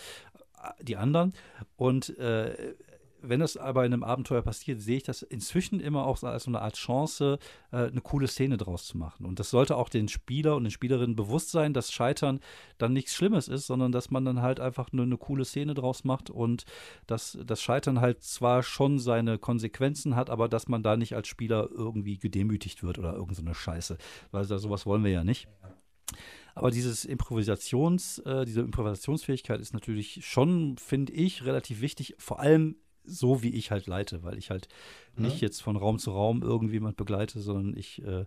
äh, 0.62 0.84
die 0.84 0.96
anderen. 0.96 1.32
Und 1.76 2.16
äh, 2.18 2.74
wenn 3.22 3.40
das 3.40 3.56
aber 3.56 3.84
in 3.84 3.92
einem 3.92 4.04
Abenteuer 4.04 4.42
passiert, 4.42 4.80
sehe 4.80 4.98
ich 4.98 5.02
das 5.02 5.22
inzwischen 5.22 5.80
immer 5.80 6.06
auch 6.06 6.22
als 6.22 6.44
so 6.44 6.50
eine 6.50 6.60
Art 6.60 6.76
Chance, 6.76 7.38
äh, 7.72 7.76
eine 7.76 8.00
coole 8.00 8.28
Szene 8.28 8.56
draus 8.56 8.86
zu 8.86 8.98
machen. 8.98 9.26
Und 9.26 9.38
das 9.38 9.50
sollte 9.50 9.76
auch 9.76 9.88
den 9.88 10.08
Spieler 10.08 10.56
und 10.56 10.64
den 10.64 10.70
Spielerinnen 10.70 11.16
bewusst 11.16 11.50
sein, 11.50 11.72
dass 11.72 11.92
Scheitern 11.92 12.40
dann 12.78 12.92
nichts 12.92 13.14
Schlimmes 13.14 13.48
ist, 13.48 13.66
sondern 13.66 13.92
dass 13.92 14.10
man 14.10 14.24
dann 14.24 14.42
halt 14.42 14.60
einfach 14.60 14.92
nur 14.92 15.04
eine 15.04 15.16
coole 15.16 15.44
Szene 15.44 15.74
draus 15.74 16.04
macht 16.04 16.30
und 16.30 16.64
dass 17.06 17.38
das 17.44 17.62
Scheitern 17.62 18.00
halt 18.00 18.22
zwar 18.22 18.62
schon 18.62 18.98
seine 18.98 19.38
Konsequenzen 19.38 20.16
hat, 20.16 20.30
aber 20.30 20.48
dass 20.48 20.68
man 20.68 20.82
da 20.82 20.96
nicht 20.96 21.14
als 21.14 21.28
Spieler 21.28 21.68
irgendwie 21.70 22.18
gedemütigt 22.18 22.82
wird 22.82 22.98
oder 22.98 23.14
irgend 23.14 23.36
so 23.36 23.42
eine 23.42 23.54
Scheiße. 23.54 23.98
Weil 24.30 24.46
da, 24.46 24.58
sowas 24.58 24.86
wollen 24.86 25.04
wir 25.04 25.10
ja 25.10 25.24
nicht. 25.24 25.48
Aber 26.54 26.70
dieses 26.70 27.04
Improvisations, 27.04 28.18
äh, 28.20 28.44
diese 28.44 28.60
Improvisationsfähigkeit 28.60 29.60
ist 29.60 29.72
natürlich 29.72 30.26
schon, 30.26 30.76
finde 30.78 31.12
ich, 31.12 31.44
relativ 31.44 31.80
wichtig, 31.80 32.14
vor 32.18 32.40
allem 32.40 32.76
so, 33.04 33.42
wie 33.42 33.50
ich 33.54 33.70
halt 33.70 33.86
leite, 33.86 34.22
weil 34.22 34.38
ich 34.38 34.50
halt 34.50 34.68
Mhm. 35.16 35.24
nicht 35.24 35.40
jetzt 35.40 35.62
von 35.62 35.76
Raum 35.76 35.98
zu 35.98 36.12
Raum 36.12 36.42
irgendjemand 36.42 36.96
begleite, 36.96 37.40
sondern 37.40 37.76
ich 37.76 38.02
äh, 38.04 38.26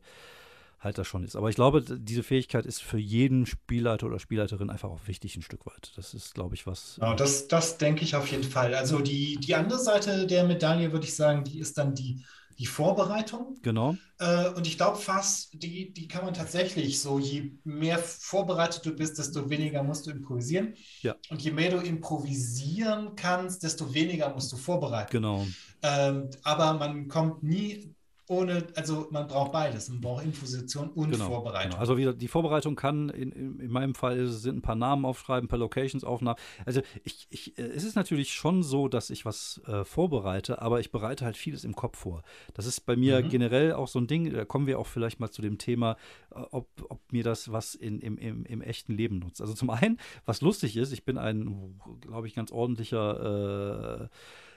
halt 0.79 0.97
das 0.97 1.07
schon 1.07 1.23
ist. 1.23 1.35
Aber 1.35 1.49
ich 1.49 1.55
glaube, 1.55 1.81
diese 1.83 2.23
Fähigkeit 2.23 2.65
ist 2.65 2.83
für 2.83 2.99
jeden 2.99 3.45
Spielleiter 3.45 4.07
oder 4.07 4.19
Spielleiterin 4.19 4.69
einfach 4.69 4.89
auch 4.89 5.07
wichtig 5.07 5.35
ein 5.37 5.41
Stück 5.41 5.65
weit. 5.65 5.93
Das 5.97 6.13
ist, 6.13 6.33
glaube 6.35 6.55
ich, 6.55 6.67
was. 6.67 6.97
Genau, 6.99 7.15
das, 7.15 7.47
das 7.47 7.77
denke 7.77 8.03
ich 8.03 8.15
auf 8.15 8.27
jeden 8.29 8.43
Fall. 8.43 8.75
Also 8.75 8.99
die, 8.99 9.35
die 9.37 9.55
andere 9.55 9.79
Seite 9.79 10.27
der 10.27 10.43
Medaille, 10.43 10.91
würde 10.91 11.05
ich 11.07 11.15
sagen, 11.15 11.43
die 11.43 11.59
ist 11.59 11.77
dann 11.77 11.95
die, 11.95 12.23
die 12.59 12.65
Vorbereitung. 12.65 13.57
Genau. 13.61 13.95
Äh, 14.19 14.49
und 14.49 14.67
ich 14.67 14.77
glaube 14.77 14.97
fast, 14.97 15.49
die, 15.53 15.93
die 15.93 16.07
kann 16.07 16.25
man 16.25 16.33
tatsächlich 16.33 16.99
so, 16.99 17.19
je 17.19 17.51
mehr 17.63 17.99
vorbereitet 17.99 18.85
du 18.85 18.91
bist, 18.95 19.17
desto 19.17 19.49
weniger 19.49 19.83
musst 19.83 20.07
du 20.07 20.11
improvisieren. 20.11 20.75
Ja. 21.01 21.15
Und 21.29 21.41
je 21.41 21.51
mehr 21.51 21.71
du 21.71 21.77
improvisieren 21.77 23.15
kannst, 23.15 23.63
desto 23.63 23.93
weniger 23.93 24.33
musst 24.33 24.51
du 24.51 24.57
vorbereiten. 24.57 25.11
Genau. 25.11 25.45
Ähm, 25.81 26.29
aber 26.43 26.73
man 26.73 27.07
kommt 27.07 27.43
nie 27.43 27.93
ohne, 28.29 28.65
also 28.75 29.07
man 29.11 29.27
braucht 29.27 29.51
beides. 29.51 29.89
Man 29.89 29.99
braucht 30.01 30.23
Imposition 30.23 30.89
und 30.91 31.11
Genau, 31.11 31.27
Vorbereitung. 31.27 31.71
Genau. 31.71 31.79
Also 31.81 31.97
wie 31.97 32.03
gesagt, 32.03 32.21
die 32.21 32.27
Vorbereitung 32.27 32.75
kann 32.75 33.09
in, 33.09 33.31
in, 33.31 33.59
in 33.59 33.71
meinem 33.71 33.95
Fall 33.95 34.27
sind 34.27 34.57
ein 34.57 34.61
paar 34.61 34.75
Namen 34.75 35.05
aufschreiben, 35.05 35.45
ein 35.45 35.49
paar 35.49 35.59
Locations 35.59 36.03
aufnahmen. 36.03 36.37
Also 36.65 36.81
ich, 37.03 37.27
ich, 37.29 37.57
äh, 37.57 37.63
es 37.63 37.83
ist 37.83 37.95
natürlich 37.95 38.33
schon 38.33 38.63
so, 38.63 38.87
dass 38.87 39.09
ich 39.09 39.25
was 39.25 39.61
äh, 39.67 39.83
vorbereite, 39.83 40.61
aber 40.61 40.79
ich 40.79 40.91
bereite 40.91 41.25
halt 41.25 41.35
vieles 41.37 41.63
im 41.63 41.75
Kopf 41.75 41.97
vor. 41.99 42.23
Das 42.53 42.65
ist 42.65 42.81
bei 42.85 42.95
mir 42.95 43.21
Mhm. 43.21 43.29
generell 43.29 43.73
auch 43.73 43.87
so 43.87 43.99
ein 43.99 44.07
Ding, 44.07 44.31
da 44.33 44.45
kommen 44.45 44.67
wir 44.67 44.79
auch 44.79 44.87
vielleicht 44.87 45.19
mal 45.19 45.29
zu 45.29 45.41
dem 45.41 45.57
Thema, 45.57 45.97
äh, 46.33 46.39
ob, 46.51 46.67
ob 46.89 46.99
mir 47.11 47.23
das 47.23 47.51
was 47.51 47.75
in, 47.75 47.99
im, 47.99 48.17
im, 48.17 48.45
im 48.45 48.61
echten 48.61 48.93
Leben 48.93 49.19
nutzt. 49.19 49.41
Also 49.41 49.53
zum 49.53 49.69
einen, 49.69 49.99
was 50.25 50.41
lustig 50.41 50.77
ist, 50.77 50.93
ich 50.93 51.03
bin 51.03 51.17
ein, 51.17 51.79
glaube 52.01 52.27
ich, 52.27 52.35
ganz 52.35 52.51
ordentlicher 52.51 54.03
äh, 54.03 54.07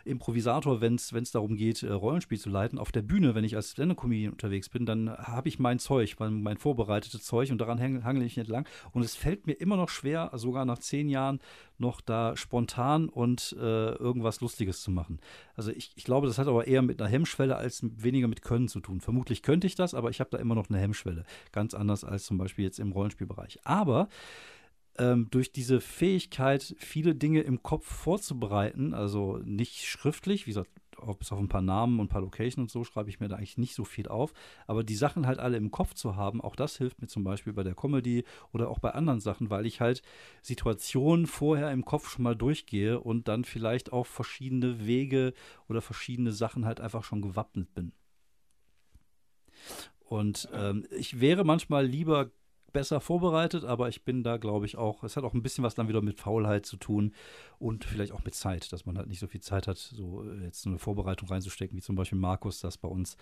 Improvisator, 0.06 0.80
wenn 0.80 0.94
es 0.94 1.30
darum 1.32 1.56
geht, 1.56 1.82
äh, 1.82 1.90
Rollenspiel 1.90 2.38
zu 2.38 2.48
leiten. 2.48 2.78
Auf 2.78 2.92
der 2.92 3.02
Bühne, 3.02 3.34
wenn 3.34 3.44
ich 3.44 3.56
als 3.56 3.72
Stand-Up-Comedian 3.72 4.32
unterwegs 4.32 4.68
bin, 4.68 4.86
dann 4.86 5.10
habe 5.10 5.48
ich 5.48 5.58
mein 5.58 5.78
Zeug, 5.78 6.16
mein, 6.18 6.42
mein 6.42 6.56
vorbereitetes 6.56 7.24
Zeug 7.24 7.50
und 7.50 7.58
daran 7.58 7.80
hang- 7.80 8.04
hangel 8.04 8.22
ich 8.22 8.38
entlang. 8.38 8.66
Und 8.92 9.02
es 9.02 9.16
fällt 9.16 9.46
mir 9.46 9.54
immer 9.54 9.76
noch 9.76 9.88
schwer, 9.88 10.30
sogar 10.34 10.64
nach 10.64 10.78
zehn 10.78 11.08
Jahren, 11.08 11.40
noch 11.78 12.00
da 12.00 12.36
spontan 12.36 13.08
und 13.08 13.54
äh, 13.58 13.92
irgendwas 13.92 14.40
Lustiges 14.40 14.80
zu 14.80 14.90
machen. 14.90 15.20
Also 15.56 15.70
ich, 15.70 15.92
ich 15.94 16.04
glaube, 16.04 16.26
das 16.26 16.38
hat 16.38 16.48
aber 16.48 16.66
eher 16.66 16.80
mit 16.80 17.00
einer 17.00 17.10
Hemmschwelle 17.10 17.56
als 17.56 17.82
weniger 17.82 18.28
mit 18.28 18.40
Können 18.40 18.68
zu 18.68 18.80
tun. 18.80 19.00
Vermutlich 19.00 19.42
könnte 19.42 19.66
ich 19.66 19.74
das, 19.74 19.92
aber 19.92 20.08
ich 20.10 20.20
habe 20.20 20.30
da 20.30 20.38
immer 20.38 20.54
noch 20.54 20.70
eine 20.70 20.78
Hemmschwelle. 20.78 21.24
Ganz 21.52 21.74
anders 21.74 22.02
als 22.02 22.24
zum 22.24 22.38
Beispiel 22.38 22.64
jetzt 22.64 22.78
im 22.78 22.92
Rollenspielbereich. 22.92 23.60
Aber 23.64 24.08
ähm, 24.98 25.28
durch 25.30 25.52
diese 25.52 25.80
Fähigkeit, 25.80 26.74
viele 26.78 27.14
Dinge 27.14 27.40
im 27.40 27.62
Kopf 27.62 27.86
vorzubereiten, 27.86 28.94
also 28.94 29.38
nicht 29.44 29.84
schriftlich, 29.84 30.46
wie 30.46 30.50
gesagt, 30.50 30.70
bis 31.18 31.32
auf 31.32 31.38
ein 31.38 31.48
paar 31.48 31.62
Namen 31.62 32.00
und 32.00 32.06
ein 32.06 32.08
paar 32.08 32.22
Locations 32.22 32.58
und 32.58 32.70
so 32.70 32.84
schreibe 32.84 33.10
ich 33.10 33.20
mir 33.20 33.28
da 33.28 33.36
eigentlich 33.36 33.58
nicht 33.58 33.74
so 33.74 33.84
viel 33.84 34.08
auf. 34.08 34.32
Aber 34.66 34.82
die 34.82 34.94
Sachen 34.94 35.26
halt 35.26 35.38
alle 35.38 35.56
im 35.56 35.70
Kopf 35.70 35.94
zu 35.94 36.16
haben, 36.16 36.40
auch 36.40 36.56
das 36.56 36.76
hilft 36.78 37.00
mir 37.00 37.08
zum 37.08 37.24
Beispiel 37.24 37.52
bei 37.52 37.62
der 37.62 37.74
Comedy 37.74 38.24
oder 38.52 38.70
auch 38.70 38.78
bei 38.78 38.92
anderen 38.92 39.20
Sachen, 39.20 39.50
weil 39.50 39.66
ich 39.66 39.80
halt 39.80 40.02
Situationen 40.42 41.26
vorher 41.26 41.70
im 41.70 41.84
Kopf 41.84 42.08
schon 42.08 42.22
mal 42.22 42.36
durchgehe 42.36 43.00
und 43.00 43.28
dann 43.28 43.44
vielleicht 43.44 43.92
auf 43.92 44.08
verschiedene 44.08 44.86
Wege 44.86 45.34
oder 45.68 45.82
verschiedene 45.82 46.32
Sachen 46.32 46.64
halt 46.64 46.80
einfach 46.80 47.04
schon 47.04 47.22
gewappnet 47.22 47.74
bin. 47.74 47.92
Und 50.00 50.48
ähm, 50.52 50.86
ich 50.90 51.20
wäre 51.20 51.44
manchmal 51.44 51.84
lieber 51.84 52.30
besser 52.76 53.00
vorbereitet, 53.00 53.64
aber 53.64 53.88
ich 53.88 54.04
bin 54.04 54.22
da, 54.22 54.36
glaube 54.36 54.66
ich, 54.66 54.76
auch, 54.76 55.02
es 55.02 55.16
hat 55.16 55.24
auch 55.24 55.32
ein 55.32 55.42
bisschen 55.42 55.64
was 55.64 55.74
dann 55.74 55.88
wieder 55.88 56.02
mit 56.02 56.20
Faulheit 56.20 56.66
zu 56.66 56.76
tun 56.76 57.14
und 57.58 57.86
vielleicht 57.86 58.12
auch 58.12 58.22
mit 58.22 58.34
Zeit, 58.34 58.70
dass 58.70 58.84
man 58.84 58.98
halt 58.98 59.08
nicht 59.08 59.18
so 59.18 59.26
viel 59.26 59.40
Zeit 59.40 59.66
hat, 59.66 59.78
so 59.78 60.22
äh, 60.22 60.44
jetzt 60.44 60.66
eine 60.66 60.78
Vorbereitung 60.78 61.26
reinzustecken, 61.30 61.74
wie 61.74 61.80
zum 61.80 61.96
Beispiel 61.96 62.18
Markus 62.18 62.60
das 62.60 62.76
bei 62.76 62.88
uns 62.88 63.16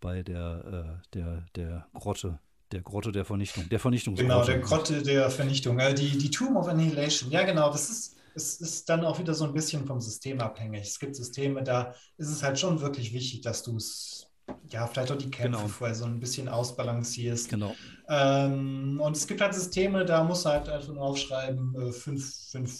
bei 0.00 0.22
der, 0.22 1.00
äh, 1.04 1.08
der, 1.12 1.44
der 1.56 1.86
Grotte 1.92 2.38
der 2.72 2.80
Grotte 2.80 3.12
der 3.12 3.24
Vernichtung, 3.26 3.68
der 3.68 3.78
Vernichtung. 3.78 4.16
Genau, 4.16 4.42
der 4.44 4.58
Grotte 4.58 5.00
der 5.02 5.30
Vernichtung. 5.30 5.78
Äh, 5.78 5.94
die, 5.94 6.18
die 6.18 6.30
Tomb 6.30 6.56
of 6.56 6.66
Annihilation. 6.66 7.30
Ja, 7.30 7.44
genau, 7.44 7.70
das 7.70 7.90
ist, 7.90 8.16
es 8.34 8.60
ist 8.60 8.88
dann 8.88 9.04
auch 9.04 9.20
wieder 9.20 9.34
so 9.34 9.44
ein 9.44 9.52
bisschen 9.52 9.86
vom 9.86 10.00
System 10.00 10.40
abhängig. 10.40 10.82
Es 10.82 10.98
gibt 10.98 11.14
Systeme, 11.14 11.62
da 11.62 11.94
ist 12.16 12.30
es 12.30 12.42
halt 12.42 12.58
schon 12.58 12.80
wirklich 12.80 13.12
wichtig, 13.12 13.42
dass 13.42 13.62
du 13.62 13.76
es 13.76 14.26
ja, 14.70 14.86
vielleicht 14.86 15.12
auch 15.12 15.18
die 15.18 15.30
Kämpfe 15.30 15.58
genau. 15.58 15.68
vorher 15.68 15.94
so 15.94 16.04
ein 16.04 16.20
bisschen 16.20 16.48
ausbalancierst. 16.48 17.48
Genau. 17.48 17.74
Ähm, 18.08 19.00
und 19.00 19.16
es 19.16 19.26
gibt 19.26 19.40
halt 19.40 19.54
Systeme, 19.54 20.04
da 20.04 20.24
musst 20.24 20.44
du 20.44 20.50
halt 20.50 20.68
einfach 20.68 20.88
nur 20.88 21.02
aufschreiben, 21.02 21.74
äh, 21.80 21.92
fünf, 21.92 22.50
fünf 22.50 22.72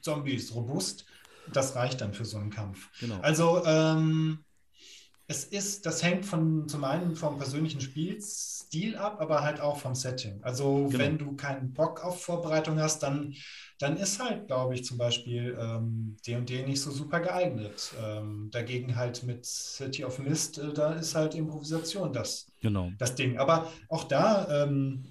Zombies 0.00 0.54
robust. 0.54 1.06
Das 1.52 1.74
reicht 1.74 2.00
dann 2.00 2.14
für 2.14 2.24
so 2.24 2.38
einen 2.38 2.50
Kampf. 2.50 2.88
Genau. 3.00 3.18
Also 3.20 3.64
ähm, 3.64 4.44
es 5.30 5.44
ist, 5.44 5.86
das 5.86 6.02
hängt 6.02 6.26
von 6.26 6.66
zum 6.66 6.82
einen 6.82 7.14
vom 7.14 7.38
persönlichen 7.38 7.80
Spielstil 7.80 8.96
ab, 8.96 9.20
aber 9.20 9.44
halt 9.44 9.60
auch 9.60 9.76
vom 9.76 9.94
Setting. 9.94 10.42
Also 10.42 10.88
genau. 10.88 10.98
wenn 10.98 11.18
du 11.18 11.36
keinen 11.36 11.72
Bock 11.72 12.04
auf 12.04 12.20
Vorbereitung 12.24 12.80
hast, 12.80 13.04
dann, 13.04 13.32
dann 13.78 13.96
ist 13.96 14.20
halt, 14.20 14.48
glaube 14.48 14.74
ich, 14.74 14.84
zum 14.84 14.98
Beispiel 14.98 15.52
D&D 16.26 16.58
ähm, 16.58 16.66
nicht 16.66 16.80
so 16.80 16.90
super 16.90 17.20
geeignet. 17.20 17.94
Ähm, 18.04 18.48
dagegen 18.50 18.96
halt 18.96 19.22
mit 19.22 19.46
City 19.46 20.04
of 20.04 20.18
Mist, 20.18 20.58
äh, 20.58 20.72
da 20.72 20.94
ist 20.94 21.14
halt 21.14 21.36
Improvisation 21.36 22.12
das, 22.12 22.48
genau. 22.60 22.90
das 22.98 23.14
Ding. 23.14 23.38
Aber 23.38 23.70
auch 23.88 24.02
da 24.02 24.64
ähm, 24.64 25.04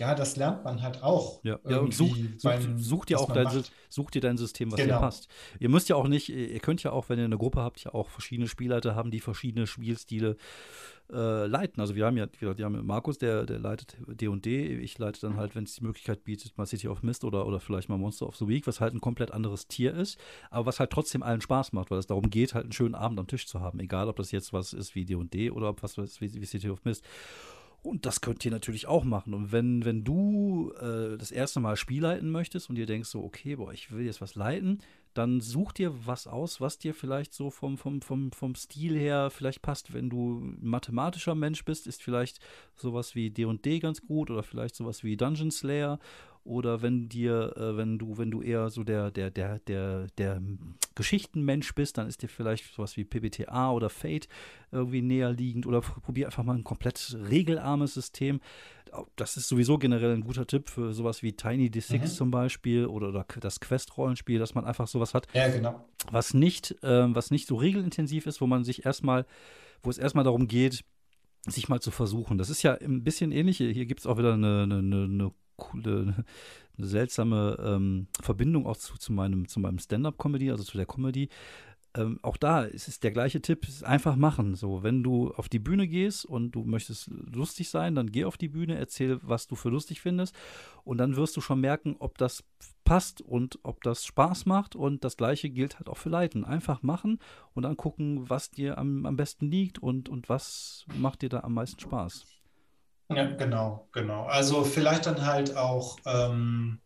ja, 0.00 0.14
das 0.14 0.36
lernt 0.36 0.64
man 0.64 0.80
halt 0.80 1.02
auch. 1.02 1.44
Ja, 1.44 1.58
ja 1.68 1.78
und 1.78 1.92
such, 1.92 2.16
beim, 2.42 2.78
such, 2.78 3.04
dir 3.04 3.20
auch 3.20 3.30
dein, 3.30 3.62
such 3.90 4.10
dir 4.10 4.22
dein 4.22 4.38
System, 4.38 4.72
was 4.72 4.80
genau. 4.80 4.94
dir 4.94 5.00
passt. 5.00 5.28
Ihr 5.58 5.68
müsst 5.68 5.90
ja 5.90 5.96
auch 5.96 6.08
nicht, 6.08 6.30
ihr 6.30 6.58
könnt 6.60 6.82
ja 6.82 6.92
auch, 6.92 7.10
wenn 7.10 7.18
ihr 7.18 7.26
eine 7.26 7.36
Gruppe 7.36 7.60
habt, 7.60 7.84
ja 7.84 7.92
auch 7.92 8.08
verschiedene 8.08 8.48
Spielleiter 8.48 8.94
haben, 8.94 9.10
die 9.10 9.20
verschiedene 9.20 9.66
Spielstile 9.66 10.38
äh, 11.12 11.46
leiten. 11.46 11.82
Also 11.82 11.96
wir 11.96 12.06
haben 12.06 12.16
ja, 12.16 12.26
wir 12.40 12.64
haben 12.64 12.86
Markus, 12.86 13.18
der, 13.18 13.44
der 13.44 13.58
leitet 13.58 13.98
D&D. 14.06 14.78
Ich 14.78 14.96
leite 14.98 15.20
dann 15.20 15.36
halt, 15.36 15.54
wenn 15.54 15.64
es 15.64 15.74
die 15.74 15.84
Möglichkeit 15.84 16.24
bietet, 16.24 16.56
mal 16.56 16.64
City 16.64 16.88
of 16.88 17.02
Mist 17.02 17.22
oder, 17.24 17.46
oder 17.46 17.60
vielleicht 17.60 17.90
mal 17.90 17.98
Monster 17.98 18.26
of 18.26 18.36
the 18.36 18.48
Week, 18.48 18.66
was 18.66 18.80
halt 18.80 18.94
ein 18.94 19.02
komplett 19.02 19.32
anderes 19.32 19.66
Tier 19.66 19.92
ist, 19.92 20.18
aber 20.50 20.64
was 20.64 20.80
halt 20.80 20.90
trotzdem 20.90 21.22
allen 21.22 21.42
Spaß 21.42 21.74
macht, 21.74 21.90
weil 21.90 21.98
es 21.98 22.06
darum 22.06 22.30
geht, 22.30 22.54
halt 22.54 22.64
einen 22.64 22.72
schönen 22.72 22.94
Abend 22.94 23.20
am 23.20 23.26
Tisch 23.26 23.46
zu 23.46 23.60
haben. 23.60 23.80
Egal, 23.80 24.08
ob 24.08 24.16
das 24.16 24.32
jetzt 24.32 24.54
was 24.54 24.72
ist 24.72 24.94
wie 24.94 25.04
D&D 25.04 25.50
oder 25.50 25.68
ob 25.68 25.82
was 25.82 25.98
ist 25.98 26.22
wie, 26.22 26.32
wie 26.32 26.46
City 26.46 26.70
of 26.70 26.82
Mist. 26.84 27.04
Und 27.82 28.04
das 28.04 28.20
könnt 28.20 28.44
ihr 28.44 28.50
natürlich 28.50 28.86
auch 28.86 29.04
machen. 29.04 29.32
Und 29.32 29.52
wenn, 29.52 29.84
wenn 29.84 30.04
du 30.04 30.72
äh, 30.80 31.16
das 31.16 31.30
erste 31.30 31.60
Mal 31.60 31.76
Spiel 31.76 32.02
leiten 32.02 32.30
möchtest 32.30 32.68
und 32.68 32.76
dir 32.76 32.86
denkst 32.86 33.08
so, 33.08 33.24
okay, 33.24 33.56
boah, 33.56 33.72
ich 33.72 33.90
will 33.90 34.04
jetzt 34.04 34.20
was 34.20 34.34
leiten, 34.34 34.80
dann 35.20 35.40
such 35.40 35.72
dir 35.72 36.06
was 36.06 36.26
aus, 36.26 36.60
was 36.60 36.78
dir 36.78 36.94
vielleicht 36.94 37.34
so 37.34 37.50
vom, 37.50 37.76
vom, 37.76 38.00
vom, 38.00 38.32
vom 38.32 38.54
Stil 38.54 38.98
her 38.98 39.30
vielleicht 39.30 39.62
passt. 39.62 39.92
Wenn 39.92 40.08
du 40.08 40.40
mathematischer 40.60 41.34
Mensch 41.34 41.64
bist, 41.64 41.86
ist 41.86 42.02
vielleicht 42.02 42.40
sowas 42.74 43.14
wie 43.14 43.30
D&D 43.30 43.80
ganz 43.80 44.00
gut 44.00 44.30
oder 44.30 44.42
vielleicht 44.42 44.74
sowas 44.74 45.04
wie 45.04 45.16
Dungeon 45.16 45.50
Slayer 45.50 45.98
oder 46.42 46.80
wenn 46.80 47.08
dir, 47.08 47.54
äh, 47.56 47.76
wenn 47.76 47.98
du, 47.98 48.16
wenn 48.16 48.30
du 48.30 48.40
eher 48.40 48.70
so 48.70 48.82
der, 48.82 49.10
der, 49.10 49.30
der, 49.30 49.58
der, 49.60 50.06
der 50.16 50.42
Geschichtenmensch 50.94 51.74
bist, 51.74 51.98
dann 51.98 52.08
ist 52.08 52.22
dir 52.22 52.28
vielleicht 52.28 52.74
sowas 52.74 52.96
wie 52.96 53.04
PBTA 53.04 53.70
oder 53.72 53.90
Fate 53.90 54.26
irgendwie 54.72 55.02
näher 55.02 55.32
liegend 55.32 55.66
oder 55.66 55.82
probier 55.82 56.26
einfach 56.26 56.42
mal 56.42 56.56
ein 56.56 56.64
komplett 56.64 57.16
regelarmes 57.28 57.94
System. 57.94 58.40
Das 59.16 59.36
ist 59.36 59.48
sowieso 59.48 59.78
generell 59.78 60.14
ein 60.14 60.22
guter 60.22 60.46
Tipp 60.46 60.68
für 60.68 60.92
sowas 60.92 61.22
wie 61.22 61.32
Tiny 61.32 61.68
D6 61.68 61.98
mhm. 61.98 62.06
zum 62.06 62.30
Beispiel 62.30 62.86
oder, 62.86 63.08
oder 63.08 63.24
das 63.40 63.60
Quest-Rollenspiel, 63.60 64.38
dass 64.38 64.54
man 64.54 64.64
einfach 64.64 64.88
sowas 64.88 65.14
hat, 65.14 65.26
ja, 65.32 65.48
genau. 65.48 65.84
was 66.10 66.34
nicht, 66.34 66.72
äh, 66.82 67.14
was 67.14 67.30
nicht 67.30 67.46
so 67.46 67.56
regelintensiv 67.56 68.26
ist, 68.26 68.40
wo 68.40 68.46
man 68.46 68.64
sich 68.64 68.84
erstmal, 68.84 69.26
wo 69.82 69.90
es 69.90 69.98
erstmal 69.98 70.24
darum 70.24 70.48
geht, 70.48 70.84
sich 71.46 71.68
mal 71.68 71.80
zu 71.80 71.90
versuchen. 71.90 72.38
Das 72.38 72.50
ist 72.50 72.62
ja 72.62 72.74
ein 72.74 73.02
bisschen 73.04 73.32
ähnlich. 73.32 73.58
Hier 73.58 73.86
gibt 73.86 74.00
es 74.00 74.06
auch 74.06 74.18
wieder 74.18 74.34
eine, 74.34 74.64
eine, 74.64 74.78
eine 74.78 75.32
coole, 75.56 76.24
eine 76.76 76.86
seltsame 76.86 77.56
ähm, 77.62 78.08
Verbindung 78.20 78.66
auch 78.66 78.76
zu, 78.76 78.98
zu 78.98 79.12
meinem, 79.12 79.48
zu 79.48 79.60
meinem 79.60 79.78
Stand-up-Comedy, 79.78 80.50
also 80.50 80.64
zu 80.64 80.76
der 80.76 80.86
Comedy. 80.86 81.28
Ähm, 81.96 82.20
auch 82.22 82.36
da 82.36 82.62
ist 82.62 82.86
es 82.86 83.00
der 83.00 83.10
gleiche 83.10 83.42
Tipp, 83.42 83.66
einfach 83.82 84.14
machen. 84.14 84.54
So, 84.54 84.82
wenn 84.82 85.02
du 85.02 85.32
auf 85.32 85.48
die 85.48 85.58
Bühne 85.58 85.88
gehst 85.88 86.24
und 86.24 86.52
du 86.52 86.62
möchtest 86.62 87.10
lustig 87.10 87.68
sein, 87.68 87.96
dann 87.96 88.12
geh 88.12 88.24
auf 88.24 88.36
die 88.36 88.48
Bühne, 88.48 88.76
erzähl, 88.76 89.18
was 89.22 89.48
du 89.48 89.56
für 89.56 89.70
lustig 89.70 90.00
findest 90.00 90.34
und 90.84 90.98
dann 90.98 91.16
wirst 91.16 91.36
du 91.36 91.40
schon 91.40 91.60
merken, 91.60 91.96
ob 91.98 92.16
das 92.18 92.44
passt 92.84 93.20
und 93.20 93.58
ob 93.64 93.82
das 93.82 94.04
Spaß 94.04 94.46
macht 94.46 94.76
und 94.76 95.04
das 95.04 95.16
gleiche 95.16 95.50
gilt 95.50 95.78
halt 95.78 95.88
auch 95.88 95.96
für 95.96 96.10
Leiten. 96.10 96.44
Einfach 96.44 96.82
machen 96.82 97.18
und 97.54 97.64
dann 97.64 97.76
gucken, 97.76 98.30
was 98.30 98.50
dir 98.50 98.78
am, 98.78 99.04
am 99.04 99.16
besten 99.16 99.50
liegt 99.50 99.80
und, 99.80 100.08
und 100.08 100.28
was 100.28 100.84
macht 100.94 101.22
dir 101.22 101.28
da 101.28 101.40
am 101.40 101.54
meisten 101.54 101.80
Spaß. 101.80 102.24
Ja, 103.08 103.24
genau, 103.24 103.88
genau. 103.90 104.26
Also 104.26 104.62
vielleicht 104.62 105.06
dann 105.06 105.26
halt 105.26 105.56
auch 105.56 105.98
ähm, 106.06 106.78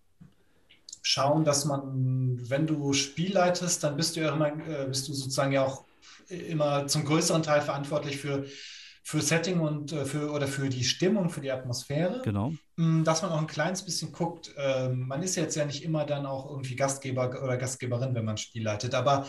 schauen, 1.04 1.44
dass 1.44 1.66
man, 1.66 2.38
wenn 2.48 2.66
du 2.66 2.92
Spiel 2.94 3.34
leitest, 3.34 3.84
dann 3.84 3.96
bist 3.96 4.16
du 4.16 4.20
ja 4.20 4.34
immer, 4.34 4.48
äh, 4.48 4.86
bist 4.88 5.06
du 5.06 5.12
sozusagen 5.12 5.52
ja 5.52 5.62
auch 5.62 5.84
immer 6.28 6.86
zum 6.86 7.04
größeren 7.04 7.42
Teil 7.42 7.60
verantwortlich 7.60 8.16
für, 8.16 8.46
für 9.02 9.20
Setting 9.20 9.60
und 9.60 9.92
äh, 9.92 10.06
für 10.06 10.32
oder 10.32 10.46
für 10.46 10.70
die 10.70 10.82
Stimmung, 10.82 11.28
für 11.28 11.42
die 11.42 11.52
Atmosphäre. 11.52 12.22
Genau. 12.24 12.54
Mm, 12.76 13.04
dass 13.04 13.20
man 13.20 13.32
auch 13.32 13.38
ein 13.38 13.46
kleines 13.46 13.84
bisschen 13.84 14.12
guckt, 14.12 14.54
äh, 14.56 14.88
man 14.88 15.22
ist 15.22 15.36
jetzt 15.36 15.54
ja 15.56 15.66
nicht 15.66 15.84
immer 15.84 16.06
dann 16.06 16.24
auch 16.24 16.50
irgendwie 16.50 16.74
Gastgeber 16.74 17.28
oder 17.42 17.58
Gastgeberin, 17.58 18.14
wenn 18.14 18.24
man 18.24 18.38
Spiel 18.38 18.62
leitet, 18.62 18.94
aber 18.94 19.26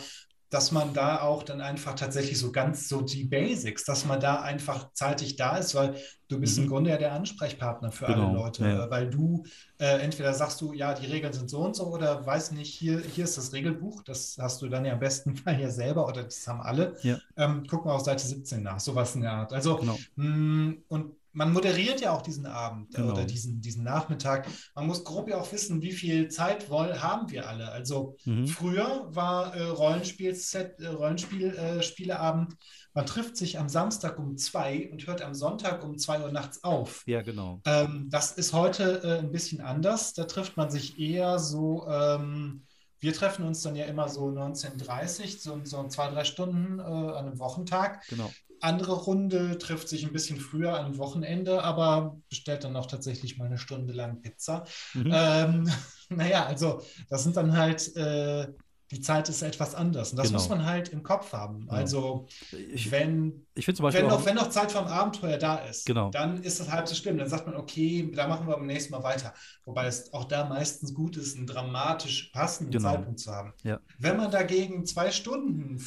dass 0.50 0.70
man 0.70 0.94
da 0.94 1.20
auch 1.22 1.42
dann 1.42 1.60
einfach 1.60 1.94
tatsächlich 1.94 2.38
so 2.38 2.52
ganz 2.52 2.88
so 2.88 3.00
die 3.00 3.24
Basics, 3.24 3.84
dass 3.84 4.04
man 4.04 4.20
da 4.20 4.40
einfach 4.40 4.92
zeitig 4.92 5.36
da 5.36 5.56
ist, 5.56 5.74
weil 5.74 5.96
du 6.28 6.38
bist 6.38 6.56
mhm. 6.56 6.64
im 6.64 6.70
Grunde 6.70 6.90
ja 6.90 6.96
der 6.98 7.12
Ansprechpartner 7.12 7.90
für 7.90 8.06
genau. 8.06 8.28
alle 8.28 8.38
Leute, 8.38 8.64
ja. 8.64 8.90
weil 8.90 9.10
du 9.10 9.44
äh, 9.78 10.00
entweder 10.00 10.34
sagst 10.34 10.60
du, 10.60 10.72
ja, 10.72 10.94
die 10.94 11.06
Regeln 11.06 11.32
sind 11.32 11.50
so 11.50 11.60
und 11.60 11.74
so 11.74 11.86
oder 11.86 12.24
weiß 12.24 12.52
nicht, 12.52 12.72
hier, 12.72 13.00
hier 13.00 13.24
ist 13.24 13.36
das 13.36 13.52
Regelbuch, 13.52 14.02
das 14.04 14.36
hast 14.40 14.62
du 14.62 14.68
dann 14.68 14.84
ja 14.84 14.92
am 14.92 15.00
besten 15.00 15.36
Fall 15.36 15.60
ja 15.60 15.70
selber 15.70 16.06
oder 16.06 16.22
das 16.22 16.46
haben 16.46 16.60
alle. 16.60 16.96
Ja. 17.02 17.18
Ähm, 17.36 17.64
guck 17.68 17.84
mal 17.84 17.94
auf 17.94 18.02
Seite 18.02 18.24
17 18.24 18.62
nach, 18.62 18.80
sowas 18.80 19.14
in 19.14 19.22
der 19.22 19.32
Art. 19.32 19.52
Also, 19.52 19.76
genau. 19.76 19.98
mh, 20.16 20.26
mm, 20.26 20.82
und 20.88 21.12
man 21.36 21.52
moderiert 21.52 22.00
ja 22.00 22.12
auch 22.12 22.22
diesen 22.22 22.46
Abend 22.46 22.94
äh, 22.94 22.96
genau. 22.96 23.12
oder 23.12 23.24
diesen, 23.26 23.60
diesen 23.60 23.84
Nachmittag. 23.84 24.48
Man 24.74 24.86
muss 24.86 25.04
grob 25.04 25.28
ja 25.28 25.36
auch 25.36 25.52
wissen, 25.52 25.82
wie 25.82 25.92
viel 25.92 26.28
Zeit 26.28 26.70
wollen, 26.70 27.02
haben 27.02 27.30
wir 27.30 27.46
alle. 27.46 27.70
Also 27.70 28.16
mhm. 28.24 28.46
früher 28.46 29.06
war 29.10 29.54
äh, 29.54 29.64
Rollenspielset, 29.64 30.80
äh, 30.80 30.86
Rollenspielspieleabend, 30.86 32.52
äh, 32.52 32.56
man 32.94 33.04
trifft 33.04 33.36
sich 33.36 33.58
am 33.58 33.68
Samstag 33.68 34.18
um 34.18 34.38
zwei 34.38 34.88
und 34.90 35.06
hört 35.06 35.20
am 35.20 35.34
Sonntag 35.34 35.84
um 35.84 35.98
zwei 35.98 36.22
Uhr 36.22 36.32
nachts 36.32 36.64
auf. 36.64 37.02
Ja, 37.06 37.20
genau. 37.20 37.60
Ähm, 37.66 38.08
das 38.08 38.32
ist 38.32 38.54
heute 38.54 39.02
äh, 39.04 39.18
ein 39.18 39.30
bisschen 39.30 39.60
anders. 39.60 40.14
Da 40.14 40.24
trifft 40.24 40.56
man 40.56 40.70
sich 40.70 40.98
eher 40.98 41.38
so. 41.38 41.86
Ähm, 41.86 42.62
wir 42.98 43.12
treffen 43.12 43.44
uns 43.44 43.60
dann 43.60 43.76
ja 43.76 43.84
immer 43.84 44.08
so 44.08 44.28
19.30 44.28 45.38
so, 45.38 45.60
so 45.64 45.86
zwei, 45.88 46.08
drei 46.08 46.24
Stunden 46.24 46.78
äh, 46.78 46.82
an 46.82 47.26
einem 47.26 47.38
Wochentag. 47.38 48.06
Genau 48.08 48.30
andere 48.60 48.92
Runde 48.92 49.58
trifft 49.58 49.88
sich 49.88 50.04
ein 50.04 50.12
bisschen 50.12 50.40
früher 50.40 50.78
am 50.78 50.98
Wochenende, 50.98 51.62
aber 51.62 52.16
bestellt 52.28 52.64
dann 52.64 52.76
auch 52.76 52.86
tatsächlich 52.86 53.38
mal 53.38 53.46
eine 53.46 53.58
Stunde 53.58 53.92
lang 53.92 54.20
Pizza. 54.22 54.64
Mhm. 54.94 55.12
Ähm, 55.12 55.70
naja, 56.08 56.46
also 56.46 56.82
das 57.08 57.24
sind 57.24 57.36
dann 57.36 57.56
halt, 57.56 57.94
äh, 57.96 58.48
die 58.92 59.00
Zeit 59.00 59.28
ist 59.28 59.42
etwas 59.42 59.74
anders. 59.74 60.12
Und 60.12 60.18
das 60.18 60.28
genau. 60.28 60.38
muss 60.38 60.48
man 60.48 60.64
halt 60.64 60.90
im 60.90 61.02
Kopf 61.02 61.32
haben. 61.32 61.60
Genau. 61.60 61.72
Also 61.72 62.28
ich, 62.52 62.90
wenn, 62.92 63.46
ich 63.54 63.66
zum 63.66 63.82
Beispiel 63.82 64.02
wenn, 64.02 64.10
noch, 64.10 64.24
wenn 64.24 64.36
noch 64.36 64.50
Zeit 64.50 64.70
vom 64.70 64.86
Abenteuer 64.86 65.38
da 65.38 65.56
ist, 65.56 65.86
genau. 65.86 66.10
dann 66.10 66.42
ist 66.42 66.60
das 66.60 66.70
halb 66.70 66.86
so 66.86 66.94
schlimm. 66.94 67.18
Dann 67.18 67.28
sagt 67.28 67.46
man, 67.46 67.56
okay, 67.56 68.08
da 68.14 68.28
machen 68.28 68.46
wir 68.46 68.54
beim 68.56 68.66
nächsten 68.66 68.92
Mal 68.92 69.02
weiter. 69.02 69.34
Wobei 69.64 69.86
es 69.86 70.12
auch 70.12 70.24
da 70.24 70.44
meistens 70.44 70.94
gut 70.94 71.16
ist, 71.16 71.36
einen 71.36 71.48
dramatisch 71.48 72.30
passenden 72.32 72.72
genau. 72.72 72.92
Zeitpunkt 72.92 73.18
zu 73.18 73.32
haben. 73.32 73.54
Ja. 73.64 73.80
Wenn 73.98 74.16
man 74.16 74.30
dagegen 74.30 74.86
zwei 74.86 75.10
Stunden 75.10 75.80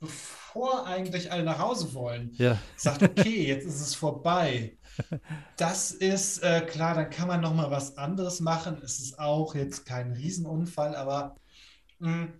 bevor 0.00 0.86
eigentlich 0.86 1.30
alle 1.30 1.44
nach 1.44 1.58
Hause 1.58 1.94
wollen, 1.94 2.30
ja. 2.34 2.58
sagt, 2.76 3.02
okay, 3.02 3.46
jetzt 3.46 3.66
ist 3.66 3.80
es 3.80 3.94
vorbei. 3.94 4.76
Das 5.56 5.92
ist 5.92 6.42
äh, 6.42 6.62
klar, 6.62 6.94
dann 6.94 7.10
kann 7.10 7.28
man 7.28 7.40
noch 7.40 7.54
mal 7.54 7.70
was 7.70 7.96
anderes 7.96 8.40
machen. 8.40 8.80
Es 8.82 8.98
ist 8.98 9.18
auch 9.18 9.54
jetzt 9.54 9.86
kein 9.86 10.12
Riesenunfall, 10.12 10.96
aber 10.96 11.36
mh, 12.00 12.12
hm, 12.12 12.32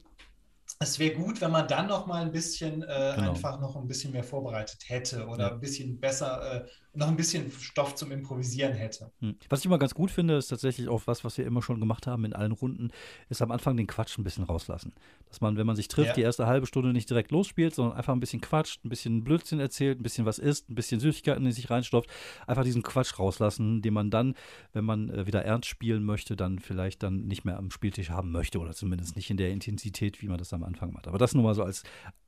es 0.79 0.99
wäre 0.99 1.15
gut, 1.15 1.41
wenn 1.41 1.51
man 1.51 1.69
dann 1.69 1.89
noch 1.89 2.07
mal 2.07 2.23
ein 2.23 2.33
bisschen 2.33 2.83
äh, 2.83 3.13
genau. 3.17 3.31
einfach 3.31 3.61
noch 3.61 3.77
ein 3.77 3.87
bisschen 3.87 4.13
mehr 4.13 4.25
vorbereitet 4.25 4.89
hätte 4.89 5.27
oder 5.27 5.49
ja. 5.49 5.53
ein 5.53 5.61
bisschen 5.61 6.01
besser, 6.01 6.65
äh, 6.65 6.69
noch 6.93 7.09
ein 7.09 7.17
bisschen 7.17 7.51
Stoff 7.53 7.95
zum 7.95 8.11
Improvisieren 8.11 8.75
hätte. 8.75 9.13
Hm. 9.21 9.37
Was 9.49 9.61
ich 9.61 9.67
immer 9.67 9.79
ganz 9.79 9.95
gut 9.95 10.11
finde, 10.11 10.37
ist 10.37 10.49
tatsächlich 10.49 10.89
auch 10.89 11.03
was, 11.07 11.25
was 11.25 11.39
wir 11.39 11.47
immer 11.47 11.63
schon 11.63 11.79
gemacht 11.79 12.07
haben 12.07 12.25
in 12.25 12.33
allen 12.33 12.53
Runden, 12.53 12.91
ist 13.29 13.43
am 13.43 13.53
Anfang 13.53 13.77
den 13.77 13.87
Quatsch 13.87 14.19
ein 14.19 14.25
bisschen 14.25 14.45
rauslassen. 14.45 14.93
Dass 15.29 15.41
man, 15.41 15.57
wenn 15.57 15.67
man 15.67 15.77
sich 15.77 15.87
trifft, 15.87 16.09
ja. 16.09 16.15
die 16.15 16.23
erste 16.23 16.47
halbe 16.47 16.67
Stunde 16.67 16.93
nicht 16.93 17.09
direkt 17.09 17.31
losspielt, 17.31 17.75
sondern 17.75 17.97
einfach 17.97 18.13
ein 18.13 18.21
bisschen 18.21 18.41
quatscht, 18.41 18.85
ein 18.85 18.89
bisschen 18.89 19.23
Blödsinn 19.23 19.61
erzählt, 19.61 20.01
ein 20.01 20.03
bisschen 20.03 20.27
was 20.27 20.39
isst, 20.41 20.69
ein 20.69 20.75
bisschen 20.75 20.99
Süßigkeiten 20.99 21.47
in 21.47 21.53
sich 21.53 21.71
reinstopft, 21.71 22.11
einfach 22.47 22.65
diesen 22.65 22.83
Quatsch 22.83 23.19
rauslassen, 23.19 23.83
den 23.83 23.95
man 23.95 24.11
dann, 24.11 24.35
wenn 24.73 24.85
man 24.85 25.11
äh, 25.11 25.27
wieder 25.27 25.45
ernst 25.45 25.69
spielen 25.69 26.05
möchte, 26.05 26.35
dann 26.35 26.59
vielleicht 26.59 27.05
dann 27.05 27.27
nicht 27.27 27.45
mehr 27.45 27.57
am 27.57 27.71
Spieltisch 27.71 28.11
haben 28.11 28.33
möchte 28.33 28.59
oder 28.59 28.73
zumindest 28.73 29.15
nicht 29.15 29.31
in 29.31 29.37
der 29.37 29.51
Intensität, 29.51 30.23
wie 30.23 30.29
man 30.29 30.39
das 30.39 30.53
am 30.53 30.65
Anfang 30.65 30.93
macht. 30.93 31.07
Aber 31.07 31.19
das 31.19 31.35
nur 31.35 31.45
mal 31.45 31.55
so 31.55 31.63
als, 31.63 31.85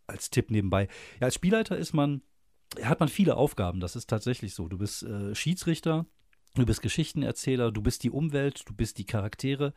als 0.07 0.31
Tipp 0.31 0.53
nebenbei. 0.53 0.87
Ja, 1.21 1.27
als 1.27 1.35
Spielleiter 1.35 1.77
ist 1.77 1.95
man 1.95 2.23
hat 2.83 3.01
man 3.01 3.09
viele 3.09 3.37
Aufgaben. 3.37 3.81
Das 3.81 3.97
ist 3.97 4.09
tatsächlich 4.09 4.55
so. 4.55 4.69
Du 4.69 4.79
bist 4.79 5.03
äh, 5.03 5.35
Schiedsrichter, 5.35 6.07
du 6.55 6.67
bist 6.67 6.83
Geschichtenerzähler, 6.83 7.71
du 7.71 7.83
bist 7.83 8.03
die 8.03 8.11
Umwelt, 8.11 8.63
du 8.67 8.75
bist 8.75 8.99
die 8.99 9.07
Charaktere. 9.07 9.73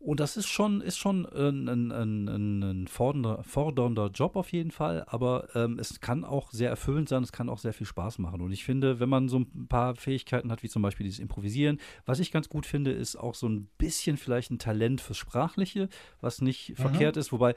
Und 0.00 0.20
das 0.20 0.36
ist 0.36 0.46
schon, 0.46 0.80
ist 0.80 0.96
schon 0.96 1.26
ein, 1.26 1.68
ein, 1.68 1.90
ein, 1.90 2.62
ein 2.62 2.86
fordernder, 2.86 3.42
fordernder, 3.42 4.10
Job 4.14 4.36
auf 4.36 4.52
jeden 4.52 4.70
Fall, 4.70 5.04
aber 5.08 5.48
ähm, 5.56 5.76
es 5.80 6.00
kann 6.00 6.24
auch 6.24 6.52
sehr 6.52 6.70
erfüllend 6.70 7.08
sein, 7.08 7.24
es 7.24 7.32
kann 7.32 7.48
auch 7.48 7.58
sehr 7.58 7.72
viel 7.72 7.86
Spaß 7.86 8.18
machen. 8.18 8.40
Und 8.40 8.52
ich 8.52 8.64
finde, 8.64 9.00
wenn 9.00 9.08
man 9.08 9.28
so 9.28 9.40
ein 9.40 9.66
paar 9.66 9.96
Fähigkeiten 9.96 10.52
hat, 10.52 10.62
wie 10.62 10.68
zum 10.68 10.82
Beispiel 10.82 11.02
dieses 11.02 11.18
Improvisieren, 11.18 11.80
was 12.06 12.20
ich 12.20 12.30
ganz 12.30 12.48
gut 12.48 12.64
finde, 12.64 12.92
ist 12.92 13.16
auch 13.16 13.34
so 13.34 13.48
ein 13.48 13.68
bisschen 13.76 14.18
vielleicht 14.18 14.52
ein 14.52 14.60
Talent 14.60 15.00
fürs 15.00 15.18
Sprachliche, 15.18 15.88
was 16.20 16.42
nicht 16.42 16.70
mhm. 16.70 16.76
verkehrt 16.76 17.16
ist, 17.16 17.32
wobei 17.32 17.56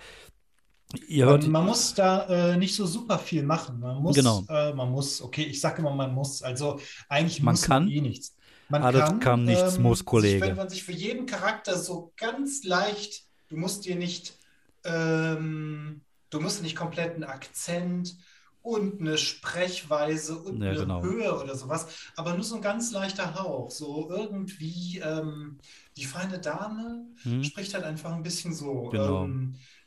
man, 1.48 1.66
muss 1.66 1.94
da 1.94 2.52
äh, 2.52 2.58
nicht 2.58 2.76
so 2.76 2.86
super 2.86 3.20
viel 3.20 3.44
machen. 3.44 3.80
Man 3.80 4.02
muss, 4.02 4.16
genau. 4.16 4.44
äh, 4.50 4.74
man 4.74 4.92
muss, 4.92 5.22
okay, 5.22 5.44
ich 5.44 5.62
sage 5.62 5.82
immer, 5.82 5.94
man 5.94 6.14
muss, 6.14 6.42
also 6.42 6.80
eigentlich 7.10 7.42
man 7.42 7.54
muss 7.54 7.64
kann, 7.64 7.88
eh 7.90 8.02
nichts. 8.02 8.36
Man 8.70 8.84
ah, 8.84 9.18
kann, 9.20 9.44
nichts, 9.44 9.76
ähm, 9.76 9.84
muss, 9.84 10.06
Kollege. 10.06 10.46
Wenn 10.46 10.56
man 10.56 10.70
sich 10.70 10.84
für 10.84 10.94
jeden 10.94 11.26
Charakter 11.26 11.78
so 11.78 12.14
ganz 12.16 12.64
leicht, 12.64 13.26
du 13.50 13.58
musst 13.58 13.86
dir 13.86 13.96
nicht, 13.96 14.34
ähm, 14.86 16.02
du 16.30 16.40
musst 16.40 16.64
nicht 16.64 16.78
komplett 16.78 17.16
einen 17.16 17.26
Akzent 17.26 18.16
und 18.62 19.02
eine 19.02 19.18
Sprechweise 19.18 20.38
und 20.38 20.62
ja, 20.62 20.70
eine 20.70 20.80
genau. 20.80 21.02
Höhe 21.02 21.38
oder 21.38 21.56
sowas, 21.56 21.88
aber 22.16 22.34
nur 22.34 22.44
so 22.44 22.56
ein 22.56 22.62
ganz 22.62 22.92
leichter 22.92 23.36
Hauch. 23.36 23.72
So 23.72 24.10
irgendwie 24.10 25.00
ähm, 25.00 25.58
die 25.98 26.06
feine 26.06 26.40
Dame 26.40 27.06
hm. 27.24 27.44
spricht 27.44 27.74
halt 27.74 27.84
einfach 27.84 28.14
ein 28.14 28.24
bisschen 28.24 28.54
so. 28.54 28.90
Genau. 28.90 29.28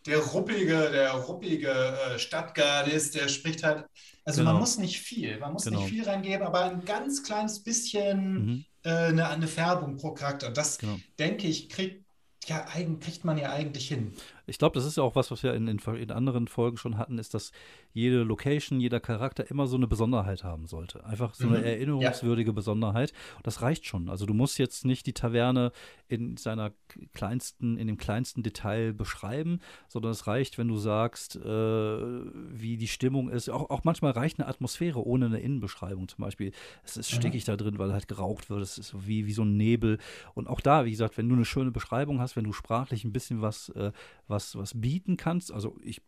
Der 0.06 0.18
ruppige, 0.18 0.90
der 0.90 1.12
ruppige 1.12 1.70
äh, 1.70 2.18
Stadtgardist, 2.18 3.14
der 3.14 3.28
spricht 3.28 3.62
halt. 3.62 3.86
Also 4.24 4.40
genau. 4.40 4.52
man 4.52 4.60
muss 4.60 4.78
nicht 4.78 5.00
viel, 5.00 5.38
man 5.38 5.52
muss 5.52 5.64
genau. 5.64 5.80
nicht 5.80 5.90
viel 5.90 6.04
reingeben, 6.04 6.46
aber 6.46 6.64
ein 6.64 6.84
ganz 6.84 7.22
kleines 7.22 7.62
bisschen 7.62 8.46
mhm. 8.46 8.64
äh, 8.82 8.90
eine, 8.90 9.28
eine, 9.28 9.46
Färbung 9.46 9.96
pro 9.96 10.12
Charakter. 10.12 10.50
Das, 10.50 10.78
genau. 10.78 10.96
denke 11.18 11.46
ich, 11.46 11.68
kriegt, 11.68 12.04
ja, 12.46 12.66
kriegt 13.00 13.24
man 13.24 13.38
ja 13.38 13.50
eigentlich 13.50 13.88
hin. 13.88 14.14
Ich 14.46 14.58
glaube, 14.58 14.74
das 14.74 14.86
ist 14.86 14.96
ja 14.96 15.02
auch 15.02 15.14
was, 15.14 15.30
was 15.30 15.42
wir 15.42 15.54
in, 15.54 15.68
in, 15.68 15.78
in, 15.78 16.10
anderen 16.10 16.48
Folgen 16.48 16.76
schon 16.76 16.96
hatten, 16.98 17.18
ist, 17.18 17.34
dass 17.34 17.52
jede 17.94 18.24
Location, 18.24 18.80
jeder 18.80 18.98
Charakter 18.98 19.48
immer 19.48 19.68
so 19.68 19.76
eine 19.76 19.86
Besonderheit 19.86 20.42
haben 20.42 20.66
sollte. 20.66 21.06
Einfach 21.06 21.32
so 21.34 21.46
eine 21.46 21.58
mhm. 21.58 21.64
erinnerungswürdige 21.64 22.50
ja. 22.50 22.54
Besonderheit. 22.54 23.12
Und 23.36 23.46
das 23.46 23.62
reicht 23.62 23.86
schon. 23.86 24.10
Also 24.10 24.26
du 24.26 24.34
musst 24.34 24.58
jetzt 24.58 24.84
nicht 24.84 25.06
die 25.06 25.12
Taverne 25.12 25.70
in 26.08 26.36
seiner 26.36 26.72
kleinsten, 27.12 27.78
in 27.78 27.86
dem 27.86 27.96
kleinsten 27.96 28.42
Detail 28.42 28.92
beschreiben, 28.92 29.60
sondern 29.88 30.10
es 30.10 30.26
reicht, 30.26 30.58
wenn 30.58 30.66
du 30.66 30.76
sagst, 30.76 31.36
äh, 31.36 31.40
wie 31.40 32.76
die 32.76 32.88
Stimmung 32.88 33.30
ist. 33.30 33.48
Auch, 33.48 33.70
auch, 33.70 33.84
manchmal 33.84 34.10
reicht 34.10 34.40
eine 34.40 34.48
Atmosphäre 34.48 35.06
ohne 35.06 35.26
eine 35.26 35.38
Innenbeschreibung. 35.38 36.08
Zum 36.08 36.24
Beispiel, 36.24 36.50
es 36.82 36.96
ist 36.96 37.12
mhm. 37.12 37.16
stickig 37.16 37.44
da 37.44 37.56
drin, 37.56 37.78
weil 37.78 37.92
halt 37.92 38.08
geraucht 38.08 38.50
wird. 38.50 38.60
Es 38.60 38.76
ist 38.76 39.06
wie, 39.06 39.26
wie 39.26 39.32
so 39.32 39.44
ein 39.44 39.56
Nebel. 39.56 39.98
Und 40.34 40.48
auch 40.48 40.60
da, 40.60 40.84
wie 40.84 40.90
gesagt, 40.90 41.16
wenn 41.16 41.28
du 41.28 41.36
eine 41.36 41.44
schöne 41.44 41.70
Beschreibung 41.70 42.20
hast, 42.20 42.34
wenn 42.34 42.44
du 42.44 42.52
sprachlich 42.52 43.04
ein 43.04 43.12
bisschen 43.12 43.40
was, 43.40 43.68
äh, 43.68 43.92
was, 44.26 44.56
was 44.56 44.80
bieten 44.80 45.16
kannst, 45.16 45.52
also 45.52 45.76
ich 45.80 46.02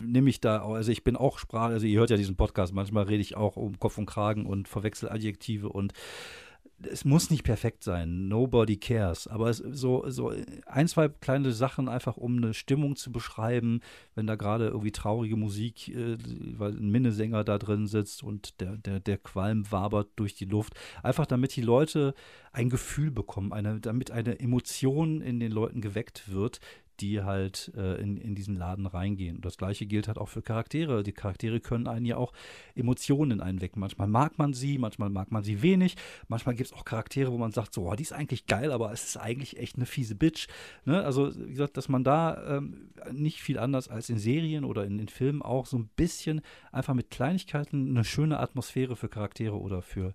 nehme 0.00 0.30
ich 0.30 0.40
da, 0.40 0.64
also 0.64 0.92
ich 0.92 1.04
bin 1.04 1.16
auch 1.16 1.38
Sprache, 1.38 1.72
also 1.72 1.86
ihr 1.86 1.98
hört 1.98 2.10
ja 2.10 2.16
diesen 2.16 2.36
Podcast, 2.36 2.72
manchmal 2.72 3.04
rede 3.04 3.20
ich 3.20 3.36
auch 3.36 3.56
um 3.56 3.78
Kopf 3.78 3.98
und 3.98 4.06
Kragen 4.06 4.46
und 4.46 4.68
verwechsel 4.68 5.08
Adjektive 5.08 5.68
und 5.68 5.92
es 6.82 7.04
muss 7.04 7.30
nicht 7.30 7.42
perfekt 7.42 7.82
sein, 7.82 8.28
nobody 8.28 8.76
cares, 8.76 9.26
aber 9.26 9.52
so, 9.54 10.04
so 10.08 10.32
ein, 10.66 10.88
zwei 10.88 11.08
kleine 11.08 11.52
Sachen 11.52 11.88
einfach, 11.88 12.16
um 12.16 12.36
eine 12.36 12.52
Stimmung 12.52 12.96
zu 12.96 13.10
beschreiben, 13.12 13.80
wenn 14.14 14.26
da 14.26 14.34
gerade 14.34 14.66
irgendwie 14.66 14.92
traurige 14.92 15.36
Musik, 15.36 15.88
äh, 15.88 16.18
weil 16.58 16.72
ein 16.72 16.90
Minnesänger 16.90 17.44
da 17.44 17.58
drin 17.58 17.86
sitzt 17.86 18.22
und 18.22 18.60
der, 18.60 18.76
der, 18.76 19.00
der 19.00 19.18
Qualm 19.18 19.70
wabert 19.70 20.08
durch 20.16 20.34
die 20.34 20.44
Luft, 20.44 20.74
einfach 21.02 21.26
damit 21.26 21.56
die 21.56 21.62
Leute 21.62 22.14
ein 22.52 22.68
Gefühl 22.68 23.10
bekommen, 23.10 23.52
eine, 23.52 23.80
damit 23.80 24.10
eine 24.10 24.38
Emotion 24.38 25.22
in 25.22 25.40
den 25.40 25.52
Leuten 25.52 25.80
geweckt 25.80 26.30
wird, 26.30 26.60
die 27.00 27.22
halt 27.22 27.72
äh, 27.76 28.00
in, 28.00 28.16
in 28.16 28.34
diesen 28.34 28.56
Laden 28.56 28.86
reingehen. 28.86 29.36
Und 29.36 29.44
das 29.44 29.56
gleiche 29.56 29.86
gilt 29.86 30.08
halt 30.08 30.18
auch 30.18 30.28
für 30.28 30.42
Charaktere. 30.42 31.02
Die 31.02 31.12
Charaktere 31.12 31.60
können 31.60 31.86
einen 31.86 32.06
ja 32.06 32.16
auch 32.16 32.32
Emotionen 32.74 33.32
in 33.32 33.40
einen 33.40 33.60
wecken. 33.60 33.80
Manchmal 33.80 34.08
mag 34.08 34.38
man 34.38 34.52
sie, 34.52 34.78
manchmal 34.78 35.10
mag 35.10 35.30
man 35.30 35.44
sie 35.44 35.62
wenig. 35.62 35.96
Manchmal 36.28 36.54
gibt 36.54 36.70
es 36.70 36.72
auch 36.72 36.84
Charaktere, 36.84 37.32
wo 37.32 37.38
man 37.38 37.52
sagt, 37.52 37.74
so, 37.74 37.90
oh, 37.90 37.94
die 37.94 38.02
ist 38.02 38.12
eigentlich 38.12 38.46
geil, 38.46 38.72
aber 38.72 38.92
es 38.92 39.04
ist 39.04 39.16
eigentlich 39.16 39.58
echt 39.58 39.76
eine 39.76 39.86
fiese 39.86 40.14
Bitch. 40.14 40.48
Ne? 40.84 41.02
Also, 41.02 41.34
wie 41.36 41.50
gesagt, 41.50 41.76
dass 41.76 41.88
man 41.88 42.04
da 42.04 42.56
ähm, 42.56 42.90
nicht 43.12 43.40
viel 43.42 43.58
anders 43.58 43.88
als 43.88 44.10
in 44.10 44.18
Serien 44.18 44.64
oder 44.64 44.84
in 44.84 44.98
den 44.98 45.08
Filmen 45.08 45.42
auch 45.42 45.66
so 45.66 45.78
ein 45.78 45.88
bisschen 45.96 46.40
einfach 46.72 46.94
mit 46.94 47.10
Kleinigkeiten 47.10 47.90
eine 47.90 48.04
schöne 48.04 48.40
Atmosphäre 48.40 48.96
für 48.96 49.08
Charaktere 49.08 49.58
oder 49.58 49.82
für 49.82 50.14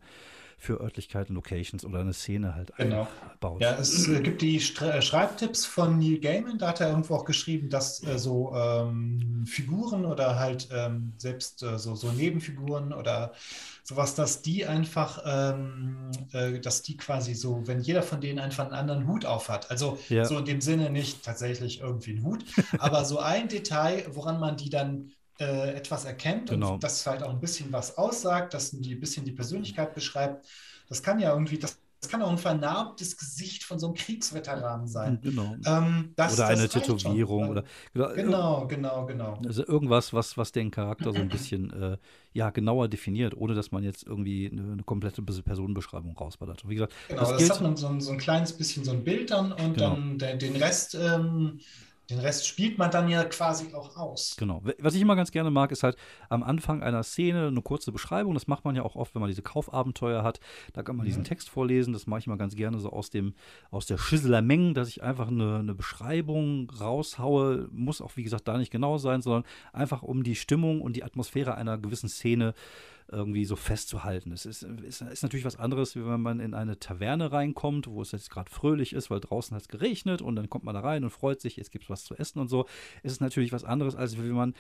für 0.62 0.80
Örtlichkeiten, 0.80 1.34
Locations 1.34 1.84
oder 1.84 2.02
eine 2.02 2.14
Szene 2.14 2.54
halt 2.54 2.72
genau. 2.78 3.08
baut. 3.40 3.62
Ja, 3.62 3.78
es 3.80 4.08
äh, 4.08 4.22
gibt 4.22 4.44
die 4.44 4.58
äh, 4.58 5.02
Schreibtipps 5.02 5.66
von 5.66 5.98
Neil 5.98 6.20
Gaiman, 6.20 6.60
da 6.60 6.68
hat 6.68 6.82
er 6.82 6.90
irgendwo 6.90 7.16
auch 7.16 7.26
geschrieben, 7.26 7.70
dass 7.70 8.04
äh, 8.06 8.20
so 8.20 8.54
ähm, 8.56 9.44
Figuren 9.48 10.06
oder 10.06 10.38
halt 10.38 10.70
ähm, 10.72 11.14
selbst 11.18 11.64
äh, 11.64 11.80
so, 11.80 11.96
so 11.96 12.12
Nebenfiguren 12.12 12.94
oder 12.94 13.34
sowas, 13.82 14.14
dass 14.14 14.44
die 14.44 14.68
einfach, 14.68 15.24
ähm, 15.26 16.12
äh, 16.32 16.60
dass 16.60 16.84
die 16.84 16.96
quasi 16.96 17.34
so, 17.34 17.66
wenn 17.66 17.82
jeder 17.82 18.04
von 18.04 18.22
denen 18.22 18.38
einfach 18.38 18.66
einen 18.66 18.76
anderen 18.76 19.08
Hut 19.08 19.26
auf 19.26 19.50
hat, 19.50 19.72
also 19.72 19.98
ja. 20.10 20.26
so 20.26 20.38
in 20.38 20.46
dem 20.46 20.62
Sinne 20.62 20.92
nicht 20.92 21.24
tatsächlich 21.26 21.82
irgendwie 21.82 22.12
ein 22.12 22.24
Hut, 22.24 22.46
aber 22.78 23.04
so 23.04 23.18
ein 23.18 23.48
Detail, 23.48 24.06
woran 24.12 24.40
man 24.40 24.58
die 24.58 24.70
dann 24.70 25.12
äh, 25.40 25.74
etwas 25.74 26.06
erkennt 26.06 26.50
genau. 26.50 26.74
und 26.74 26.84
das 26.84 27.06
halt 27.08 27.24
auch 27.24 27.30
ein 27.30 27.40
bisschen 27.40 27.72
was 27.72 27.98
aussagt, 27.98 28.54
das 28.54 28.74
ein 28.74 29.00
bisschen 29.00 29.26
die 29.26 29.32
Persönlichkeit 29.32 29.94
beschreibt. 29.94 30.46
Das 30.88 31.02
kann 31.02 31.20
ja 31.20 31.32
irgendwie, 31.32 31.58
das, 31.58 31.80
das 32.02 32.10
kann 32.10 32.24
auch 32.24 32.32
ein 32.32 32.40
vernarbtes 32.40 33.16
Gesicht 33.16 33.64
von 33.64 33.78
so 33.78 33.86
einem 33.86 33.96
Kriegsveteran 33.96 34.88
sein. 34.88 35.20
Genau. 35.22 35.56
Ähm, 35.66 36.14
das, 36.16 36.34
oder 36.34 36.48
eine 36.48 36.68
Tätowierung. 36.68 37.50
Oder, 37.50 37.64
genau, 37.94 38.66
genau, 38.68 39.06
genau. 39.06 39.40
Also 39.46 39.66
irgendwas, 39.68 40.12
was, 40.12 40.36
was 40.36 40.52
den 40.52 40.72
Charakter 40.72 41.14
so 41.14 41.20
ein 41.20 41.30
bisschen 41.30 41.72
äh, 41.72 41.98
ja, 42.34 42.50
genauer 42.50 42.88
definiert, 42.88 43.38
ohne 43.38 43.54
dass 43.54 43.72
man 43.72 43.84
jetzt 43.84 44.04
irgendwie 44.04 44.50
eine, 44.52 44.72
eine 44.72 44.84
komplette 44.84 45.22
Personenbeschreibung 45.22 46.18
rausballert. 46.18 46.68
Wie 46.68 46.74
gesagt, 46.74 46.94
genau, 47.08 47.22
das, 47.22 47.38
das 47.38 47.50
hat 47.52 47.62
man 47.62 47.78
so, 47.78 48.00
so, 48.00 48.12
ein 48.12 48.18
kleines 48.18 48.54
bisschen 48.54 48.84
so 48.84 48.92
ein 48.92 49.04
Bild 49.04 49.30
dann 49.30 49.52
und 49.52 49.76
genau. 49.76 49.92
dann 49.92 50.18
der, 50.18 50.36
den 50.38 50.56
Rest 50.56 50.96
ähm, 50.96 51.60
den 52.12 52.20
Rest 52.20 52.46
spielt 52.46 52.78
man 52.78 52.92
dann 52.92 53.08
ja 53.08 53.24
quasi 53.24 53.74
auch 53.74 53.96
aus. 53.96 54.36
Genau. 54.38 54.62
Was 54.80 54.96
ich 54.96 55.02
immer 55.02 55.16
ganz 55.16 55.32
gerne 55.32 55.50
mag, 55.50 55.72
ist 55.72 55.84
halt 55.84 55.96
am 56.30 56.44
Anfang 56.44 56.84
einer 56.84 57.04
Szene 57.04 57.48
eine 57.48 57.62
kurze 57.62 57.92
Beschreibung. 57.92 58.34
Das 58.34 58.48
macht 58.48 58.66
man 58.66 58.76
ja 58.76 58.84
auch 58.84 58.96
oft, 58.96 59.16
wenn 59.16 59.22
man 59.22 59.30
diese 59.30 59.42
Kaufabenteuer 59.42 60.24
hat. 60.24 60.40
Da 60.74 60.84
kann 60.84 60.98
man 60.98 61.06
mhm. 61.06 61.10
diesen 61.10 61.24
Text 61.24 61.50
vorlesen. 61.50 61.94
Das 61.94 62.08
mache 62.08 62.20
ich 62.20 62.28
immer 62.28 62.38
ganz 62.38 62.56
gerne 62.56 62.80
so 62.80 62.90
aus 62.90 63.10
dem 63.10 63.34
aus 63.70 63.86
der 63.86 63.98
Schüsselermenge, 63.98 64.74
dass 64.74 64.90
ich 64.90 65.04
einfach 65.04 65.30
eine, 65.30 65.60
eine 65.60 65.74
Beschreibung 65.74 66.70
raushaue. 66.70 67.70
Muss 67.72 68.02
auch, 68.02 68.18
wie 68.18 68.24
gesagt, 68.24 68.48
da 68.48 68.58
nicht 68.58 68.72
genau 68.72 68.98
sein, 68.98 69.22
sondern 69.22 69.44
einfach 69.72 70.04
um 70.04 70.24
die 70.24 70.36
Stimmung 70.36 70.82
und 70.82 70.96
die 70.96 71.04
Atmosphäre 71.04 71.56
einer 71.56 71.78
gewissen 71.78 72.10
Szene 72.10 72.50
äh, 72.50 72.54
irgendwie 73.12 73.46
so 73.46 73.56
festzuhalten. 73.56 74.32
Es 74.32 74.46
ist, 74.46 74.64
ist, 74.64 75.02
ist, 75.02 75.24
natürlich 75.24 75.46
was 75.46 75.58
anderes, 75.58 75.96
wie 75.96 76.06
wenn 76.06 76.22
man 76.22 76.40
in 76.40 76.54
eine 76.54 76.80
Taverne 76.80 77.32
reinkommt, 77.32 77.88
wo 77.88 78.02
es 78.02 78.12
jetzt 78.12 78.30
gerade 78.30 78.50
fröhlich 78.50 78.94
ist, 78.94 79.10
weil 79.10 79.20
draußen 79.20 79.56
hat 79.56 79.64
es 79.64 79.68
geregnet 79.68 80.22
und 80.22 80.36
dann 80.36 80.50
kommt 80.50 80.64
man 80.64 80.76
da 80.76 80.82
rein 80.82 81.04
und 81.04 81.10
freut 81.10 81.42
sich, 81.42 81.58
jetzt 81.58 81.72
gibt 81.72 81.86
es 81.86 81.90
was 81.90 82.04
zu 82.04 82.16
essen 82.16 82.40
und 82.40 82.48
so. 82.48 82.66
Es 83.04 83.12
ist 83.12 83.22
natürlich 83.22 83.52
was 83.52 83.64
anderes, 83.64 83.96
als 83.96 84.18
wenn 84.18 84.32
man 84.32 84.54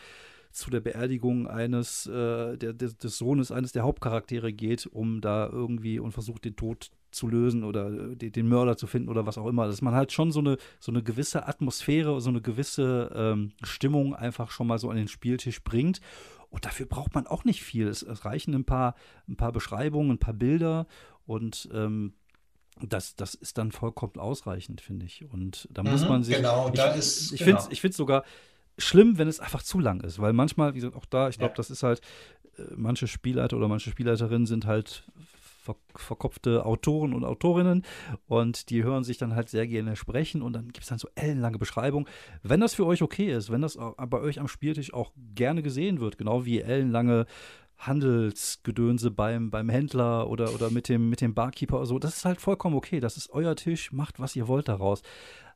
zu 0.51 0.69
der 0.69 0.81
Beerdigung 0.81 1.47
eines 1.47 2.07
äh, 2.07 2.57
der, 2.57 2.73
des, 2.73 2.97
des 2.97 3.17
Sohnes 3.17 3.51
eines 3.51 3.71
der 3.71 3.83
Hauptcharaktere 3.83 4.51
geht, 4.51 4.85
um 4.85 5.21
da 5.21 5.47
irgendwie 5.47 5.99
und 5.99 6.11
versucht, 6.11 6.45
den 6.45 6.55
Tod 6.55 6.91
zu 7.11 7.27
lösen 7.27 7.63
oder 7.63 7.89
äh, 7.89 8.15
den 8.29 8.47
Mörder 8.47 8.77
zu 8.77 8.87
finden 8.87 9.09
oder 9.09 9.25
was 9.25 9.37
auch 9.37 9.47
immer. 9.47 9.67
Dass 9.67 9.81
man 9.81 9.93
halt 9.93 10.11
schon 10.11 10.31
so 10.31 10.39
eine, 10.39 10.57
so 10.79 10.91
eine 10.91 11.03
gewisse 11.03 11.47
Atmosphäre, 11.47 12.19
so 12.21 12.29
eine 12.29 12.41
gewisse 12.41 13.11
ähm, 13.15 13.53
Stimmung 13.63 14.15
einfach 14.15 14.51
schon 14.51 14.67
mal 14.67 14.77
so 14.77 14.89
an 14.89 14.97
den 14.97 15.07
Spieltisch 15.07 15.63
bringt. 15.63 16.01
Und 16.51 16.65
dafür 16.65 16.85
braucht 16.85 17.15
man 17.15 17.25
auch 17.25 17.45
nicht 17.45 17.63
viel. 17.63 17.87
Es, 17.87 18.03
es 18.03 18.25
reichen 18.25 18.53
ein 18.53 18.65
paar, 18.65 18.95
ein 19.27 19.37
paar 19.37 19.51
Beschreibungen, 19.51 20.11
ein 20.11 20.19
paar 20.19 20.33
Bilder 20.33 20.85
und 21.25 21.69
ähm, 21.73 22.13
das, 22.81 23.15
das 23.15 23.35
ist 23.35 23.57
dann 23.57 23.71
vollkommen 23.71 24.17
ausreichend, 24.17 24.81
finde 24.81 25.05
ich. 25.05 25.25
Und 25.31 25.67
da 25.71 25.83
muss 25.83 26.03
mhm, 26.03 26.09
man 26.09 26.23
sich. 26.23 26.35
Genau, 26.35 26.67
ich, 26.67 26.73
da 26.73 26.91
ist. 26.91 27.31
Ich 27.31 27.43
genau. 27.43 27.59
finde 27.61 27.87
es 27.89 27.97
sogar 27.97 28.23
schlimm, 28.77 29.17
wenn 29.17 29.27
es 29.27 29.39
einfach 29.39 29.61
zu 29.61 29.79
lang 29.79 30.01
ist, 30.01 30.19
weil 30.19 30.33
manchmal, 30.33 30.73
wie 30.73 30.79
gesagt, 30.79 30.95
auch 30.95 31.05
da, 31.05 31.29
ich 31.29 31.37
glaube, 31.37 31.51
Ja. 31.51 31.57
das 31.57 31.69
ist 31.69 31.83
halt, 31.83 32.01
äh, 32.57 32.63
manche 32.75 33.07
Spielleiter 33.07 33.57
oder 33.57 33.67
manche 33.67 33.89
Spielleiterinnen 33.89 34.45
sind 34.45 34.65
halt 34.65 35.05
ver 35.61 35.75
verkopfte 35.95 36.65
Autoren 36.65 37.13
und 37.13 37.23
Autorinnen 37.23 37.83
und 38.27 38.69
die 38.71 38.83
hören 38.83 39.03
sich 39.03 39.17
dann 39.17 39.35
halt 39.35 39.49
sehr 39.49 39.67
gerne 39.67 39.95
sprechen 39.95 40.41
und 40.41 40.53
dann 40.53 40.65
gibt 40.69 40.81
es 40.81 40.87
dann 40.87 40.97
so 40.97 41.07
ellenlange 41.15 41.59
Beschreibungen. 41.59 42.07
Wenn 42.41 42.59
das 42.61 42.73
für 42.73 42.85
euch 42.85 43.01
okay 43.03 43.31
ist, 43.31 43.51
wenn 43.51 43.61
das 43.61 43.77
bei 43.77 44.19
euch 44.19 44.39
am 44.39 44.47
Spieltisch 44.47 44.93
auch 44.93 45.11
gerne 45.35 45.61
gesehen 45.61 45.99
wird, 45.99 46.17
genau 46.17 46.45
wie 46.45 46.61
ellenlange 46.61 47.27
Handelsgedönse 47.77 49.11
beim, 49.11 49.49
beim 49.49 49.69
Händler 49.69 50.29
oder, 50.29 50.53
oder 50.53 50.69
mit, 50.69 50.87
dem, 50.89 51.09
mit 51.09 51.21
dem 51.21 51.33
Barkeeper 51.33 51.77
oder 51.77 51.85
so, 51.85 51.99
das 51.99 52.17
ist 52.17 52.25
halt 52.25 52.39
vollkommen 52.41 52.75
okay. 52.75 52.99
Das 52.99 53.17
ist 53.17 53.29
euer 53.31 53.55
Tisch, 53.55 53.91
macht, 53.91 54.19
was 54.19 54.35
ihr 54.35 54.47
wollt 54.47 54.67
daraus. 54.67 55.01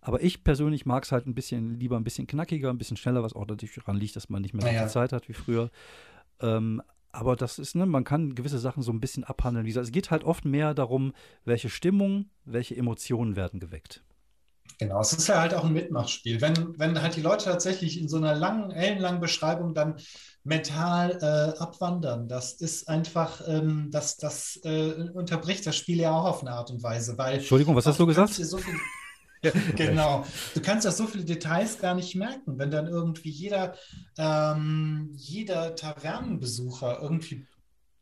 Aber 0.01 0.21
ich 0.21 0.43
persönlich 0.43 0.85
mag 0.85 1.03
es 1.03 1.11
halt 1.11 1.27
ein 1.27 1.35
bisschen, 1.35 1.79
lieber 1.79 1.97
ein 1.97 2.03
bisschen 2.03 2.27
knackiger, 2.27 2.69
ein 2.69 2.77
bisschen 2.77 2.97
schneller, 2.97 3.23
was 3.23 3.33
auch 3.33 3.47
natürlich 3.47 3.75
daran 3.75 3.97
liegt, 3.97 4.15
dass 4.15 4.29
man 4.29 4.41
nicht 4.41 4.53
mehr 4.53 4.61
so 4.61 4.67
Naja. 4.67 4.81
viel 4.81 4.89
Zeit 4.91 5.13
hat 5.13 5.27
wie 5.29 5.33
früher. 5.33 5.69
Ähm, 6.41 6.81
aber 7.15 7.35
das 7.35 7.59
ist, 7.59 7.75
ne, 7.75 7.85
man 7.85 8.03
kann 8.03 8.35
gewisse 8.35 8.59
Sachen 8.59 8.83
so 8.83 8.91
ein 8.91 8.99
bisschen 8.99 9.23
abhandeln. 9.23 9.65
Wie 9.65 9.69
gesagt, 9.69 9.87
es 9.87 9.91
geht 9.91 10.11
halt 10.11 10.23
oft 10.23 10.45
mehr 10.45 10.73
darum, 10.73 11.13
welche 11.45 11.69
Stimmung, 11.69 12.29
welche 12.43 12.75
Emotionen 12.75 13.35
werden 13.35 13.59
geweckt. 13.59 14.03
Genau, 14.79 14.99
es 14.99 15.13
ist 15.13 15.27
ja 15.27 15.39
halt 15.39 15.53
auch 15.53 15.63
ein 15.63 15.71
Mitmachspiel. 15.73 16.41
Wenn, 16.41 16.77
wenn 16.77 17.01
halt 17.01 17.15
die 17.15 17.21
Leute 17.21 17.45
tatsächlich 17.45 17.99
in 18.01 18.09
so 18.09 18.17
einer 18.17 18.35
langen, 18.35 18.71
ellenlangen 18.71 19.21
Beschreibung 19.21 19.73
dann 19.73 19.95
mental 20.43 21.17
äh, 21.21 21.57
abwandern, 21.59 22.27
das 22.27 22.53
ist 22.53 22.89
einfach, 22.89 23.41
ähm, 23.47 23.89
das, 23.91 24.17
das 24.17 24.59
äh, 24.63 25.09
unterbricht 25.13 25.65
das 25.65 25.77
Spiel 25.77 26.01
ja 26.01 26.11
auch 26.11 26.25
auf 26.25 26.41
eine 26.41 26.51
Art 26.51 26.71
und 26.71 26.83
Weise, 26.83 27.17
weil 27.17 27.35
Entschuldigung, 27.35 27.75
was 27.75 27.85
hast 27.85 27.99
du 27.99 28.05
gesagt? 28.05 28.33
so 28.33 28.57
viel, 28.57 28.75
Genau. 29.75 30.25
Du 30.53 30.61
kannst 30.61 30.85
ja 30.85 30.91
so 30.91 31.07
viele 31.07 31.25
Details 31.25 31.79
gar 31.79 31.95
nicht 31.95 32.15
merken, 32.15 32.57
wenn 32.57 32.71
dann 32.71 32.87
irgendwie 32.87 33.29
jeder, 33.29 33.75
ähm, 34.17 35.11
jeder 35.15 35.75
Tavernenbesucher 35.75 36.99
irgendwie 37.01 37.45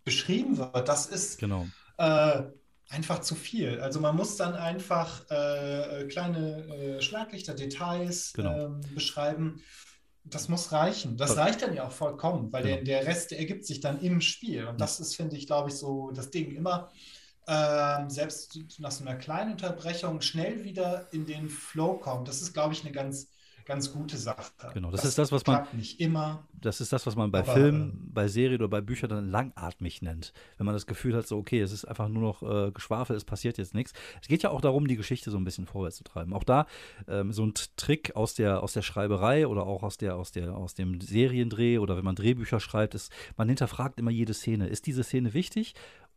beschrieben 0.03 0.57
wird. 0.57 0.87
Das 0.87 1.05
ist 1.07 1.39
Genau. 1.39 1.65
äh, 1.97 2.43
einfach 2.89 3.21
zu 3.21 3.35
viel. 3.35 3.79
Also 3.79 3.99
man 3.99 4.15
muss 4.15 4.35
dann 4.37 4.53
einfach 4.53 5.29
äh, 5.29 6.05
kleine 6.09 6.65
äh, 6.67 7.01
Schlaglichter, 7.01 7.53
Details 7.53 8.33
Genau. 8.33 8.65
ähm, 8.67 8.81
beschreiben. 8.93 9.61
Das 10.25 10.47
muss 10.47 10.71
reichen. 10.71 11.17
Das 11.17 11.35
reicht 11.35 11.61
dann 11.61 11.73
ja 11.73 11.85
auch 11.85 11.91
vollkommen, 11.91 12.51
weil 12.53 12.63
Genau. 12.63 12.75
der, 12.77 12.83
der 13.01 13.07
Rest, 13.07 13.31
der 13.31 13.39
ergibt 13.39 13.65
sich 13.65 13.81
dann 13.81 13.99
im 14.01 14.21
Spiel. 14.21 14.65
Und 14.67 14.79
das 14.79 14.99
ist, 15.01 15.15
finde 15.15 15.35
ich, 15.35 15.47
glaube 15.47 15.69
ich, 15.69 15.75
so 15.75 16.11
das 16.11 16.29
Ding 16.31 16.51
immer. 16.51 16.91
Ähm, 17.47 18.09
selbst 18.09 18.79
nach 18.79 18.91
so 18.91 19.03
einer 19.03 19.15
kleinen 19.15 19.51
Unterbrechung 19.53 20.21
schnell 20.21 20.63
wieder 20.63 21.07
in 21.11 21.25
den 21.25 21.49
Flow 21.49 21.95
kommt. 21.95 22.27
Das 22.27 22.41
ist, 22.41 22.53
glaube 22.53 22.73
ich, 22.73 22.83
eine 22.83 22.93
ganz, 22.93 23.29
ganz 23.65 23.91
gute 23.91 24.17
Sache. 24.17 24.43
Genau, 24.73 24.91
das 24.91 25.03
ist 25.05 25.17
das, 25.17 25.31
was 25.31 25.45
man- 25.45 25.65
nicht 25.73 25.99
immer. 25.99 26.47
Das 26.53 26.79
ist 26.79 26.93
das, 26.93 27.05
was 27.05 27.17
man 27.17 27.31
bei 27.31 27.39
Aber, 27.39 27.53
Filmen, 27.53 28.09
bei 28.13 28.29
Serien 28.29 28.61
oder 28.61 28.69
bei 28.69 28.79
Büchern 28.79 29.09
dann 29.09 29.29
langatmig 29.29 30.01
nennt. 30.01 30.31
Wenn 30.57 30.65
man 30.65 30.73
das 30.73 30.85
Gefühl 30.85 31.13
hat, 31.15 31.27
so, 31.27 31.37
okay, 31.37 31.59
es 31.59 31.73
ist 31.73 31.83
einfach 31.83 32.07
nur 32.07 32.21
noch 32.21 32.43
äh, 32.43 32.71
Geschwafel, 32.71 33.17
es 33.17 33.25
passiert 33.25 33.57
jetzt 33.57 33.73
nichts. 33.73 33.91
Es 34.21 34.29
geht 34.29 34.43
ja 34.43 34.49
auch 34.49 34.61
darum, 34.61 34.87
die 34.87 34.95
Geschichte 34.95 35.29
so 35.29 35.37
ein 35.37 35.43
bisschen 35.43 35.65
vorwärts 35.65 35.97
zu 35.97 36.05
treiben. 36.05 36.33
Auch 36.33 36.45
da 36.45 36.65
ähm, 37.09 37.33
so 37.33 37.45
ein 37.45 37.53
Trick 37.75 38.15
aus 38.15 38.33
der, 38.35 38.63
aus 38.63 38.71
der 38.71 38.81
Schreiberei 38.81 39.47
oder 39.47 39.65
auch 39.65 39.83
aus, 39.83 39.97
der, 39.97 40.15
aus, 40.15 40.31
der, 40.31 40.55
aus 40.55 40.73
dem 40.73 41.01
Seriendreh 41.01 41.79
oder 41.79 41.97
wenn 41.97 42.05
man 42.05 42.15
Drehbücher 42.15 42.61
schreibt, 42.61 42.95
ist, 42.95 43.11
man 43.35 43.49
hinterfragt 43.49 43.99
immer 43.99 44.11
jede 44.11 44.33
Szene. 44.33 44.67
Ist 44.67 44.87
diese 44.87 45.03
Szene 45.03 45.33
wichtig? 45.33 45.73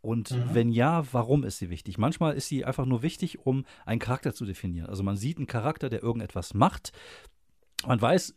Und 0.06 0.30
Mhm. 0.30 0.54
wenn 0.54 0.70
ja, 0.70 1.04
warum 1.12 1.42
ist 1.42 1.58
sie 1.58 1.68
wichtig? 1.68 1.98
Manchmal 1.98 2.36
ist 2.36 2.46
sie 2.46 2.64
einfach 2.64 2.86
nur 2.86 3.02
wichtig, 3.02 3.44
um 3.44 3.64
einen 3.84 3.98
Charakter 3.98 4.32
zu 4.32 4.44
definieren. 4.46 4.88
Also 4.88 5.02
man 5.02 5.16
sieht 5.16 5.36
einen 5.38 5.48
Charakter, 5.48 5.88
der 5.88 6.00
irgendetwas 6.00 6.54
macht, 6.54 6.92
man 7.86 8.00
weiß, 8.00 8.34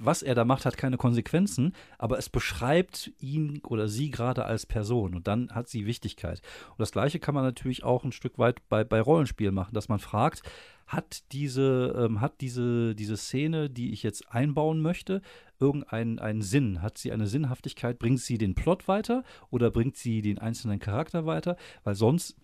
was 0.00 0.22
er 0.22 0.34
da 0.34 0.44
macht, 0.44 0.64
hat 0.64 0.76
keine 0.76 0.96
Konsequenzen, 0.96 1.74
aber 1.98 2.18
es 2.18 2.28
beschreibt 2.28 3.12
ihn 3.20 3.60
oder 3.64 3.88
sie 3.88 4.10
gerade 4.10 4.44
als 4.44 4.66
Person 4.66 5.14
und 5.14 5.26
dann 5.26 5.50
hat 5.50 5.68
sie 5.68 5.86
Wichtigkeit. 5.86 6.40
Und 6.70 6.80
das 6.80 6.92
Gleiche 6.92 7.18
kann 7.18 7.34
man 7.34 7.44
natürlich 7.44 7.84
auch 7.84 8.04
ein 8.04 8.12
Stück 8.12 8.38
weit 8.38 8.68
bei, 8.68 8.84
bei 8.84 9.00
Rollenspielen 9.00 9.54
machen, 9.54 9.74
dass 9.74 9.88
man 9.88 9.98
fragt, 9.98 10.42
hat 10.86 11.32
diese, 11.32 11.94
ähm, 11.98 12.20
hat 12.20 12.40
diese, 12.40 12.94
diese 12.94 13.16
Szene, 13.16 13.68
die 13.68 13.92
ich 13.92 14.02
jetzt 14.02 14.32
einbauen 14.32 14.80
möchte, 14.80 15.20
irgendeinen 15.60 16.18
einen 16.18 16.42
Sinn? 16.42 16.80
Hat 16.80 16.96
sie 16.96 17.12
eine 17.12 17.26
Sinnhaftigkeit? 17.26 17.98
Bringt 17.98 18.20
sie 18.20 18.38
den 18.38 18.54
Plot 18.54 18.88
weiter 18.88 19.22
oder 19.50 19.70
bringt 19.70 19.96
sie 19.96 20.22
den 20.22 20.38
einzelnen 20.38 20.78
Charakter 20.78 21.26
weiter? 21.26 21.56
Weil 21.84 21.94
sonst 21.94 22.36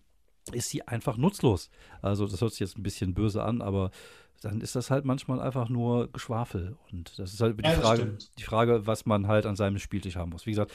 ist 0.53 0.69
sie 0.69 0.87
einfach 0.87 1.17
nutzlos. 1.17 1.71
Also 2.03 2.27
das 2.27 2.41
hört 2.43 2.53
sich 2.53 2.61
jetzt 2.61 2.77
ein 2.77 2.83
bisschen 2.83 3.15
böse 3.15 3.43
an, 3.43 3.63
aber 3.63 3.91
dann 4.45 4.61
ist 4.61 4.77
das 4.77 4.91
halt 4.91 5.05
manchmal 5.05 5.41
einfach 5.41 5.69
nur 5.69 6.11
Geschwafel. 6.13 6.77
Und 6.93 7.19
das 7.19 7.33
ist 7.33 7.41
halt 7.41 7.59
die 7.65 7.71
Ja, 7.71 7.73
Frage, 7.73 8.19
die 8.39 8.43
Frage, 8.43 8.87
was 8.87 9.07
man 9.07 9.27
halt 9.29 9.47
an 9.47 9.57
seinem 9.57 9.79
Spieltisch 9.79 10.17
haben 10.17 10.31
muss. 10.31 10.47
Wie 10.47 10.51
gesagt, 10.51 10.73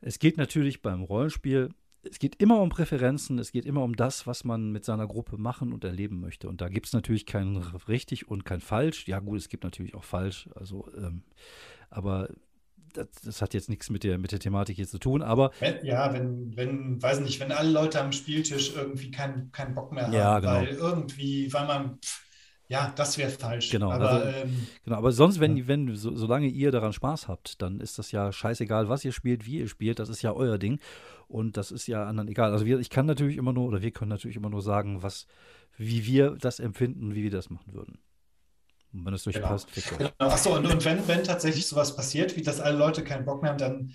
es 0.00 0.18
geht 0.18 0.36
natürlich 0.36 0.82
beim 0.82 1.02
Rollenspiel, 1.02 1.70
es 2.02 2.18
geht 2.18 2.40
immer 2.40 2.60
um 2.60 2.68
Präferenzen, 2.70 3.38
es 3.38 3.52
geht 3.52 3.66
immer 3.66 3.82
um 3.82 3.96
das, 3.96 4.26
was 4.26 4.44
man 4.44 4.70
mit 4.72 4.84
seiner 4.84 5.06
Gruppe 5.06 5.36
machen 5.36 5.72
und 5.72 5.84
erleben 5.84 6.20
möchte. 6.20 6.48
Und 6.48 6.60
da 6.60 6.68
gibt 6.68 6.86
es 6.86 6.92
natürlich 6.92 7.26
kein 7.26 7.56
richtig 7.88 8.28
und 8.28 8.44
kein 8.44 8.60
falsch. 8.60 9.06
Ja, 9.08 9.18
gut, 9.20 9.38
es 9.38 9.48
gibt 9.48 9.64
natürlich 9.64 9.94
auch 9.94 10.04
falsch, 10.04 10.48
also, 10.54 10.88
ähm, 10.96 11.22
aber 11.90 12.28
das, 12.94 13.08
das 13.24 13.42
hat 13.42 13.54
jetzt 13.54 13.68
nichts 13.68 13.90
mit 13.90 14.04
der, 14.04 14.18
mit 14.18 14.32
der 14.32 14.40
Thematik 14.40 14.76
hier 14.76 14.88
zu 14.88 14.98
tun, 14.98 15.22
aber 15.22 15.52
Wenn, 15.60 15.84
ja, 15.84 16.12
wenn, 16.12 16.56
wenn, 16.56 17.02
weiß 17.02 17.20
nicht, 17.20 17.40
wenn 17.40 17.50
alle 17.50 17.70
Leute 17.70 18.00
am 18.00 18.12
Spieltisch 18.12 18.74
irgendwie 18.76 19.10
keinen 19.10 19.50
keinen 19.50 19.74
Bock 19.74 19.90
mehr 19.92 20.12
haben, 20.12 20.12
Ja, 20.12 20.38
genau. 20.40 20.52
weil 20.60 20.68
irgendwie, 20.68 21.52
weil 21.52 21.66
man, 21.66 21.98
pff, 22.00 22.27
ja, 22.68 22.92
das 22.96 23.16
wäre 23.18 23.30
falsch. 23.30 23.70
Genau, 23.70 23.90
Aber 23.90 24.10
also- 24.10 24.28
ähm, 24.28 24.66
Genau, 24.84 24.96
aber 24.96 25.12
sonst, 25.12 25.40
wenn, 25.40 25.56
Ja. 25.56 25.66
wenn 25.68 25.94
so, 25.96 26.14
solange 26.14 26.46
ihr 26.48 26.70
daran 26.70 26.92
Spaß 26.92 27.26
habt, 27.28 27.60
dann 27.62 27.80
ist 27.80 27.98
das 27.98 28.12
ja 28.12 28.30
scheißegal, 28.32 28.88
was 28.88 29.04
ihr 29.04 29.12
spielt, 29.12 29.46
wie 29.46 29.58
ihr 29.58 29.68
spielt, 29.68 29.98
das 29.98 30.08
ist 30.08 30.22
ja 30.22 30.32
euer 30.32 30.58
Ding 30.58 30.78
und 31.28 31.56
das 31.56 31.70
ist 31.72 31.86
ja 31.86 32.04
anderen 32.04 32.28
egal. 32.28 32.52
Also 32.52 32.66
wir, 32.66 32.78
ich 32.78 32.90
kann 32.90 33.06
natürlich 33.06 33.36
immer 33.36 33.52
nur, 33.52 33.66
oder 33.66 33.82
wir 33.82 33.90
können 33.90 34.10
natürlich 34.10 34.36
immer 34.36 34.50
nur 34.50 34.62
sagen, 34.62 35.02
was, 35.02 35.26
wie 35.76 36.04
wir 36.06 36.32
das 36.40 36.60
empfinden, 36.60 37.14
wie 37.14 37.22
wir 37.22 37.30
das 37.30 37.50
machen 37.50 37.72
würden. 37.72 37.98
Und 38.92 39.04
wenn 39.04 39.12
es 39.14 39.26
euch 39.26 39.34
Genau. 39.34 39.48
passt, 39.48 39.70
fickt 39.70 39.96
genau. 39.98 40.10
Achso, 40.18 40.56
und, 40.56 40.66
und 40.66 40.84
wenn, 40.84 41.06
wenn 41.08 41.22
tatsächlich 41.24 41.66
sowas 41.66 41.94
passiert, 41.94 42.36
wie 42.36 42.42
dass 42.42 42.58
alle 42.60 42.76
Leute 42.78 43.04
keinen 43.04 43.24
Bock 43.26 43.42
mehr 43.42 43.50
haben, 43.52 43.58
dann 43.58 43.94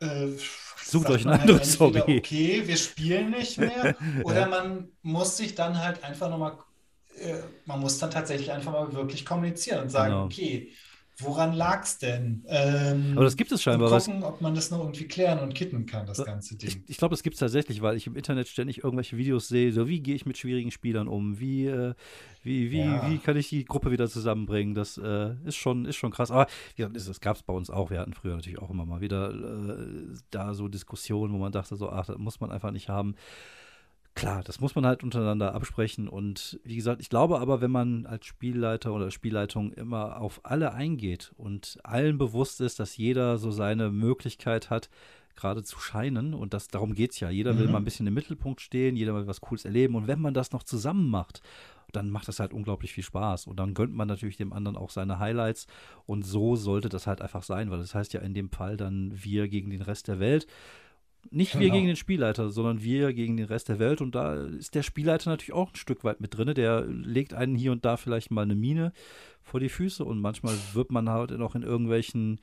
äh, 0.00 0.28
Sucht 0.84 1.10
euch 1.10 1.24
man 1.24 1.34
ein 1.34 1.40
halt 1.40 1.50
entweder, 1.50 2.00
Hobby. 2.00 2.18
Okay, 2.18 2.62
wir 2.66 2.76
spielen 2.76 3.30
nicht 3.30 3.58
mehr, 3.58 3.96
oder 4.24 4.46
man 4.48 4.88
muss 5.02 5.36
sich 5.36 5.54
dann 5.54 5.78
halt 5.78 6.02
einfach 6.04 6.28
nochmal, 6.30 6.56
man 7.66 7.80
muss 7.80 7.98
dann 7.98 8.10
tatsächlich 8.10 8.50
einfach 8.52 8.72
mal 8.72 8.92
wirklich 8.92 9.24
kommunizieren 9.24 9.82
und 9.82 9.90
sagen, 9.90 10.12
Genau. 10.12 10.24
okay, 10.24 10.72
woran 11.18 11.52
lag 11.52 11.84
es 11.84 11.98
denn? 11.98 12.44
Ähm, 12.48 13.12
Aber 13.14 13.24
das 13.24 13.36
gibt 13.36 13.52
es 13.52 13.60
und 13.60 13.62
scheinbar. 13.62 13.90
Was, 13.90 14.06
gucken, 14.06 14.24
ob 14.24 14.40
man 14.40 14.54
das 14.54 14.70
noch 14.70 14.80
irgendwie 14.80 15.06
klären 15.06 15.38
und 15.40 15.54
kitten 15.54 15.86
kann, 15.86 16.06
das 16.06 16.24
ganze 16.24 16.54
ich 16.54 16.58
Ding. 16.58 16.84
ich 16.88 16.96
glaube, 16.96 17.12
das 17.12 17.22
gibt 17.22 17.34
es 17.34 17.40
tatsächlich, 17.40 17.82
weil 17.82 17.96
ich 17.96 18.06
im 18.06 18.16
Internet 18.16 18.48
ständig 18.48 18.82
irgendwelche 18.82 19.16
Videos 19.18 19.46
sehe, 19.48 19.72
so 19.72 19.88
wie 19.88 20.00
gehe 20.00 20.14
ich 20.14 20.26
mit 20.26 20.38
schwierigen 20.38 20.70
Spielern 20.70 21.06
um, 21.08 21.38
wie, 21.38 21.66
äh, 21.66 21.94
wie, 22.42 22.70
wie, 22.70 22.78
Ja. 22.80 23.02
wie 23.02 23.18
kann 23.18 23.36
ich 23.36 23.48
die 23.50 23.64
Gruppe 23.64 23.90
wieder 23.92 24.08
zusammenbringen. 24.08 24.74
Das 24.74 24.98
äh, 24.98 25.34
ist, 25.44 25.56
schon, 25.56 25.84
ist 25.84 25.96
schon 25.96 26.10
krass. 26.12 26.30
Aber 26.30 26.46
ja, 26.76 26.88
das, 26.88 27.06
das 27.06 27.20
gab 27.20 27.36
es 27.36 27.42
bei 27.42 27.52
uns 27.52 27.70
auch. 27.70 27.90
Wir 27.90 28.00
hatten 28.00 28.14
früher 28.14 28.34
natürlich 28.34 28.58
auch 28.58 28.70
immer 28.70 28.86
mal 28.86 29.00
wieder 29.00 29.30
äh, 29.32 30.14
da 30.30 30.54
so 30.54 30.66
Diskussionen, 30.68 31.32
wo 31.34 31.38
man 31.38 31.52
dachte, 31.52 31.76
so, 31.76 31.90
ach, 31.90 32.06
das 32.06 32.18
muss 32.18 32.40
man 32.40 32.50
einfach 32.50 32.70
nicht 32.72 32.88
haben. 32.88 33.14
Klar, 34.14 34.42
das 34.44 34.60
muss 34.60 34.74
man 34.74 34.84
halt 34.84 35.02
untereinander 35.02 35.54
absprechen. 35.54 36.06
Und 36.06 36.60
wie 36.64 36.76
gesagt, 36.76 37.00
ich 37.00 37.08
glaube 37.08 37.40
aber, 37.40 37.60
wenn 37.62 37.70
man 37.70 38.04
als 38.04 38.26
Spielleiter 38.26 38.92
oder 38.92 39.10
Spielleitung 39.10 39.72
immer 39.72 40.20
auf 40.20 40.40
alle 40.44 40.74
eingeht 40.74 41.32
und 41.38 41.78
allen 41.82 42.18
bewusst 42.18 42.60
ist, 42.60 42.78
dass 42.78 42.96
jeder 42.96 43.38
so 43.38 43.50
seine 43.50 43.90
Möglichkeit 43.90 44.68
hat, 44.68 44.90
gerade 45.34 45.62
zu 45.62 45.80
scheinen, 45.80 46.34
und 46.34 46.52
das, 46.52 46.68
darum 46.68 46.94
geht 46.94 47.12
es 47.12 47.20
ja. 47.20 47.30
Jeder 47.30 47.56
will 47.58 47.66
Mhm. 47.66 47.72
mal 47.72 47.78
ein 47.78 47.84
bisschen 47.84 48.06
im 48.06 48.12
Mittelpunkt 48.12 48.60
stehen, 48.60 48.96
jeder 48.96 49.14
will 49.14 49.26
was 49.26 49.40
Cooles 49.40 49.64
erleben. 49.64 49.94
Und 49.94 50.06
wenn 50.06 50.20
man 50.20 50.34
das 50.34 50.52
noch 50.52 50.62
zusammen 50.62 51.08
macht, 51.08 51.40
dann 51.92 52.10
macht 52.10 52.28
das 52.28 52.38
halt 52.38 52.52
unglaublich 52.52 52.92
viel 52.92 53.04
Spaß. 53.04 53.46
Und 53.46 53.56
dann 53.58 53.72
gönnt 53.72 53.94
man 53.94 54.08
natürlich 54.08 54.36
dem 54.36 54.52
anderen 54.52 54.76
auch 54.76 54.90
seine 54.90 55.18
Highlights. 55.18 55.66
Und 56.04 56.22
so 56.22 56.54
sollte 56.54 56.90
das 56.90 57.06
halt 57.06 57.22
einfach 57.22 57.42
sein, 57.42 57.70
weil 57.70 57.78
das 57.78 57.94
heißt 57.94 58.12
ja 58.12 58.20
in 58.20 58.34
dem 58.34 58.50
Fall 58.50 58.76
dann 58.76 59.12
wir 59.14 59.48
gegen 59.48 59.70
den 59.70 59.82
Rest 59.82 60.08
der 60.08 60.20
Welt. 60.20 60.46
Nicht 61.30 61.54
wir 61.54 61.60
Genau. 61.62 61.74
gegen 61.74 61.86
den 61.86 61.96
Spielleiter, 61.96 62.50
sondern 62.50 62.82
wir 62.82 63.12
gegen 63.14 63.36
den 63.36 63.46
Rest 63.46 63.68
der 63.68 63.78
Welt. 63.78 64.00
Und 64.00 64.14
da 64.14 64.34
ist 64.44 64.74
der 64.74 64.82
Spielleiter 64.82 65.30
natürlich 65.30 65.52
auch 65.52 65.70
ein 65.72 65.76
Stück 65.76 66.04
weit 66.04 66.20
mit 66.20 66.36
drin. 66.36 66.52
Der 66.54 66.84
legt 66.84 67.32
einen 67.34 67.54
hier 67.54 67.72
und 67.72 67.84
da 67.84 67.96
vielleicht 67.96 68.30
mal 68.30 68.42
eine 68.42 68.54
Mine 68.54 68.92
vor 69.40 69.60
die 69.60 69.68
Füße 69.68 70.04
und 70.04 70.20
manchmal 70.20 70.54
wird 70.72 70.90
man 70.92 71.08
halt 71.08 71.30
noch 71.32 71.54
in 71.54 71.62
irgendwelchen 71.62 72.40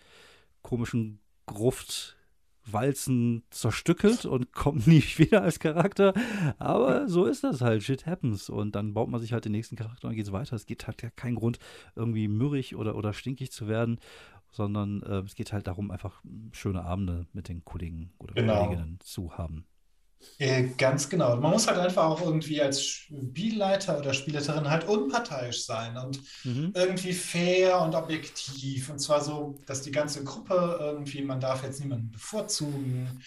komischen 0.61 1.19
Gruftwalzen 1.45 3.43
zerstückelt 3.49 4.25
und 4.25 4.51
kommt 4.53 4.88
nie 4.88 5.03
wieder 5.17 5.41
als 5.43 5.59
Charakter. 5.59 6.13
Aber 6.57 7.07
so 7.07 7.25
ist 7.25 7.43
das 7.43 7.61
halt. 7.61 7.84
Shit 7.84 8.05
happens. 8.05 8.49
Und 8.49 8.75
dann 8.75 8.93
baut 8.93 9.09
man 9.09 9.19
sich 9.19 9.34
halt 9.34 9.45
den 9.45 9.51
nächsten 9.51 9.75
Charakter 9.75 10.07
und 10.07 10.15
geht 10.15 10.32
weiter. 10.32 10.55
Es 10.55 10.65
geht 10.65 10.88
halt 10.88 11.01
ja 11.01 11.09
keinen 11.09 11.36
Grund, 11.36 11.59
irgendwie 11.95 12.27
mürrig 12.27 12.75
oder, 12.75 12.95
oder 12.95 13.13
stinkig 13.13 13.51
zu 13.51 13.67
werden, 13.67 13.99
sondern 14.52 15.02
äh, 15.04 15.20
es 15.26 15.36
geht 15.36 15.54
halt 15.54 15.68
darum, 15.68 15.91
einfach 15.91 16.22
schöne 16.52 16.84
Abende 16.84 17.28
mit 17.34 17.50
den 17.50 17.64
Kollegen 17.66 18.14
oder 18.20 18.34
Genau. 18.34 18.66
Kolleginnen 18.66 19.00
zu 19.02 19.38
haben. 19.38 19.66
Äh, 20.38 20.70
ganz 20.78 21.08
genau. 21.10 21.38
Man 21.38 21.52
muss 21.52 21.68
halt 21.68 21.78
einfach 21.80 22.04
auch 22.04 22.22
irgendwie 22.22 22.62
als 22.62 22.84
Spielleiter 22.84 24.00
oder 24.00 24.14
Spielleiterin 24.14 24.70
halt 24.70 24.86
unparteiisch 24.86 25.64
sein 25.64 25.95
und 25.97 26.20
mhm. 26.43 26.74
irgendwie 26.76 27.14
fair 27.14 27.82
und 27.82 27.95
objektiv. 27.95 28.89
Und 28.89 29.00
zwar 29.00 29.22
so, 29.22 29.58
dass 29.66 29.82
die 29.82 29.91
ganze 29.91 30.24
Gruppe 30.26 30.78
irgendwie, 30.80 31.22
man 31.22 31.39
darf 31.39 31.64
jetzt 31.64 31.80
niemanden 31.80 32.12
bevorzugen. 32.12 33.22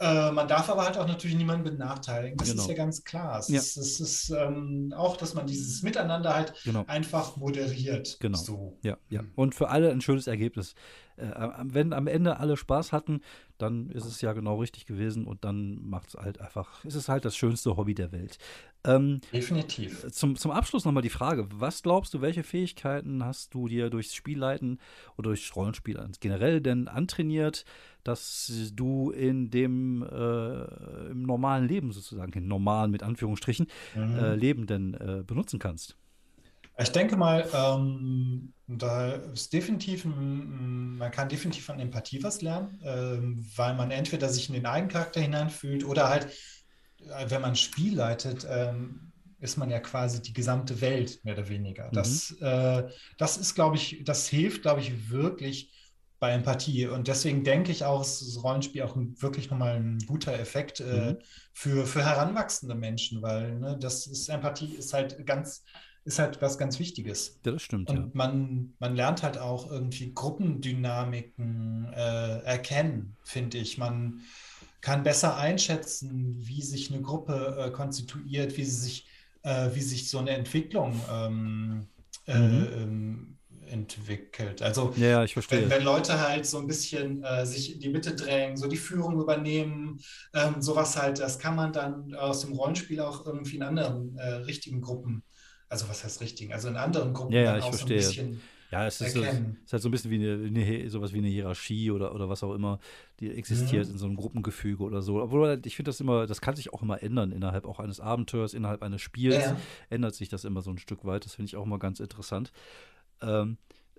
Äh, 0.00 0.30
man 0.30 0.46
darf 0.46 0.68
aber 0.70 0.84
halt 0.84 0.96
auch 0.96 1.08
natürlich 1.08 1.36
niemanden 1.36 1.64
benachteiligen. 1.64 2.36
Das 2.36 2.50
genau. 2.50 2.62
ist 2.62 2.68
ja 2.68 2.74
ganz 2.74 3.02
klar. 3.02 3.38
Es 3.40 3.48
ja. 3.48 3.58
ist, 3.58 3.76
es 3.76 4.00
ist 4.00 4.30
ähm, 4.30 4.94
auch, 4.96 5.16
dass 5.16 5.34
man 5.34 5.46
dieses 5.46 5.82
Miteinander 5.82 6.34
halt 6.34 6.54
genau. 6.64 6.84
einfach 6.86 7.36
moderiert. 7.36 8.16
Genau. 8.20 8.38
So. 8.38 8.78
Ja, 8.82 8.96
ja. 9.08 9.22
Und 9.34 9.56
für 9.56 9.70
alle 9.70 9.90
ein 9.90 10.00
schönes 10.00 10.28
Ergebnis. 10.28 10.74
Äh, 11.18 11.50
wenn 11.64 11.92
am 11.92 12.06
Ende 12.06 12.38
alle 12.38 12.56
Spaß 12.56 12.92
hatten, 12.92 13.20
dann 13.58 13.90
ist 13.90 14.04
es 14.04 14.20
ja 14.20 14.32
genau 14.32 14.60
richtig 14.60 14.86
gewesen 14.86 15.26
und 15.26 15.44
dann 15.44 15.88
macht 15.88 16.08
es 16.08 16.14
halt 16.14 16.40
einfach, 16.40 16.84
ist 16.84 16.94
es 16.94 17.08
halt 17.08 17.24
das 17.24 17.36
schönste 17.36 17.76
Hobby 17.76 17.94
der 17.94 18.12
Welt. 18.12 18.38
Ähm, 18.84 19.20
Definitiv. 19.32 20.06
Zum, 20.12 20.36
zum 20.36 20.50
Abschluss 20.50 20.84
nochmal 20.84 21.02
die 21.02 21.08
Frage: 21.10 21.48
Was 21.52 21.82
glaubst 21.82 22.14
du, 22.14 22.20
welche 22.20 22.44
Fähigkeiten 22.44 23.24
hast 23.24 23.52
du 23.54 23.68
dir 23.68 23.90
durchs 23.90 24.14
Spielleiten 24.14 24.78
oder 25.16 25.30
durchs 25.30 25.54
Rollenspiel 25.54 25.98
generell 26.20 26.60
denn 26.60 26.88
antrainiert, 26.88 27.64
dass 28.04 28.70
du 28.74 29.10
in 29.10 29.50
dem 29.50 30.02
äh, 30.02 31.10
im 31.10 31.22
normalen 31.22 31.66
Leben 31.66 31.92
sozusagen, 31.92 32.32
im 32.32 32.46
normalen 32.46 32.90
mit 32.90 33.02
Anführungsstrichen, 33.02 33.66
mhm. 33.94 34.18
äh, 34.18 34.34
Leben 34.36 34.66
denn 34.66 34.94
äh, 34.94 35.22
benutzen 35.26 35.58
kannst? 35.58 35.96
Ich 36.80 36.92
denke 36.92 37.16
mal, 37.16 37.48
ähm, 37.52 38.52
da 38.68 39.12
ist 39.12 39.52
definitiv, 39.52 40.04
ein, 40.04 40.96
man 40.96 41.10
kann 41.10 41.28
definitiv 41.28 41.68
an 41.70 41.80
Empathie 41.80 42.22
was 42.22 42.42
lernen, 42.42 42.80
ähm, 42.84 43.46
weil 43.56 43.74
man 43.74 43.90
entweder 43.90 44.28
sich 44.28 44.48
in 44.48 44.54
den 44.54 44.66
Eigencharakter 44.66 45.20
hineinfühlt 45.20 45.84
oder 45.84 46.08
halt, 46.08 46.26
äh, 47.00 47.30
wenn 47.30 47.40
man 47.40 47.50
ein 47.50 47.56
Spiel 47.56 47.96
leitet, 47.96 48.46
ähm, 48.48 49.12
ist 49.40 49.56
man 49.56 49.70
ja 49.70 49.80
quasi 49.80 50.20
die 50.20 50.32
gesamte 50.32 50.80
Welt, 50.80 51.24
mehr 51.24 51.34
oder 51.34 51.48
weniger. 51.48 51.86
Mhm. 51.86 51.92
Das, 51.92 52.30
äh, 52.40 52.88
das 53.16 53.36
ist, 53.36 53.54
glaube 53.54 53.76
ich, 53.76 54.02
das 54.04 54.28
hilft, 54.28 54.62
glaube 54.62 54.80
ich, 54.80 55.10
wirklich 55.10 55.72
bei 56.18 56.32
Empathie. 56.32 56.86
Und 56.86 57.08
deswegen 57.08 57.44
denke 57.44 57.70
ich 57.70 57.84
auch, 57.84 58.02
ist 58.02 58.20
das 58.20 58.42
Rollenspiel 58.42 58.82
auch 58.82 58.96
ein, 58.96 59.14
wirklich 59.20 59.50
nochmal 59.50 59.76
ein 59.76 59.98
guter 60.06 60.38
Effekt 60.38 60.80
äh, 60.80 61.12
mhm. 61.12 61.18
für, 61.52 61.86
für 61.86 62.04
heranwachsende 62.04 62.74
Menschen, 62.74 63.22
weil 63.22 63.58
ne, 63.58 63.78
das 63.80 64.06
ist 64.06 64.28
Empathie 64.28 64.74
ist 64.74 64.92
halt 64.92 65.24
ganz 65.26 65.64
ist 66.08 66.18
halt 66.18 66.40
was 66.40 66.56
ganz 66.56 66.78
Wichtiges. 66.78 67.38
Ja, 67.44 67.52
das 67.52 67.62
stimmt. 67.62 67.90
Und 67.90 67.96
ja. 67.96 68.10
man, 68.14 68.72
man 68.78 68.96
lernt 68.96 69.22
halt 69.22 69.38
auch 69.38 69.70
irgendwie 69.70 70.12
Gruppendynamiken 70.14 71.92
äh, 71.94 72.38
erkennen, 72.44 73.16
finde 73.22 73.58
ich. 73.58 73.76
Man 73.76 74.22
kann 74.80 75.02
besser 75.02 75.36
einschätzen, 75.36 76.34
wie 76.38 76.62
sich 76.62 76.90
eine 76.90 77.02
Gruppe 77.02 77.56
äh, 77.58 77.70
konstituiert, 77.70 78.56
wie 78.56 78.64
sie 78.64 78.80
sich, 78.80 79.06
äh, 79.42 79.68
wie 79.74 79.82
sich 79.82 80.08
so 80.08 80.18
eine 80.18 80.30
Entwicklung 80.30 80.98
ähm, 81.12 81.86
äh, 82.26 82.38
mhm. 82.38 82.68
ähm, 82.72 83.38
entwickelt. 83.66 84.62
Also 84.62 84.94
ja, 84.96 85.24
ich 85.24 85.34
verstehe. 85.34 85.60
Wenn, 85.60 85.70
wenn, 85.70 85.84
Leute 85.84 86.26
halt 86.26 86.46
so 86.46 86.56
ein 86.58 86.66
bisschen 86.66 87.22
äh, 87.22 87.44
sich 87.44 87.74
in 87.74 87.80
die 87.80 87.90
Mitte 87.90 88.14
drängen, 88.14 88.56
so 88.56 88.66
die 88.66 88.78
Führung 88.78 89.20
übernehmen, 89.20 90.00
ähm, 90.32 90.62
sowas 90.62 90.96
halt, 90.96 91.20
das 91.20 91.38
kann 91.38 91.54
man 91.54 91.74
dann 91.74 92.14
aus 92.14 92.40
dem 92.40 92.54
Rollenspiel 92.54 93.00
auch 93.00 93.26
irgendwie 93.26 93.56
in 93.56 93.62
anderen 93.62 94.16
äh, 94.16 94.36
richtigen 94.36 94.80
Gruppen 94.80 95.22
also 95.68 95.88
was 95.88 96.04
heißt 96.04 96.20
richtigen, 96.20 96.52
also 96.52 96.68
in 96.68 96.76
anderen 96.76 97.12
Gruppen 97.14 97.32
ja, 97.32 97.42
ja, 97.42 97.58
ich 97.58 97.64
auch 97.64 97.70
verstehe. 97.70 98.02
so 98.02 98.20
ein 98.20 98.26
bisschen 98.26 98.40
ja, 98.70 98.86
es 98.86 99.00
ist, 99.00 99.14
so, 99.14 99.22
ist, 99.22 99.72
halt 99.72 99.82
so 99.82 99.88
ein 99.88 99.92
bisschen 99.92 100.10
wie 100.10 100.16
eine, 100.16 100.46
eine, 100.46 100.90
sowas 100.90 101.14
wie 101.14 101.18
eine 101.18 101.28
Hierarchie 101.28 101.90
oder, 101.90 102.14
oder 102.14 102.28
was 102.28 102.42
auch 102.42 102.52
immer, 102.54 102.80
die 103.18 103.30
existiert 103.30 103.86
mhm. 103.86 103.92
in 103.92 103.98
so 103.98 104.04
einem 104.04 104.16
Gruppengefüge 104.16 104.82
oder 104.82 105.00
so. 105.00 105.22
Obwohl 105.22 105.58
ich 105.64 105.74
finde 105.74 105.88
das 105.88 106.00
immer, 106.00 106.26
das 106.26 106.42
kann 106.42 106.54
sich 106.54 106.72
auch 106.72 106.82
immer 106.82 107.02
ändern 107.02 107.32
innerhalb 107.32 107.64
auch 107.64 107.78
eines 107.78 107.98
Abenteuers, 107.98 108.52
innerhalb 108.52 108.82
eines 108.82 109.00
Spiels 109.00 109.42
ja. 109.42 109.56
ändert 109.88 110.14
sich 110.14 110.28
das 110.28 110.44
immer 110.44 110.60
so 110.60 110.70
ein 110.70 110.76
Stück 110.76 111.06
weit. 111.06 111.24
Das 111.24 111.36
finde 111.36 111.48
ich 111.48 111.56
auch 111.56 111.64
immer 111.64 111.78
ganz 111.78 111.98
interessant. 111.98 112.52
Ähm, 113.22 113.56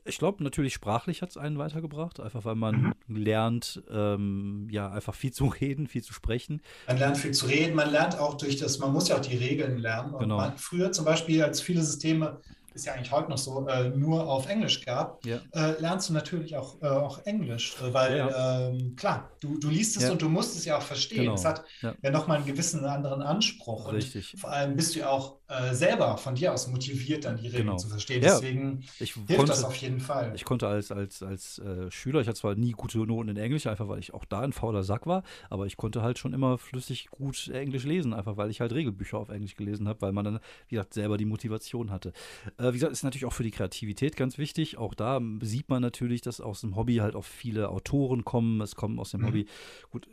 ich 0.10 0.18
glaube, 0.18 0.44
natürlich 0.44 0.74
sprachlich 0.74 1.22
hat 1.22 1.30
es 1.30 1.38
einen 1.38 1.58
weitergebracht, 1.58 2.20
einfach 2.20 2.44
weil 2.44 2.56
man 2.56 2.96
mhm. 3.08 3.16
lernt, 3.16 3.82
ähm, 3.90 4.68
ja, 4.72 4.92
einfach 4.92 5.16
viel 5.16 5.32
zu 5.32 5.46
reden, 5.46 5.88
viel 5.88 6.04
zu 6.04 6.14
sprechen. 6.14 6.62
Man 6.88 6.98
lernt 6.98 7.18
viel 7.18 7.32
zu 7.32 7.46
reden, 7.46 7.76
man 7.76 7.92
lernt 7.92 8.20
auch 8.20 8.36
durch 8.36 8.58
das, 8.58 8.80
man 8.80 8.92
muss 8.92 9.08
ja 9.08 9.16
auch 9.16 9.22
die 9.22 9.38
Regeln 9.38 9.78
lernen. 9.78 10.14
Und 10.14 10.22
genau. 10.22 10.38
man, 10.38 10.58
früher 10.58 10.92
zum 10.92 11.06
Beispiel, 11.06 11.44
als 11.44 11.62
viele 11.62 11.82
Systeme 11.82 12.42
ist 12.74 12.86
ja 12.86 12.94
eigentlich 12.94 13.12
heute 13.12 13.30
noch 13.30 13.38
so, 13.38 13.68
äh, 13.68 13.90
nur 13.90 14.28
auf 14.28 14.48
Englisch 14.48 14.86
gab, 14.86 15.26
ja. 15.26 15.40
äh, 15.54 15.80
lernst 15.80 16.10
du 16.10 16.14
natürlich 16.14 16.56
auch, 16.56 16.82
äh, 16.82 16.88
auch 16.88 17.26
Englisch, 17.26 17.76
äh, 17.82 17.94
weil 17.94 18.18
ja. 18.18 18.70
ähm, 18.70 18.96
klar, 18.96 19.30
du, 19.40 19.58
du 19.58 19.70
liest 19.70 19.98
es 19.98 20.04
ja. 20.04 20.12
und 20.12 20.22
du 20.22 20.30
musst 20.30 20.56
es 20.56 20.66
ja 20.66 20.78
auch 20.78 20.82
verstehen. 20.82 21.24
Genau. 21.24 21.36
Es 21.36 21.46
hat 21.46 21.64
ja, 21.82 21.94
nochmal 22.12 22.38
einen 22.38 22.46
gewissen 22.46 22.86
anderen 22.86 23.22
Anspruch. 23.22 23.92
Richtig. 23.92 24.34
Und 24.34 24.40
vor 24.40 24.52
allem 24.52 24.76
bist 24.76 24.96
du 24.96 25.00
ja 25.00 25.10
auch 25.10 25.39
äh, 25.50 25.74
selber 25.74 26.16
von 26.18 26.36
dir 26.36 26.54
aus 26.54 26.68
motiviert, 26.68 27.26
dann 27.26 27.36
die 27.36 27.48
Regeln 27.48 27.66
genau. 27.66 27.78
zu 27.78 27.88
verstehen. 27.88 28.22
Deswegen 28.22 28.84
ich 29.00 29.14
hilft 29.14 29.36
konnte, 29.36 29.52
das 29.52 29.64
auf 29.64 29.76
jeden 29.78 30.00
Fall. 30.00 30.32
Ich 30.36 30.46
konnte 30.46 30.68
als, 30.68 30.92
als, 30.92 31.24
als 31.24 31.58
äh, 31.58 31.90
Schüler, 31.90 32.22
ich 32.22 32.28
hatte 32.28 32.40
zwar 32.40 32.54
nie 32.54 32.74
gute 32.74 33.00
Noten 33.00 33.30
in 33.30 33.38
Englisch, 33.38 33.66
einfach 33.66 33.88
weil 33.88 33.98
ich 33.98 34.14
auch 34.14 34.26
da 34.26 34.42
ein 34.42 34.54
fauler 34.54 34.84
Sack 34.84 35.08
war, 35.08 35.24
aber 35.50 35.66
ich 35.66 35.76
konnte 35.76 36.04
halt 36.04 36.20
schon 36.20 36.34
immer 36.34 36.60
flüssig 36.60 37.08
gut 37.10 37.48
Englisch 37.48 37.84
lesen, 37.84 38.14
einfach 38.14 38.38
weil 38.38 38.52
ich 38.52 38.62
halt 38.62 38.74
Regelbücher 38.74 39.18
auf 39.18 39.30
Englisch 39.30 39.56
gelesen 39.56 39.88
habe, 39.88 40.02
weil 40.04 40.12
man 40.12 40.26
dann, 40.26 40.40
wie 40.68 40.76
gesagt, 40.76 40.94
selber 40.94 41.18
die 41.18 41.26
Motivation 41.26 41.90
hatte. 41.90 42.14
Äh, 42.60 42.70
wie 42.70 42.74
gesagt, 42.74 42.94
ist 42.94 43.04
natürlich 43.04 43.26
auch 43.26 43.34
für 43.34 43.44
die 43.44 43.52
Kreativität 43.52 44.16
ganz 44.16 44.38
wichtig. 44.38 44.78
Auch 44.78 44.94
da 44.94 45.20
sieht 45.42 45.70
man 45.70 45.82
natürlich, 45.82 46.22
dass 46.22 46.42
aus 46.42 46.62
dem 46.62 46.76
Hobby 46.76 46.98
halt 46.98 47.16
auch 47.16 47.26
viele 47.26 47.70
Autoren 47.70 48.24
kommen. 48.24 48.62
Es 48.62 48.76
kommen 48.76 49.00
aus 49.00 49.12
dem 49.12 49.22
mhm. 49.22 49.26
Hobby, 49.26 49.46
gut, 49.90 50.08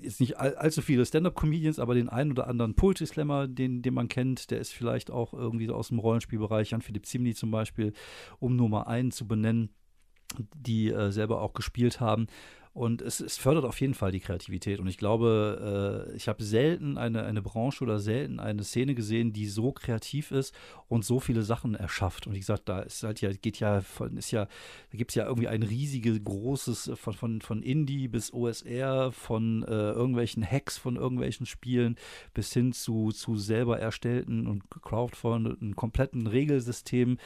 jetzt 0.00 0.20
nicht 0.20 0.38
all, 0.38 0.54
allzu 0.56 0.82
viele 0.82 1.04
Stand-Up-Comedians, 1.04 1.78
aber 1.78 1.94
den 1.94 2.08
einen 2.08 2.30
oder 2.32 2.46
anderen 2.46 2.74
Poetry-Slammer, 2.74 3.48
den, 3.48 3.82
den 3.82 3.94
man 3.94 4.08
kennt, 4.08 4.50
der 4.50 4.58
ist 4.58 4.72
vielleicht 4.72 5.10
auch 5.10 5.32
irgendwie 5.32 5.68
aus 5.70 5.88
dem 5.88 5.98
Rollenspielbereich, 5.98 6.70
Jan-Philipp 6.70 7.06
Zimni 7.06 7.34
zum 7.34 7.50
Beispiel, 7.50 7.92
um 8.38 8.56
nur 8.56 8.68
mal 8.68 8.82
einen 8.82 9.10
zu 9.10 9.26
benennen, 9.26 9.70
die 10.54 10.88
äh, 10.88 11.10
selber 11.10 11.40
auch 11.40 11.54
gespielt 11.54 12.00
haben. 12.00 12.26
Und 12.76 13.00
es, 13.00 13.20
es, 13.20 13.38
fördert 13.38 13.64
auf 13.64 13.80
jeden 13.80 13.94
Fall 13.94 14.12
die 14.12 14.20
Kreativität. 14.20 14.80
Und 14.80 14.86
ich 14.86 14.98
glaube, 14.98 16.10
äh, 16.12 16.14
ich 16.14 16.28
habe 16.28 16.44
selten 16.44 16.98
eine, 16.98 17.24
eine 17.24 17.40
Branche 17.40 17.82
oder 17.82 17.98
selten 17.98 18.38
eine 18.38 18.64
Szene 18.64 18.94
gesehen, 18.94 19.32
die 19.32 19.46
so 19.46 19.72
kreativ 19.72 20.30
ist 20.30 20.54
und 20.86 21.02
so 21.02 21.18
viele 21.18 21.40
Sachen 21.40 21.74
erschafft. 21.74 22.26
Und 22.26 22.34
wie 22.34 22.38
gesagt, 22.38 22.68
da 22.68 22.80
ist 22.80 23.02
halt 23.02 23.22
ja, 23.22 23.32
geht 23.32 23.60
ja 23.60 23.82
ist 24.14 24.30
ja, 24.30 24.44
da 24.44 24.98
gibt 24.98 25.12
es 25.12 25.14
ja 25.14 25.24
irgendwie 25.24 25.48
ein 25.48 25.62
riesiges, 25.62 26.22
großes, 26.22 26.90
von, 26.96 27.14
von, 27.14 27.40
von 27.40 27.62
Indie 27.62 28.08
bis 28.08 28.30
OSR, 28.30 29.10
von 29.10 29.62
äh, 29.62 29.70
irgendwelchen 29.70 30.44
Hacks 30.44 30.76
von 30.76 30.96
irgendwelchen 30.96 31.46
Spielen 31.46 31.96
bis 32.34 32.52
hin 32.52 32.74
zu, 32.74 33.10
zu 33.10 33.38
selber 33.38 33.78
erstellten 33.78 34.46
und 34.46 34.68
crowdfundeten 34.68 35.76
kompletten 35.76 36.26
Regelsystemen 36.26 37.18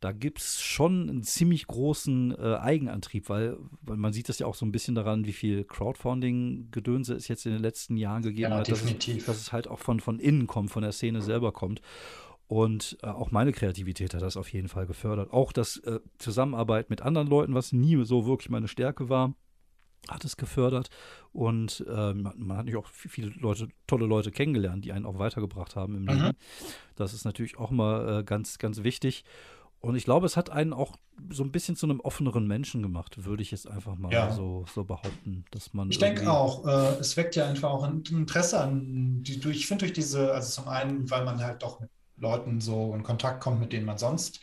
da 0.00 0.12
gibt 0.12 0.38
es 0.38 0.60
schon 0.60 1.08
einen 1.08 1.22
ziemlich 1.24 1.66
großen 1.66 2.36
äh, 2.38 2.56
Eigenantrieb, 2.56 3.28
weil, 3.28 3.56
weil 3.82 3.96
man 3.96 4.12
sieht 4.12 4.28
das 4.28 4.38
ja 4.38 4.46
auch 4.46 4.54
so 4.54 4.64
ein 4.64 4.70
bisschen 4.70 4.87
daran, 4.94 5.26
wie 5.26 5.32
viel 5.32 5.64
Crowdfunding-Gedönse 5.64 7.14
es 7.14 7.28
jetzt 7.28 7.46
in 7.46 7.52
den 7.52 7.62
letzten 7.62 7.96
Jahren 7.96 8.22
gegeben 8.22 8.52
ja, 8.52 8.58
hat, 8.58 8.70
dass 8.70 8.82
es, 8.82 9.24
dass 9.24 9.36
es, 9.40 9.52
halt 9.52 9.68
auch 9.68 9.78
von, 9.78 10.00
von 10.00 10.18
innen 10.18 10.46
kommt, 10.46 10.70
von 10.70 10.82
der 10.82 10.92
Szene 10.92 11.20
selber 11.22 11.52
kommt. 11.52 11.80
Und 12.46 12.96
äh, 13.02 13.08
auch 13.08 13.30
meine 13.30 13.52
Kreativität 13.52 14.14
hat 14.14 14.22
das 14.22 14.38
auf 14.38 14.52
jeden 14.52 14.68
Fall 14.68 14.86
gefördert. 14.86 15.32
Auch 15.32 15.52
das 15.52 15.76
äh, 15.78 16.00
Zusammenarbeit 16.18 16.88
mit 16.88 17.02
anderen 17.02 17.28
Leuten, 17.28 17.54
was 17.54 17.72
nie 17.72 18.02
so 18.04 18.26
wirklich 18.26 18.48
meine 18.48 18.68
Stärke 18.68 19.10
war, 19.10 19.34
hat 20.08 20.24
es 20.24 20.36
gefördert. 20.38 20.88
Und 21.32 21.84
äh, 21.86 22.14
man, 22.14 22.26
hat 22.26 22.36
natürlich 22.36 22.76
auch 22.76 22.88
viele 22.88 23.28
Leute, 23.38 23.68
tolle 23.86 24.06
Leute 24.06 24.30
kennengelernt, 24.30 24.84
die 24.84 24.92
einen 24.92 25.04
auch 25.04 25.18
weitergebracht 25.18 25.76
haben 25.76 25.94
im 25.94 26.06
Leben. 26.06 26.28
Mhm. 26.28 26.32
Das 26.96 27.12
ist 27.12 27.24
natürlich 27.24 27.58
auch 27.58 27.70
mal 27.70 28.20
äh, 28.20 28.24
ganz, 28.24 28.58
ganz 28.58 28.82
wichtig. 28.82 29.24
Und 29.80 29.94
ich 29.94 30.04
glaube, 30.04 30.26
es 30.26 30.36
hat 30.36 30.50
einen 30.50 30.72
auch 30.72 30.96
so 31.30 31.44
ein 31.44 31.52
bisschen 31.52 31.76
zu 31.76 31.86
einem 31.86 32.00
offeneren 32.00 32.46
Menschen 32.46 32.82
gemacht, 32.82 33.24
würde 33.24 33.42
ich 33.42 33.50
jetzt 33.50 33.68
einfach 33.68 33.96
mal 33.96 34.12
ja. 34.12 34.32
so, 34.32 34.64
so 34.74 34.84
behaupten, 34.84 35.44
dass 35.52 35.72
man. 35.72 35.90
Ich 35.90 35.98
denke 35.98 36.30
auch, 36.30 36.66
äh, 36.66 36.98
es 36.98 37.16
weckt 37.16 37.36
ja 37.36 37.46
einfach 37.48 37.70
auch 37.70 37.84
ein 37.84 38.02
Interesse 38.10 38.60
an, 38.60 39.22
die, 39.22 39.40
ich 39.50 39.66
finde 39.66 39.84
durch 39.84 39.92
diese, 39.92 40.32
also 40.32 40.62
zum 40.62 40.68
einen, 40.68 41.08
weil 41.10 41.24
man 41.24 41.42
halt 41.42 41.62
doch 41.62 41.80
mit 41.80 41.90
Leuten 42.16 42.60
so 42.60 42.92
in 42.94 43.04
Kontakt 43.04 43.40
kommt, 43.40 43.60
mit 43.60 43.72
denen 43.72 43.86
man 43.86 43.98
sonst 43.98 44.40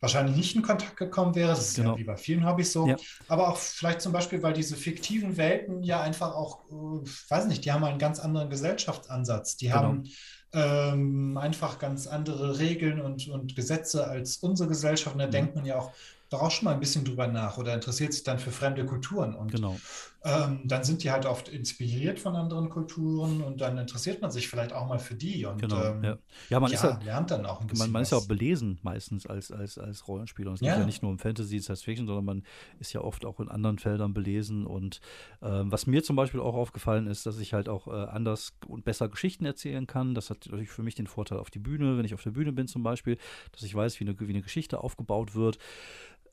wahrscheinlich 0.00 0.36
nicht 0.36 0.54
in 0.54 0.62
Kontakt 0.62 0.96
gekommen 0.96 1.34
wäre. 1.34 1.48
Das 1.48 1.70
ist 1.70 1.76
genau. 1.76 1.92
ja 1.92 1.98
wie 1.98 2.04
bei 2.04 2.16
vielen 2.16 2.46
Hobbys 2.46 2.72
so. 2.72 2.86
Ja. 2.86 2.96
Aber 3.26 3.48
auch 3.48 3.56
vielleicht 3.56 4.00
zum 4.00 4.12
Beispiel, 4.12 4.42
weil 4.42 4.52
diese 4.52 4.76
fiktiven 4.76 5.36
Welten 5.36 5.82
ja 5.82 6.00
einfach 6.00 6.34
auch, 6.34 6.60
äh, 6.70 7.08
weiß 7.28 7.46
nicht, 7.46 7.64
die 7.64 7.72
haben 7.72 7.84
einen 7.84 7.98
ganz 7.98 8.20
anderen 8.20 8.48
Gesellschaftsansatz. 8.50 9.56
Die 9.56 9.66
genau. 9.66 9.78
haben 9.78 10.04
ähm, 10.52 11.36
einfach 11.36 11.78
ganz 11.78 12.06
andere 12.06 12.58
Regeln 12.58 13.00
und, 13.00 13.28
und 13.28 13.54
Gesetze 13.54 14.06
als 14.06 14.38
unsere 14.38 14.68
Gesellschaft. 14.68 15.14
Und 15.14 15.20
da 15.20 15.26
mhm. 15.26 15.32
denkt 15.32 15.56
man 15.56 15.66
ja 15.66 15.78
auch 15.78 15.92
doch 16.30 16.42
auch 16.42 16.50
schon 16.50 16.66
mal 16.66 16.74
ein 16.74 16.80
bisschen 16.80 17.04
drüber 17.04 17.26
nach 17.26 17.56
oder 17.56 17.72
interessiert 17.74 18.12
sich 18.12 18.22
dann 18.22 18.38
für 18.38 18.50
fremde 18.50 18.84
Kulturen. 18.84 19.34
Und 19.34 19.50
genau. 19.52 19.78
Ähm, 20.28 20.60
dann 20.64 20.84
sind 20.84 21.02
die 21.02 21.10
halt 21.10 21.26
oft 21.26 21.48
inspiriert 21.48 22.18
von 22.20 22.36
anderen 22.36 22.68
Kulturen 22.68 23.40
und 23.42 23.60
dann 23.60 23.78
interessiert 23.78 24.20
man 24.20 24.30
sich 24.30 24.48
vielleicht 24.48 24.72
auch 24.72 24.86
mal 24.86 24.98
für 24.98 25.14
die 25.14 25.46
und 25.46 25.60
Genau, 25.60 25.82
ähm, 25.82 26.04
ja. 26.04 26.18
Ja, 26.50 26.60
man 26.60 26.70
ja, 26.70 26.82
ja, 26.82 27.00
lernt 27.04 27.30
dann 27.30 27.46
auch 27.46 27.60
ein 27.60 27.66
bisschen 27.66 27.86
man, 27.86 27.92
man 27.92 28.02
ist 28.02 28.12
ja 28.12 28.18
auch 28.18 28.26
belesen 28.26 28.78
meistens 28.82 29.26
als, 29.26 29.50
als, 29.50 29.78
als 29.78 30.06
Rollenspieler. 30.06 30.50
Und 30.50 30.54
es 30.54 30.60
geht 30.60 30.68
Ja. 30.68 30.78
ja 30.78 30.84
nicht 30.84 31.02
nur 31.02 31.10
um 31.10 31.18
Fantasy, 31.18 31.60
Science 31.60 31.82
Fiction, 31.82 32.06
sondern 32.06 32.24
man 32.24 32.42
ist 32.78 32.92
ja 32.92 33.00
oft 33.00 33.24
auch 33.24 33.40
in 33.40 33.48
anderen 33.48 33.78
Feldern 33.78 34.12
belesen. 34.14 34.66
Und 34.66 35.00
ähm, 35.42 35.72
was 35.72 35.86
mir 35.86 36.02
zum 36.02 36.16
Beispiel 36.16 36.40
auch 36.40 36.54
aufgefallen 36.54 37.06
ist, 37.06 37.24
dass 37.26 37.38
ich 37.38 37.54
halt 37.54 37.68
auch 37.68 37.88
äh, 37.88 37.90
anders 37.90 38.54
und 38.66 38.84
besser 38.84 39.08
Geschichten 39.08 39.44
erzählen 39.44 39.86
kann. 39.86 40.14
Das 40.14 40.30
hat 40.30 40.46
natürlich 40.46 40.70
für 40.70 40.82
mich 40.82 40.94
den 40.94 41.06
Vorteil 41.06 41.38
auf 41.38 41.50
die 41.50 41.58
Bühne, 41.58 41.96
wenn 41.96 42.04
ich 42.04 42.14
auf 42.14 42.22
der 42.22 42.30
Bühne 42.32 42.52
bin 42.52 42.68
zum 42.68 42.82
Beispiel, 42.82 43.16
dass 43.52 43.62
ich 43.62 43.74
weiß, 43.74 43.98
wie 44.00 44.04
eine, 44.04 44.18
wie 44.20 44.28
eine 44.28 44.42
Geschichte 44.42 44.82
aufgebaut 44.82 45.34
wird. 45.34 45.58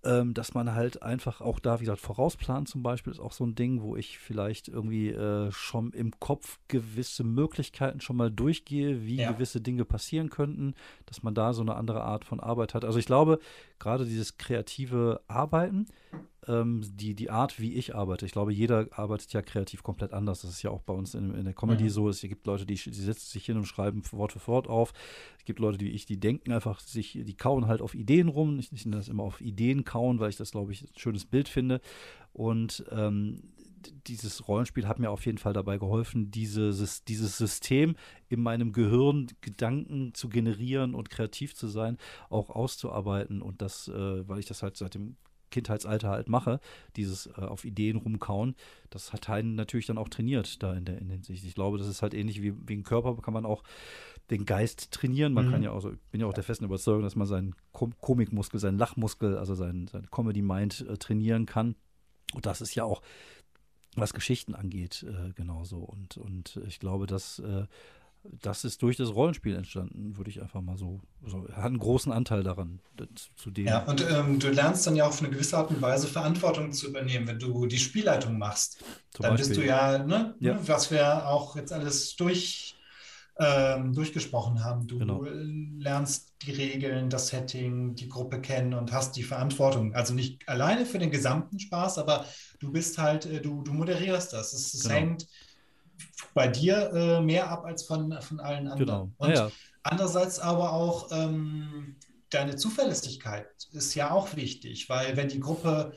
Ähm, 0.06 0.34
dass 0.34 0.54
man 0.54 0.74
halt 0.74 1.02
einfach 1.04 1.42
auch 1.42 1.60
da, 1.60 1.80
wie 1.80 1.86
gesagt, 1.86 2.00
vorausplanen 2.00 2.66
zum 2.66 2.84
Beispiel 2.84 3.12
ist 3.12 3.20
auch 3.20 3.32
so 3.32 3.44
ein 3.46 3.56
Ding, 3.56 3.82
wo 3.82 3.96
ich 3.96 4.20
vielleicht 4.20 4.68
irgendwie 4.68 5.10
äh, 5.10 5.52
schon 5.52 5.92
im 5.92 6.12
Kopf 6.20 6.60
gewisse 6.68 7.24
Möglichkeiten 7.24 8.02
schon 8.02 8.16
mal 8.16 8.30
durchgehe, 8.32 9.04
wie 9.06 9.18
Ja. 9.18 9.32
gewisse 9.32 9.62
Dinge 9.62 9.84
passieren 9.86 10.30
könnten, 10.30 10.76
dass 11.06 11.24
man 11.24 11.34
da 11.34 11.54
so 11.54 11.62
eine 11.62 11.76
andere 11.76 12.04
Art 12.04 12.24
von 12.26 12.40
Arbeit 12.40 12.74
hat. 12.74 12.86
Also 12.86 13.00
ich 13.00 13.06
glaube, 13.06 13.40
gerade 13.80 14.06
dieses 14.06 14.38
kreative 14.38 15.22
Arbeiten, 15.28 15.88
ähm, 16.48 16.82
die, 16.96 17.16
die 17.16 17.30
Art, 17.30 17.60
wie 17.60 17.74
ich 17.74 17.96
arbeite, 17.96 18.26
ich 18.26 18.32
glaube, 18.32 18.54
jeder 18.54 18.88
arbeitet 18.92 19.34
ja 19.34 19.42
kreativ 19.42 19.84
komplett 19.84 20.14
anders. 20.14 20.42
Das 20.42 20.52
ist 20.52 20.64
ja 20.64 20.70
auch 20.72 20.82
bei 20.82 20.94
uns 20.94 21.16
in, 21.16 21.34
in 21.34 21.46
der 21.46 21.54
Comedy 21.54 21.86
Mhm. 21.86 21.90
so. 21.90 22.10
Es 22.10 22.22
gibt 22.22 22.46
Leute, 22.48 22.66
die, 22.66 22.76
die 22.76 22.92
setzen 22.92 23.32
sich 23.32 23.46
hin 23.46 23.58
und 23.58 23.66
schreiben 23.66 24.02
Wort 24.12 24.34
für 24.34 24.46
Wort 24.48 24.68
auf. 24.68 24.94
Es 25.38 25.46
gibt 25.46 25.60
Leute, 25.60 25.78
die 25.78 25.92
ich, 25.92 26.06
die 26.06 26.20
denken 26.20 26.52
einfach, 26.52 26.80
sich, 26.80 27.20
die 27.24 27.38
kauen 27.38 27.68
halt 27.68 27.82
auf 27.82 27.96
Ideen 27.96 28.28
rum. 28.28 28.60
Ich, 28.60 28.72
ich 28.72 28.86
nenne 28.86 28.98
das 28.98 29.08
immer 29.08 29.24
auf 29.24 29.42
Ideen 29.42 29.84
kauen, 29.84 30.20
weil 30.20 30.30
ich 30.30 30.38
das, 30.38 30.52
glaube 30.52 30.72
ich, 30.72 30.84
ein 30.84 30.98
schönes 30.98 31.26
Bild 31.26 31.50
finde. 31.50 31.82
Und 32.34 32.86
ähm, 32.92 33.42
dieses 34.08 34.48
Rollenspiel 34.48 34.88
hat 34.88 35.00
mir 35.00 35.12
auf 35.12 35.26
jeden 35.26 35.38
Fall 35.38 35.54
dabei 35.54 35.78
geholfen, 35.78 36.32
dieses, 36.32 37.04
dieses 37.04 37.38
System 37.38 37.96
in 38.30 38.42
meinem 38.42 38.72
Gehirn 38.72 39.28
Gedanken 39.42 40.14
zu 40.14 40.30
generieren 40.30 40.96
und 40.96 41.10
kreativ 41.10 41.56
zu 41.56 41.68
sein, 41.68 41.98
auch 42.30 42.50
auszuarbeiten. 42.50 43.42
Und 43.42 43.62
das, 43.62 43.88
äh, 43.88 44.28
weil 44.28 44.40
ich 44.40 44.46
das 44.46 44.64
halt 44.64 44.78
seit 44.78 44.96
dem 44.96 45.18
Kindheitsalter 45.52 46.10
halt 46.10 46.30
mache, 46.30 46.60
dieses 46.96 47.28
äh, 47.28 47.42
auf 47.42 47.66
Ideen 47.66 47.98
rumkauen, 47.98 48.56
das 48.90 49.14
hat 49.14 49.30
einen 49.30 49.56
natürlich 49.56 49.86
dann 49.86 49.98
auch 49.98 50.10
trainiert 50.10 50.62
da 50.64 50.74
in 50.74 50.86
der, 50.86 50.98
in 51.00 51.08
der 51.08 51.18
Hinsicht. 51.18 51.46
Ich 51.46 51.56
glaube, 51.56 51.78
das 51.78 51.88
ist 51.88 52.02
halt 52.02 52.14
ähnlich 52.14 52.42
wie, 52.42 52.54
wie 52.68 52.76
ein 52.76 52.84
Körper, 52.84 53.16
kann 53.22 53.34
man 53.34 53.46
auch 53.46 53.64
den 54.30 54.46
Geist 54.46 54.92
trainieren. 54.92 55.34
Man 55.34 55.48
Mhm. 55.48 55.52
kann 55.52 55.64
ja 55.64 55.72
auch, 55.72 55.82
so, 55.82 55.92
ich 55.92 56.00
bin 56.12 56.22
ja 56.22 56.28
auch 56.28 56.34
der 56.34 56.44
festen 56.44 56.66
Überzeugung, 56.66 57.04
dass 57.04 57.16
man 57.16 57.28
seinen 57.28 57.56
Kom 57.72 57.94
Komikmuskel, 58.02 58.60
seinen 58.60 58.78
Lachmuskel, 58.78 59.38
also 59.38 59.54
seinen, 59.56 59.88
seinen 59.88 60.10
Comedy-Mind 60.10 60.86
äh, 60.90 60.98
trainieren 60.98 61.46
kann. 61.46 61.76
Und 62.34 62.46
das 62.46 62.62
ist 62.62 62.74
ja 62.76 62.84
auch, 62.84 63.02
was 63.96 64.14
Geschichten 64.14 64.56
angeht, 64.56 65.06
äh, 65.08 65.32
genauso. 65.34 65.78
Und, 65.78 66.18
und 66.18 66.60
ich 66.68 66.80
glaube, 66.80 67.06
dass 67.06 67.40
äh, 67.40 67.66
das 68.42 68.64
ist 68.64 68.82
durch 68.82 68.98
das 68.98 69.10
Rollenspiel 69.14 69.56
entstanden, 69.56 70.18
würde 70.18 70.30
ich 70.30 70.42
einfach 70.42 70.62
mal 70.62 70.78
so, 70.78 71.02
so 71.26 71.48
hat 71.50 71.66
einen 71.66 71.80
großen 71.80 72.12
Anteil 72.12 72.44
daran, 72.44 72.80
zu, 73.36 73.52
dem. 73.52 73.66
Ja, 73.68 73.84
und 73.86 74.02
ähm, 74.10 74.40
du 74.40 74.50
lernst 74.50 74.86
dann 74.88 74.96
ja 74.96 75.08
auf 75.08 75.20
eine 75.22 75.30
gewisse 75.30 75.58
Art 75.58 75.70
und 75.70 75.82
Weise 75.82 76.08
Verantwortung 76.08 76.72
zu 76.72 76.88
übernehmen, 76.88 77.28
wenn 77.28 77.40
du 77.40 77.66
die 77.66 77.78
Spielleitung 77.78 78.38
machst. 78.38 78.84
zum 79.12 79.24
dann 79.24 79.36
bist 79.38 79.52
du 79.52 79.56
Beispiel. 79.62 79.68
ja, 79.68 79.98
ne, 80.00 80.36
Ja. 80.40 80.54
ne, 80.54 80.60
was 80.68 80.92
wir 80.92 81.28
auch 81.28 81.56
jetzt 81.56 81.72
alles 81.74 82.16
durch, 82.16 82.76
ähm, 83.40 83.94
durchgesprochen 83.94 84.64
haben. 84.64 84.88
Du 84.88 84.98
Genau. 85.00 85.24
lernst 85.24 86.34
die 86.44 86.52
Regeln, 86.52 87.10
das 87.10 87.28
Setting, 87.28 87.96
die 87.96 88.08
Gruppe 88.08 88.40
kennen 88.42 88.74
und 88.74 88.92
hast 88.92 89.16
die 89.18 89.24
Verantwortung. 89.24 89.94
Also 89.94 90.14
nicht 90.14 90.48
alleine 90.48 90.86
für 90.86 91.00
den 91.00 91.12
gesamten 91.12 91.60
Spaß, 91.60 91.98
aber 91.98 92.26
du 92.60 92.72
bist 92.72 92.98
halt, 92.98 93.26
äh, 93.26 93.42
du, 93.42 93.62
du 93.62 93.74
moderierst 93.74 94.32
das. 94.34 94.54
Es, 94.54 94.74
es 94.74 94.84
Genau. 94.84 94.96
hängt 94.96 95.28
bei 96.34 96.48
dir 96.48 96.92
äh, 96.94 97.22
mehr 97.22 97.50
ab 97.50 97.66
als 97.66 97.84
von, 97.84 98.22
von 98.22 98.40
allen 98.40 98.68
anderen. 98.68 98.86
Genau. 98.86 99.12
Und 99.18 99.32
ja, 99.32 99.52
Andererseits 99.88 100.40
aber 100.40 100.74
auch 100.74 101.12
ähm, 101.12 101.98
deine 102.32 102.56
Zuverlässigkeit 102.56 103.48
ist 103.72 103.94
ja 103.94 104.10
auch 104.10 104.36
wichtig, 104.36 104.90
weil 104.90 105.16
wenn 105.16 105.28
die 105.28 105.40
Gruppe, 105.40 105.94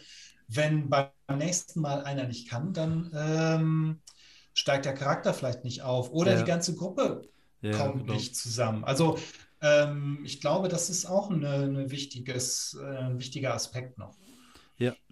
wenn 0.46 0.90
beim 0.90 1.08
nächsten 1.38 1.80
Mal 1.80 2.04
einer 2.04 2.24
nicht 2.24 2.50
kann, 2.50 2.74
dann 2.74 3.10
ähm, 3.16 4.02
steigt 4.52 4.84
der 4.84 4.92
Charakter 4.92 5.32
vielleicht 5.32 5.64
nicht 5.64 5.80
auf 5.82 6.10
oder 6.10 6.32
Ja. 6.32 6.38
die 6.38 6.44
ganze 6.44 6.74
Gruppe 6.74 7.30
ja, 7.62 7.72
kommt 7.72 8.00
genau. 8.00 8.12
nicht 8.12 8.36
zusammen. 8.36 8.84
Also 8.84 9.18
ähm, 9.62 10.20
ich 10.22 10.42
glaube, 10.42 10.68
das 10.68 10.90
ist 10.90 11.06
auch 11.06 11.30
eine, 11.30 11.48
eine 11.48 11.90
wichtiges, 11.90 12.76
äh, 12.78 12.84
ein 12.84 13.18
wichtiger 13.18 13.54
Aspekt 13.54 13.96
noch. 13.96 14.18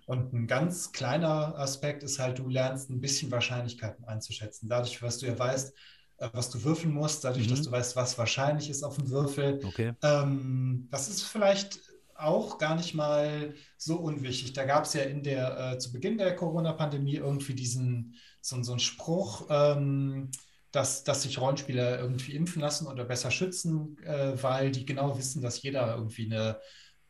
Und 0.06 0.32
ein 0.32 0.46
ganz 0.46 0.92
kleiner 0.92 1.58
Aspekt 1.58 2.02
ist 2.04 2.18
halt, 2.20 2.38
du 2.38 2.48
lernst 2.48 2.90
ein 2.90 3.00
bisschen 3.00 3.30
Wahrscheinlichkeiten 3.32 4.04
einzuschätzen. 4.06 4.68
Dadurch, 4.68 5.02
was 5.02 5.18
du 5.18 5.26
ja 5.26 5.38
weißt, 5.38 5.74
äh, 6.18 6.30
was 6.32 6.50
du 6.50 6.62
würfeln 6.64 6.94
musst, 6.94 7.24
dadurch, 7.24 7.46
Mhm. 7.46 7.50
dass 7.50 7.62
du 7.62 7.70
weißt, 7.72 7.96
was 7.96 8.18
wahrscheinlich 8.18 8.70
ist 8.70 8.84
auf 8.84 8.96
dem 8.96 9.10
Würfel. 9.10 9.60
Okay. 9.64 9.92
Ähm, 10.02 10.88
das 10.90 11.08
ist 11.08 11.22
vielleicht 11.24 11.80
auch 12.14 12.58
gar 12.58 12.76
nicht 12.76 12.94
mal 12.94 13.54
so 13.76 13.96
unwichtig. 13.96 14.52
Da 14.54 14.64
gab 14.64 14.84
es 14.84 14.94
ja 14.94 15.02
in 15.02 15.22
der, 15.22 15.74
äh, 15.74 15.78
zu 15.78 15.92
Beginn 15.92 16.18
der 16.18 16.34
Corona-Pandemie 16.36 17.16
irgendwie 17.16 17.54
diesen, 17.54 18.14
so, 18.40 18.62
so 18.62 18.72
einen 18.72 18.80
Spruch, 18.80 19.46
ähm, 19.50 20.30
dass, 20.72 21.04
dass 21.04 21.22
sich 21.22 21.38
Rollenspieler 21.40 21.98
irgendwie 21.98 22.34
impfen 22.34 22.62
lassen 22.62 22.86
oder 22.86 23.04
besser 23.04 23.30
schützen, 23.30 23.98
äh, 24.04 24.42
weil 24.42 24.70
die 24.70 24.86
genau 24.86 25.18
wissen, 25.18 25.42
dass 25.42 25.62
jeder 25.62 25.94
irgendwie 25.96 26.26
eine, 26.26 26.58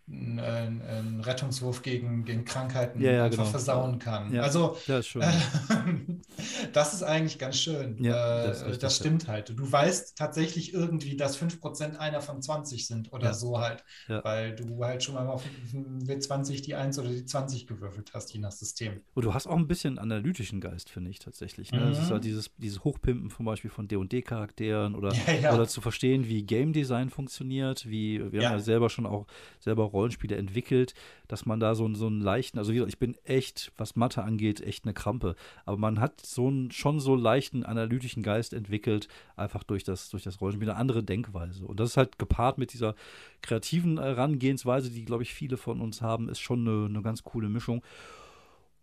einen, 0.09 0.39
einen 0.83 1.21
Rettungswurf 1.21 1.83
gegen, 1.83 2.25
gegen 2.25 2.45
Krankheiten 2.45 3.01
Ja, 3.01 3.11
ja, 3.13 3.25
einfach 3.25 3.39
genau. 3.39 3.51
versauen 3.51 3.99
kann. 3.99 4.33
Ja. 4.35 4.43
Also 4.43 4.77
Ja, 4.87 4.99
ist 4.99 5.09
schön. 5.09 5.23
äh, 5.23 5.33
das 6.73 6.95
ist 6.95 7.03
eigentlich 7.03 7.39
ganz 7.39 7.57
schön. 7.59 7.99
Äh, 7.99 8.03
das 8.03 8.63
richtig, 8.63 8.79
das 8.81 8.97
stimmt 8.97 9.29
halt. 9.29 9.49
Du 9.57 9.71
weißt 9.71 10.17
tatsächlich 10.17 10.73
irgendwie, 10.75 11.17
dass 11.17 11.37
5% 11.37 11.99
einer 11.99 12.21
von 12.21 12.41
20 12.43 12.87
sind 12.87 13.13
oder 13.13 13.35
so 13.35 13.59
halt, 13.59 13.85
weil 14.07 14.55
du 14.55 14.85
halt 14.85 15.03
schon 15.03 15.15
mal 15.15 15.27
auf 15.27 15.43
dem 15.73 16.07
W20 16.07 16.63
die 16.63 16.75
1 16.75 16.99
oder 16.99 17.09
die 17.09 17.25
20 17.25 17.67
gewürfelt 17.67 18.13
hast, 18.15 18.33
je 18.33 18.41
nach 18.41 18.53
System. 18.53 19.01
Und 19.15 19.25
du 19.25 19.35
hast 19.35 19.47
auch 19.47 19.57
ein 19.57 19.67
bisschen 19.67 19.99
analytischen 19.99 20.61
Geist, 20.61 20.91
finde 20.91 21.11
ich 21.11 21.19
tatsächlich. 21.19 21.73
Ne? 21.73 21.81
Das 21.89 21.99
ist 21.99 22.09
Mhm. 22.09 22.15
halt 22.15 22.25
dieses, 22.25 22.51
dieses 22.57 22.85
Hochpimpen 22.85 23.31
zum 23.31 23.47
Beispiel 23.47 23.71
von 23.71 23.89
D&D-Charakteren 23.89 24.95
oder, 24.95 25.13
oder 25.55 25.67
zu 25.67 25.81
verstehen, 25.81 26.27
wie 26.29 26.43
Game 26.45 26.73
Design 26.73 27.11
funktioniert, 27.11 27.87
wie, 27.89 28.21
wir 28.33 28.43
Ja. 28.43 28.49
haben 28.51 28.57
ja 28.59 28.63
selber 28.63 28.91
schon 28.91 29.07
auch 29.07 29.27
selber 29.61 29.93
Rollenspiele 29.97 30.37
entwickelt, 30.37 30.95
dass 31.29 31.47
man 31.47 31.59
da 31.59 31.75
so, 31.75 31.85
einen- 31.85 31.95
so 31.95 32.07
einen 32.07 32.21
leichten, 32.21 32.59
also 32.59 32.71
wie 32.71 32.77
gesagt, 32.77 32.93
ich 32.93 32.99
bin 32.99 33.17
echt, 33.25 33.73
was 33.77 33.97
Mathe 33.97 34.23
angeht, 34.23 34.61
echt 34.61 34.85
eine 34.85 34.95
Krampe, 34.95 35.35
aber 35.65 35.77
man 35.77 35.99
hat 36.01 36.21
so 36.25 36.49
einen, 36.49 36.71
schon 36.71 37.01
so 37.01 37.15
leichten 37.15 37.65
analytischen 37.65 38.23
Geist 38.23 38.53
entwickelt, 38.53 39.09
einfach 39.37 39.65
durch 39.65 39.85
das, 39.85 40.11
durch 40.11 40.23
das 40.23 40.41
Rollenspiel, 40.41 40.71
eine 40.71 40.79
andere 40.79 41.03
Denkweise. 41.03 41.67
Und 41.67 41.81
das 41.81 41.91
ist 41.91 41.97
halt 41.97 42.19
gepaart 42.19 42.59
mit 42.59 42.73
dieser 42.73 42.95
kreativen 43.43 43.99
Herangehensweise, 43.99 44.91
die, 44.91 45.05
glaube 45.05 45.23
ich, 45.23 45.35
viele 45.35 45.57
von 45.57 45.81
uns 45.81 46.03
haben, 46.03 46.29
ist 46.29 46.41
schon 46.41 46.67
eine, 46.67 46.87
eine 46.87 47.03
ganz 47.03 47.23
coole 47.25 47.49
Mischung. 47.49 47.83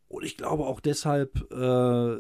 Und 0.10 0.24
ich 0.24 0.38
glaube 0.38 0.66
auch 0.66 0.80
deshalb 0.80 1.52
äh, 1.52 2.18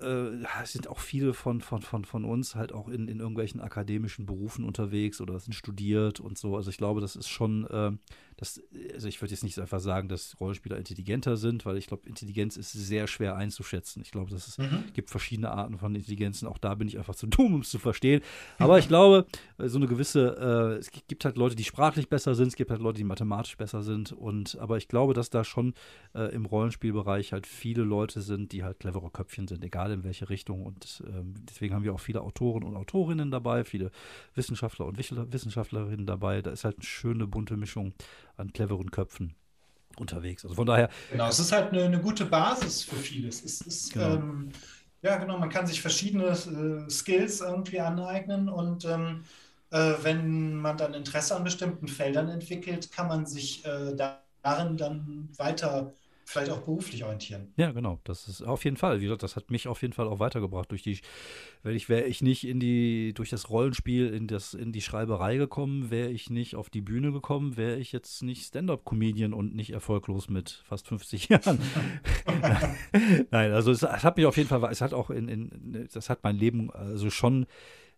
äh, 0.00 0.64
sind 0.64 0.88
auch 0.88 0.98
viele 0.98 1.34
von, 1.34 1.60
von, 1.60 1.82
von, 1.82 2.04
von 2.04 2.24
uns 2.24 2.54
halt 2.54 2.72
auch 2.72 2.88
in, 2.88 3.08
in 3.08 3.20
irgendwelchen 3.20 3.60
akademischen 3.60 4.26
Berufen 4.26 4.64
unterwegs 4.64 5.20
oder 5.20 5.38
sind 5.40 5.54
studiert 5.54 6.20
und 6.20 6.38
so. 6.38 6.56
Also 6.56 6.70
ich 6.70 6.76
glaube, 6.76 7.00
das 7.00 7.16
ist 7.16 7.28
schon, 7.28 7.66
äh, 7.66 7.92
das, 8.38 8.60
also 8.92 9.08
ich 9.08 9.20
würde 9.22 9.32
jetzt 9.32 9.44
nicht 9.44 9.58
einfach 9.58 9.80
sagen, 9.80 10.08
dass 10.08 10.38
Rollenspieler 10.40 10.76
intelligenter 10.76 11.36
sind, 11.36 11.64
weil 11.64 11.78
ich 11.78 11.86
glaube, 11.86 12.06
Intelligenz 12.08 12.56
ist 12.56 12.72
sehr 12.72 13.06
schwer 13.06 13.34
einzuschätzen. 13.36 14.02
Ich 14.02 14.10
glaube, 14.10 14.34
es 14.34 14.58
Mhm. 14.58 14.84
gibt 14.92 15.08
verschiedene 15.10 15.50
Arten 15.50 15.78
von 15.78 15.94
Intelligenzen. 15.94 16.46
Auch 16.46 16.58
da 16.58 16.74
bin 16.74 16.86
ich 16.88 16.98
einfach 16.98 17.14
zu 17.14 17.26
dumm, 17.26 17.54
um 17.54 17.60
es 17.62 17.70
zu 17.70 17.78
verstehen. 17.78 18.20
Aber 18.58 18.78
ich 18.78 18.88
glaube, 18.88 19.26
äh, 19.58 19.68
so 19.68 19.78
eine 19.78 19.86
gewisse, 19.86 20.36
äh, 20.76 20.78
es 20.78 20.90
gibt 20.90 21.24
halt 21.24 21.36
Leute, 21.36 21.56
die 21.56 21.64
sprachlich 21.64 22.08
besser 22.08 22.34
sind, 22.34 22.48
es 22.48 22.56
gibt 22.56 22.70
halt 22.70 22.80
Leute, 22.82 22.98
die 22.98 23.04
mathematisch 23.04 23.56
besser 23.56 23.82
sind. 23.82 24.12
Und 24.12 24.58
aber 24.58 24.76
ich 24.76 24.88
glaube, 24.88 25.14
dass 25.14 25.30
da 25.30 25.42
schon 25.44 25.72
äh, 26.14 26.34
im 26.34 26.44
Rollenspielbereich 26.44 27.32
halt 27.32 27.46
viele 27.46 27.82
Leute 27.84 28.20
sind, 28.20 28.52
die 28.52 28.62
halt 28.64 28.80
clevere 28.80 29.10
Köpfchen 29.10 29.48
sind, 29.48 29.64
egal 29.64 29.92
in 29.92 30.04
welche 30.04 30.28
Richtung. 30.28 30.64
Und 30.66 31.02
ähm, 31.06 31.34
deswegen 31.48 31.74
haben 31.74 31.84
wir 31.84 31.94
auch 31.94 32.00
viele 32.00 32.20
Autoren 32.20 32.64
und 32.64 32.76
Autorinnen 32.76 33.30
dabei, 33.30 33.64
viele 33.64 33.90
Wissenschaftler 34.34 34.84
und 34.86 34.98
Wissenschaftlerinnen 34.98 36.06
dabei. 36.06 36.42
Da 36.42 36.50
ist 36.50 36.64
halt 36.64 36.76
eine 36.76 36.84
schöne 36.84 37.26
bunte 37.26 37.56
Mischung 37.56 37.94
an 38.36 38.52
cleveren 38.52 38.90
Köpfen 38.90 39.34
unterwegs. 39.98 40.44
Also 40.44 40.54
von 40.56 40.66
daher, 40.66 40.90
Genau, 41.08 41.28
es 41.28 41.38
ist 41.38 41.52
halt 41.52 41.72
eine, 41.72 41.84
eine 41.84 42.00
gute 42.00 42.26
Basis 42.26 42.82
für 42.82 42.96
vieles. 42.96 43.44
Es 43.44 43.60
ist, 43.60 43.92
Genau. 43.92 44.14
ähm, 44.16 44.52
ja, 45.02 45.16
genau, 45.18 45.38
man 45.38 45.48
kann 45.50 45.66
sich 45.66 45.80
verschiedene 45.80 46.26
äh, 46.86 46.90
Skills 46.90 47.40
irgendwie 47.40 47.80
aneignen 47.80 48.48
und 48.48 48.84
ähm, 48.84 49.22
äh, 49.70 49.94
wenn 50.02 50.56
man 50.56 50.76
dann 50.76 50.94
Interesse 50.94 51.36
an 51.36 51.44
bestimmten 51.44 51.86
Feldern 51.88 52.28
entwickelt, 52.28 52.90
kann 52.92 53.08
man 53.08 53.26
sich 53.26 53.64
äh, 53.64 53.94
da- 53.94 54.22
darin 54.42 54.76
dann 54.76 55.28
weiter 55.38 55.92
vielleicht 56.26 56.50
auch 56.50 56.60
beruflich 56.62 57.04
orientieren. 57.04 57.52
Ja, 57.56 57.70
genau. 57.70 58.00
Das 58.02 58.26
ist 58.26 58.42
auf 58.42 58.64
jeden 58.64 58.76
Fall. 58.76 59.00
Wie 59.00 59.04
gesagt, 59.04 59.22
das 59.22 59.36
hat 59.36 59.50
mich 59.50 59.68
auf 59.68 59.80
jeden 59.80 59.94
Fall 59.94 60.08
auch 60.08 60.18
weitergebracht 60.18 60.70
durch 60.72 60.82
die, 60.82 60.98
wenn 61.62 61.76
ich, 61.76 61.88
wäre 61.88 62.04
ich 62.04 62.20
nicht 62.20 62.46
in 62.46 62.58
die, 62.58 63.12
durch 63.14 63.30
das 63.30 63.48
Rollenspiel 63.48 64.12
in 64.12 64.26
das, 64.26 64.52
in 64.52 64.72
die 64.72 64.82
Schreiberei 64.82 65.36
gekommen, 65.36 65.90
wäre 65.90 66.10
ich 66.10 66.28
nicht 66.28 66.56
auf 66.56 66.68
die 66.68 66.80
Bühne 66.80 67.12
gekommen, 67.12 67.56
wäre 67.56 67.76
ich 67.76 67.92
jetzt 67.92 68.22
nicht 68.22 68.44
Stand-up-Comedian 68.44 69.32
und 69.32 69.54
nicht 69.54 69.70
erfolglos 69.70 70.28
mit 70.28 70.62
fast 70.66 70.88
50 70.88 71.28
Jahren. 71.28 71.60
Nein, 73.30 73.52
also 73.52 73.70
es, 73.70 73.82
hat 73.82 74.16
mich 74.16 74.26
auf 74.26 74.36
jeden 74.36 74.48
Fall, 74.48 74.68
es 74.70 74.80
hat 74.80 74.94
auch 74.94 75.10
in, 75.10 75.28
in 75.28 75.88
das 75.92 76.10
hat 76.10 76.24
mein 76.24 76.36
Leben 76.36 76.72
also 76.72 77.08
schon 77.08 77.46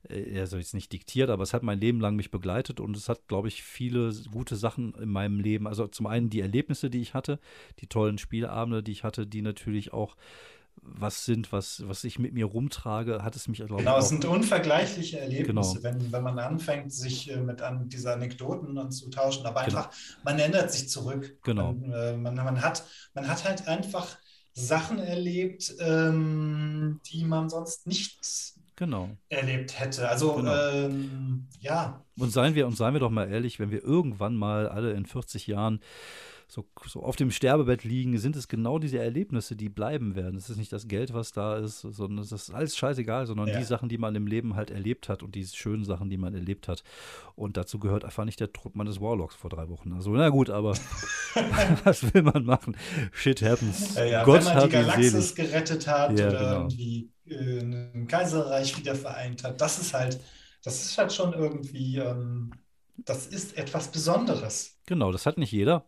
also 0.09 0.57
jetzt 0.57 0.75
nicht 0.75 0.93
diktiert, 0.93 1.29
aber 1.29 1.43
es 1.43 1.53
hat 1.53 1.63
mein 1.63 1.81
Leben 1.81 2.01
lang 2.01 2.17
mich 2.17 2.31
begleitet 2.31 2.81
und 2.81 2.97
es 2.97 3.09
hat, 3.09 3.27
glaube 3.29 3.49
ich, 3.49 3.63
viele 3.63 4.13
gute 4.31 4.57
Sachen 4.57 4.95
in 4.95 5.11
meinem 5.11 5.41
Leben. 5.41 5.67
Also 5.67 5.87
zum 5.89 6.07
einen 6.07 6.31
die 6.31 6.41
Erlebnisse, 6.41 6.89
die 6.89 7.01
ich 7.01 7.15
hatte, 7.15 7.39
die 7.81 7.87
tollen 7.87 8.19
Spielabende, 8.19 8.83
die 8.83 8.93
ich 8.93 9.05
hatte, 9.05 9.27
die 9.27 9.43
natürlich 9.43 9.93
auch 9.93 10.17
was 10.81 11.25
sind, 11.25 11.53
was, 11.53 11.87
was 11.89 12.05
ich 12.05 12.19
mit 12.19 12.33
mir 12.33 12.47
rumtrage, 12.47 13.23
hat 13.23 13.37
es 13.37 13.49
mich, 13.49 13.59
glaube 13.59 13.77
genau, 13.77 13.99
es 13.99 14.09
sind 14.09 14.25
unvergleichliche 14.25 15.19
Erlebnisse, 15.19 15.81
genau. 15.81 15.83
wenn, 15.83 16.13
wenn 16.13 16.23
man 16.23 16.39
anfängt, 16.39 16.93
sich 16.93 17.31
äh, 17.31 17.37
mit 17.41 17.63
an 17.63 17.89
diese 17.89 18.13
Anekdoten 18.13 18.91
zu 18.91 19.11
tauschen. 19.11 19.45
Aber 19.47 19.65
genau. 19.65 19.79
einfach, 19.79 19.93
man 20.25 20.39
ändert 20.39 20.73
sich 20.73 20.89
zurück. 20.89 21.37
Genau. 21.43 21.73
Man, 21.73 21.93
äh, 21.93 22.17
man, 22.17 22.35
man, 22.37 22.63
hat, 22.63 22.85
man 23.15 23.29
hat 23.29 23.45
halt 23.45 23.67
einfach 23.67 24.17
Sachen 24.53 24.99
erlebt, 24.99 25.75
ähm, 25.81 27.01
die 27.07 27.25
man 27.25 27.49
sonst 27.49 27.87
nicht 27.87 28.19
genau. 28.79 29.11
erlebt 29.29 29.79
hätte. 29.79 30.09
Also 30.09 30.35
genau. 30.35 30.71
ähm, 30.73 31.47
ja. 31.61 32.03
Und 32.19 32.31
seien 32.31 32.55
wir, 32.55 32.67
und 32.67 32.77
seien 32.77 32.95
wir 32.95 33.01
doch 33.01 33.11
mal 33.11 33.29
ehrlich, 33.29 33.59
wenn 33.61 33.71
wir 33.71 33.85
irgendwann 33.85 34.37
mal 34.37 34.69
alle 34.69 34.93
in 34.93 35.05
40 35.05 35.47
Jahren 35.47 35.81
so, 36.51 36.67
so 36.87 37.03
auf 37.03 37.17
dem 37.17 37.31
Sterbebett 37.31 37.85
liegen, 37.85 38.17
sind 38.17 38.35
es 38.35 38.49
genau 38.49 38.79
diese 38.79 38.99
Erlebnisse, 38.99 39.55
die 39.55 39.69
bleiben 39.69 40.15
werden. 40.15 40.37
Es 40.37 40.49
ist 40.49 40.57
nicht 40.57 40.73
das 40.73 40.89
Geld, 40.89 41.13
was 41.13 41.33
da 41.33 41.59
ist, 41.59 41.83
sondern 41.83 42.25
es 42.25 42.33
ist 42.33 42.51
alles 42.51 42.75
scheißegal, 42.75 43.27
sondern 43.27 43.49
ja. 43.49 43.59
die 43.59 43.65
Sachen, 43.65 43.91
die 43.91 43.99
man 43.99 44.15
im 44.15 44.27
Leben 44.27 44.57
halt 44.57 44.71
erlebt 44.71 45.11
hat 45.11 45.23
und 45.23 45.35
die 45.35 45.45
schönen 45.45 45.85
Sachen, 45.85 46.09
die 46.09 46.17
man 46.17 46.33
erlebt 46.33 46.67
hat. 46.67 46.83
Und 47.35 47.59
dazu 47.59 47.79
gehört 47.79 48.07
einfach 48.07 48.25
nicht 48.25 48.41
der 48.41 48.51
Tod 48.51 48.77
meines 48.77 48.99
Warlocks 48.99 49.35
vor 49.35 49.51
drei 49.51 49.69
Wochen. 49.69 49.93
Also, 49.93 50.11
na 50.13 50.31
gut, 50.31 50.49
aber 50.49 50.73
was 51.85 52.15
will 52.15 52.23
man 52.23 52.45
machen? 52.45 52.79
Shit 53.13 53.43
happens. 53.43 53.97
Ja, 53.97 54.05
ja, 54.05 54.25
Gott 54.25 54.47
wenn 54.47 54.55
man 54.55 54.65
die 54.65 54.71
Galaxis 54.71 55.35
gerettet 55.35 55.87
hat 55.87 56.13
oder 56.13 56.31
genau. 56.31 56.53
irgendwie 56.61 57.11
äh, 57.31 57.61
ein 57.61 58.07
Kaiserreich 58.09 58.77
wieder 58.79 58.95
vereint 58.95 59.45
hat, 59.45 59.61
das 59.61 59.79
ist 59.79 59.95
halt, 59.95 60.21
das 60.63 60.83
ist 60.85 60.99
halt 60.99 61.13
schon 61.13 61.33
irgendwie, 61.33 61.99
ähm, 61.99 62.53
das 62.97 63.27
ist 63.27 63.57
etwas 63.57 63.91
Besonderes. 63.91 64.79
Genau, 64.87 65.13
das 65.13 65.27
hat 65.27 65.39
nicht 65.39 65.53
jeder. 65.53 65.87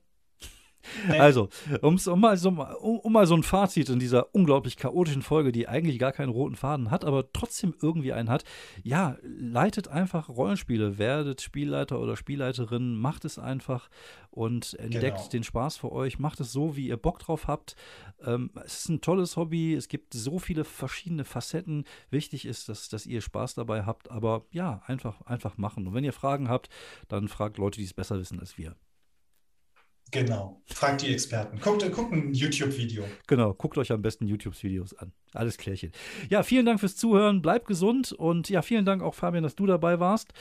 Also, 1.18 1.48
um, 1.82 1.98
mal 2.16 2.36
so, 2.36 2.48
um, 2.48 2.58
um, 2.98 3.12
mal 3.12 3.26
so 3.26 3.34
ein 3.34 3.42
Fazit 3.42 3.88
in 3.88 3.98
dieser 3.98 4.34
unglaublich 4.34 4.76
chaotischen 4.76 5.22
Folge, 5.22 5.52
die 5.52 5.68
eigentlich 5.68 5.98
gar 5.98 6.12
keinen 6.12 6.30
roten 6.30 6.56
Faden 6.56 6.90
hat, 6.90 7.04
aber 7.04 7.32
trotzdem 7.32 7.74
irgendwie 7.80 8.12
einen 8.12 8.30
hat. 8.30 8.44
Ja, 8.82 9.16
leitet 9.22 9.88
einfach 9.88 10.28
Rollenspiele, 10.28 10.98
werdet 10.98 11.42
Spielleiter 11.42 12.00
oder 12.00 12.16
Spielleiterin, 12.16 12.96
macht 12.96 13.24
es 13.24 13.38
einfach 13.38 13.88
und 14.30 14.74
entdeckt 14.74 15.16
genau. 15.16 15.28
den 15.28 15.44
Spaß 15.44 15.76
für 15.76 15.92
euch, 15.92 16.18
macht 16.18 16.40
es 16.40 16.52
so, 16.52 16.76
wie 16.76 16.88
ihr 16.88 16.96
Bock 16.96 17.18
drauf 17.18 17.48
habt. 17.48 17.76
Ähm, 18.24 18.50
es 18.64 18.80
ist 18.80 18.88
ein 18.88 19.00
tolles 19.00 19.36
Hobby, 19.36 19.74
es 19.74 19.88
gibt 19.88 20.14
so 20.14 20.38
viele 20.38 20.64
verschiedene 20.64 21.24
Facetten. 21.24 21.84
Wichtig 22.10 22.46
ist, 22.46 22.68
dass, 22.68 22.88
dass 22.88 23.06
ihr 23.06 23.20
Spaß 23.20 23.54
dabei 23.54 23.84
habt, 23.84 24.10
aber 24.10 24.44
ja, 24.50 24.82
einfach, 24.86 25.20
einfach 25.22 25.58
machen. 25.58 25.86
Und 25.86 25.94
wenn 25.94 26.04
ihr 26.04 26.12
Fragen 26.12 26.48
habt, 26.48 26.68
dann 27.08 27.28
fragt 27.28 27.58
Leute, 27.58 27.78
die 27.78 27.84
es 27.84 27.94
besser 27.94 28.18
wissen 28.18 28.40
als 28.40 28.56
wir. 28.56 28.76
Genau. 30.10 30.60
Fragt 30.66 31.02
die 31.02 31.12
Experten. 31.12 31.60
Guckt, 31.60 31.90
guckt 31.92 32.12
ein 32.12 32.34
YouTube-Video. 32.34 33.04
Genau, 33.26 33.54
guckt 33.54 33.78
euch 33.78 33.92
am 33.92 34.02
besten 34.02 34.26
YouTube-Videos 34.26 34.94
an. 34.94 35.12
Alles 35.32 35.56
klärchen. 35.56 35.92
Ja, 36.28 36.42
vielen 36.42 36.66
Dank 36.66 36.80
fürs 36.80 36.96
Zuhören. 36.96 37.42
Bleibt 37.42 37.66
gesund 37.66 38.12
und 38.12 38.48
ja, 38.48 38.62
vielen 38.62 38.84
Dank 38.84 39.02
auch, 39.02 39.14
Fabian, 39.14 39.42
dass 39.42 39.54
du 39.54 39.66
dabei 39.66 40.00
warst. 40.00 40.32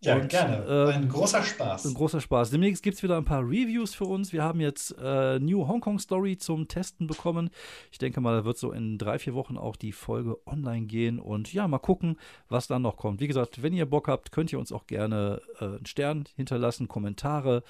Ja, 0.00 0.14
und, 0.14 0.28
gerne. 0.28 0.64
Ähm, 0.68 1.02
ein 1.02 1.08
großer 1.08 1.42
Spaß. 1.42 1.86
Ein 1.86 1.94
großer 1.94 2.20
Spaß. 2.20 2.50
Demnächst 2.50 2.84
gibt 2.84 2.96
es 2.96 3.02
wieder 3.02 3.16
ein 3.16 3.24
paar 3.24 3.42
Reviews 3.42 3.94
für 3.94 4.04
uns. 4.04 4.32
Wir 4.32 4.44
haben 4.44 4.60
jetzt 4.60 4.94
äh, 5.02 5.40
New 5.40 5.66
Hong 5.66 5.80
Kong 5.80 5.98
Story 5.98 6.36
zum 6.38 6.68
Testen 6.68 7.08
bekommen. 7.08 7.50
Ich 7.90 7.98
denke 7.98 8.20
mal, 8.20 8.36
da 8.36 8.44
wird 8.44 8.58
so 8.58 8.70
in 8.70 8.96
drei, 8.96 9.18
vier 9.18 9.34
Wochen 9.34 9.58
auch 9.58 9.74
die 9.74 9.90
Folge 9.90 10.38
online 10.46 10.86
gehen. 10.86 11.18
Und 11.18 11.52
ja, 11.52 11.66
mal 11.66 11.78
gucken, 11.78 12.16
was 12.48 12.68
dann 12.68 12.82
noch 12.82 12.96
kommt. 12.96 13.20
Wie 13.20 13.26
gesagt, 13.26 13.60
wenn 13.62 13.74
ihr 13.74 13.86
Bock 13.86 14.06
habt, 14.06 14.30
könnt 14.30 14.52
ihr 14.52 14.60
uns 14.60 14.70
auch 14.70 14.86
gerne 14.86 15.42
äh, 15.60 15.64
einen 15.64 15.86
Stern 15.86 16.24
hinterlassen, 16.36 16.86
Kommentare. 16.86 17.64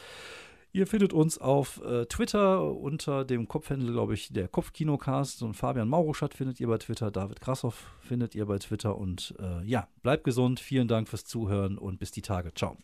Ihr 0.73 0.87
findet 0.87 1.13
uns 1.13 1.39
auf 1.39 1.83
äh, 1.83 2.07
Twitter 2.07 2.75
unter 2.75 3.25
dem 3.25 3.49
Kopfhändler, 3.49 3.93
glaube 3.93 4.15
ich, 4.15 4.33
der 4.33 4.49
Kopfkinocast. 4.49 5.43
Und 5.43 5.55
Fabian 5.55 5.89
Mauruschat 5.89 6.35
findet 6.35 6.61
ihr 6.61 6.69
bei 6.69 6.79
Twitter, 6.79 7.11
David 7.11 7.41
Krassoff 7.41 7.91
findet 8.01 8.35
ihr 8.35 8.47
bei 8.47 8.59
Twitter. 8.59 8.97
Und 8.97 9.35
äh, 9.41 9.65
ja, 9.65 9.89
bleibt 10.03 10.25
gesund, 10.25 10.61
vielen 10.61 10.89
Dank 10.89 11.09
fürs 11.09 11.25
Zuhören 11.25 11.79
und 11.79 11.99
bis 11.99 12.11
die 12.11 12.23
Tage. 12.23 12.53
Ciao. 12.55 12.77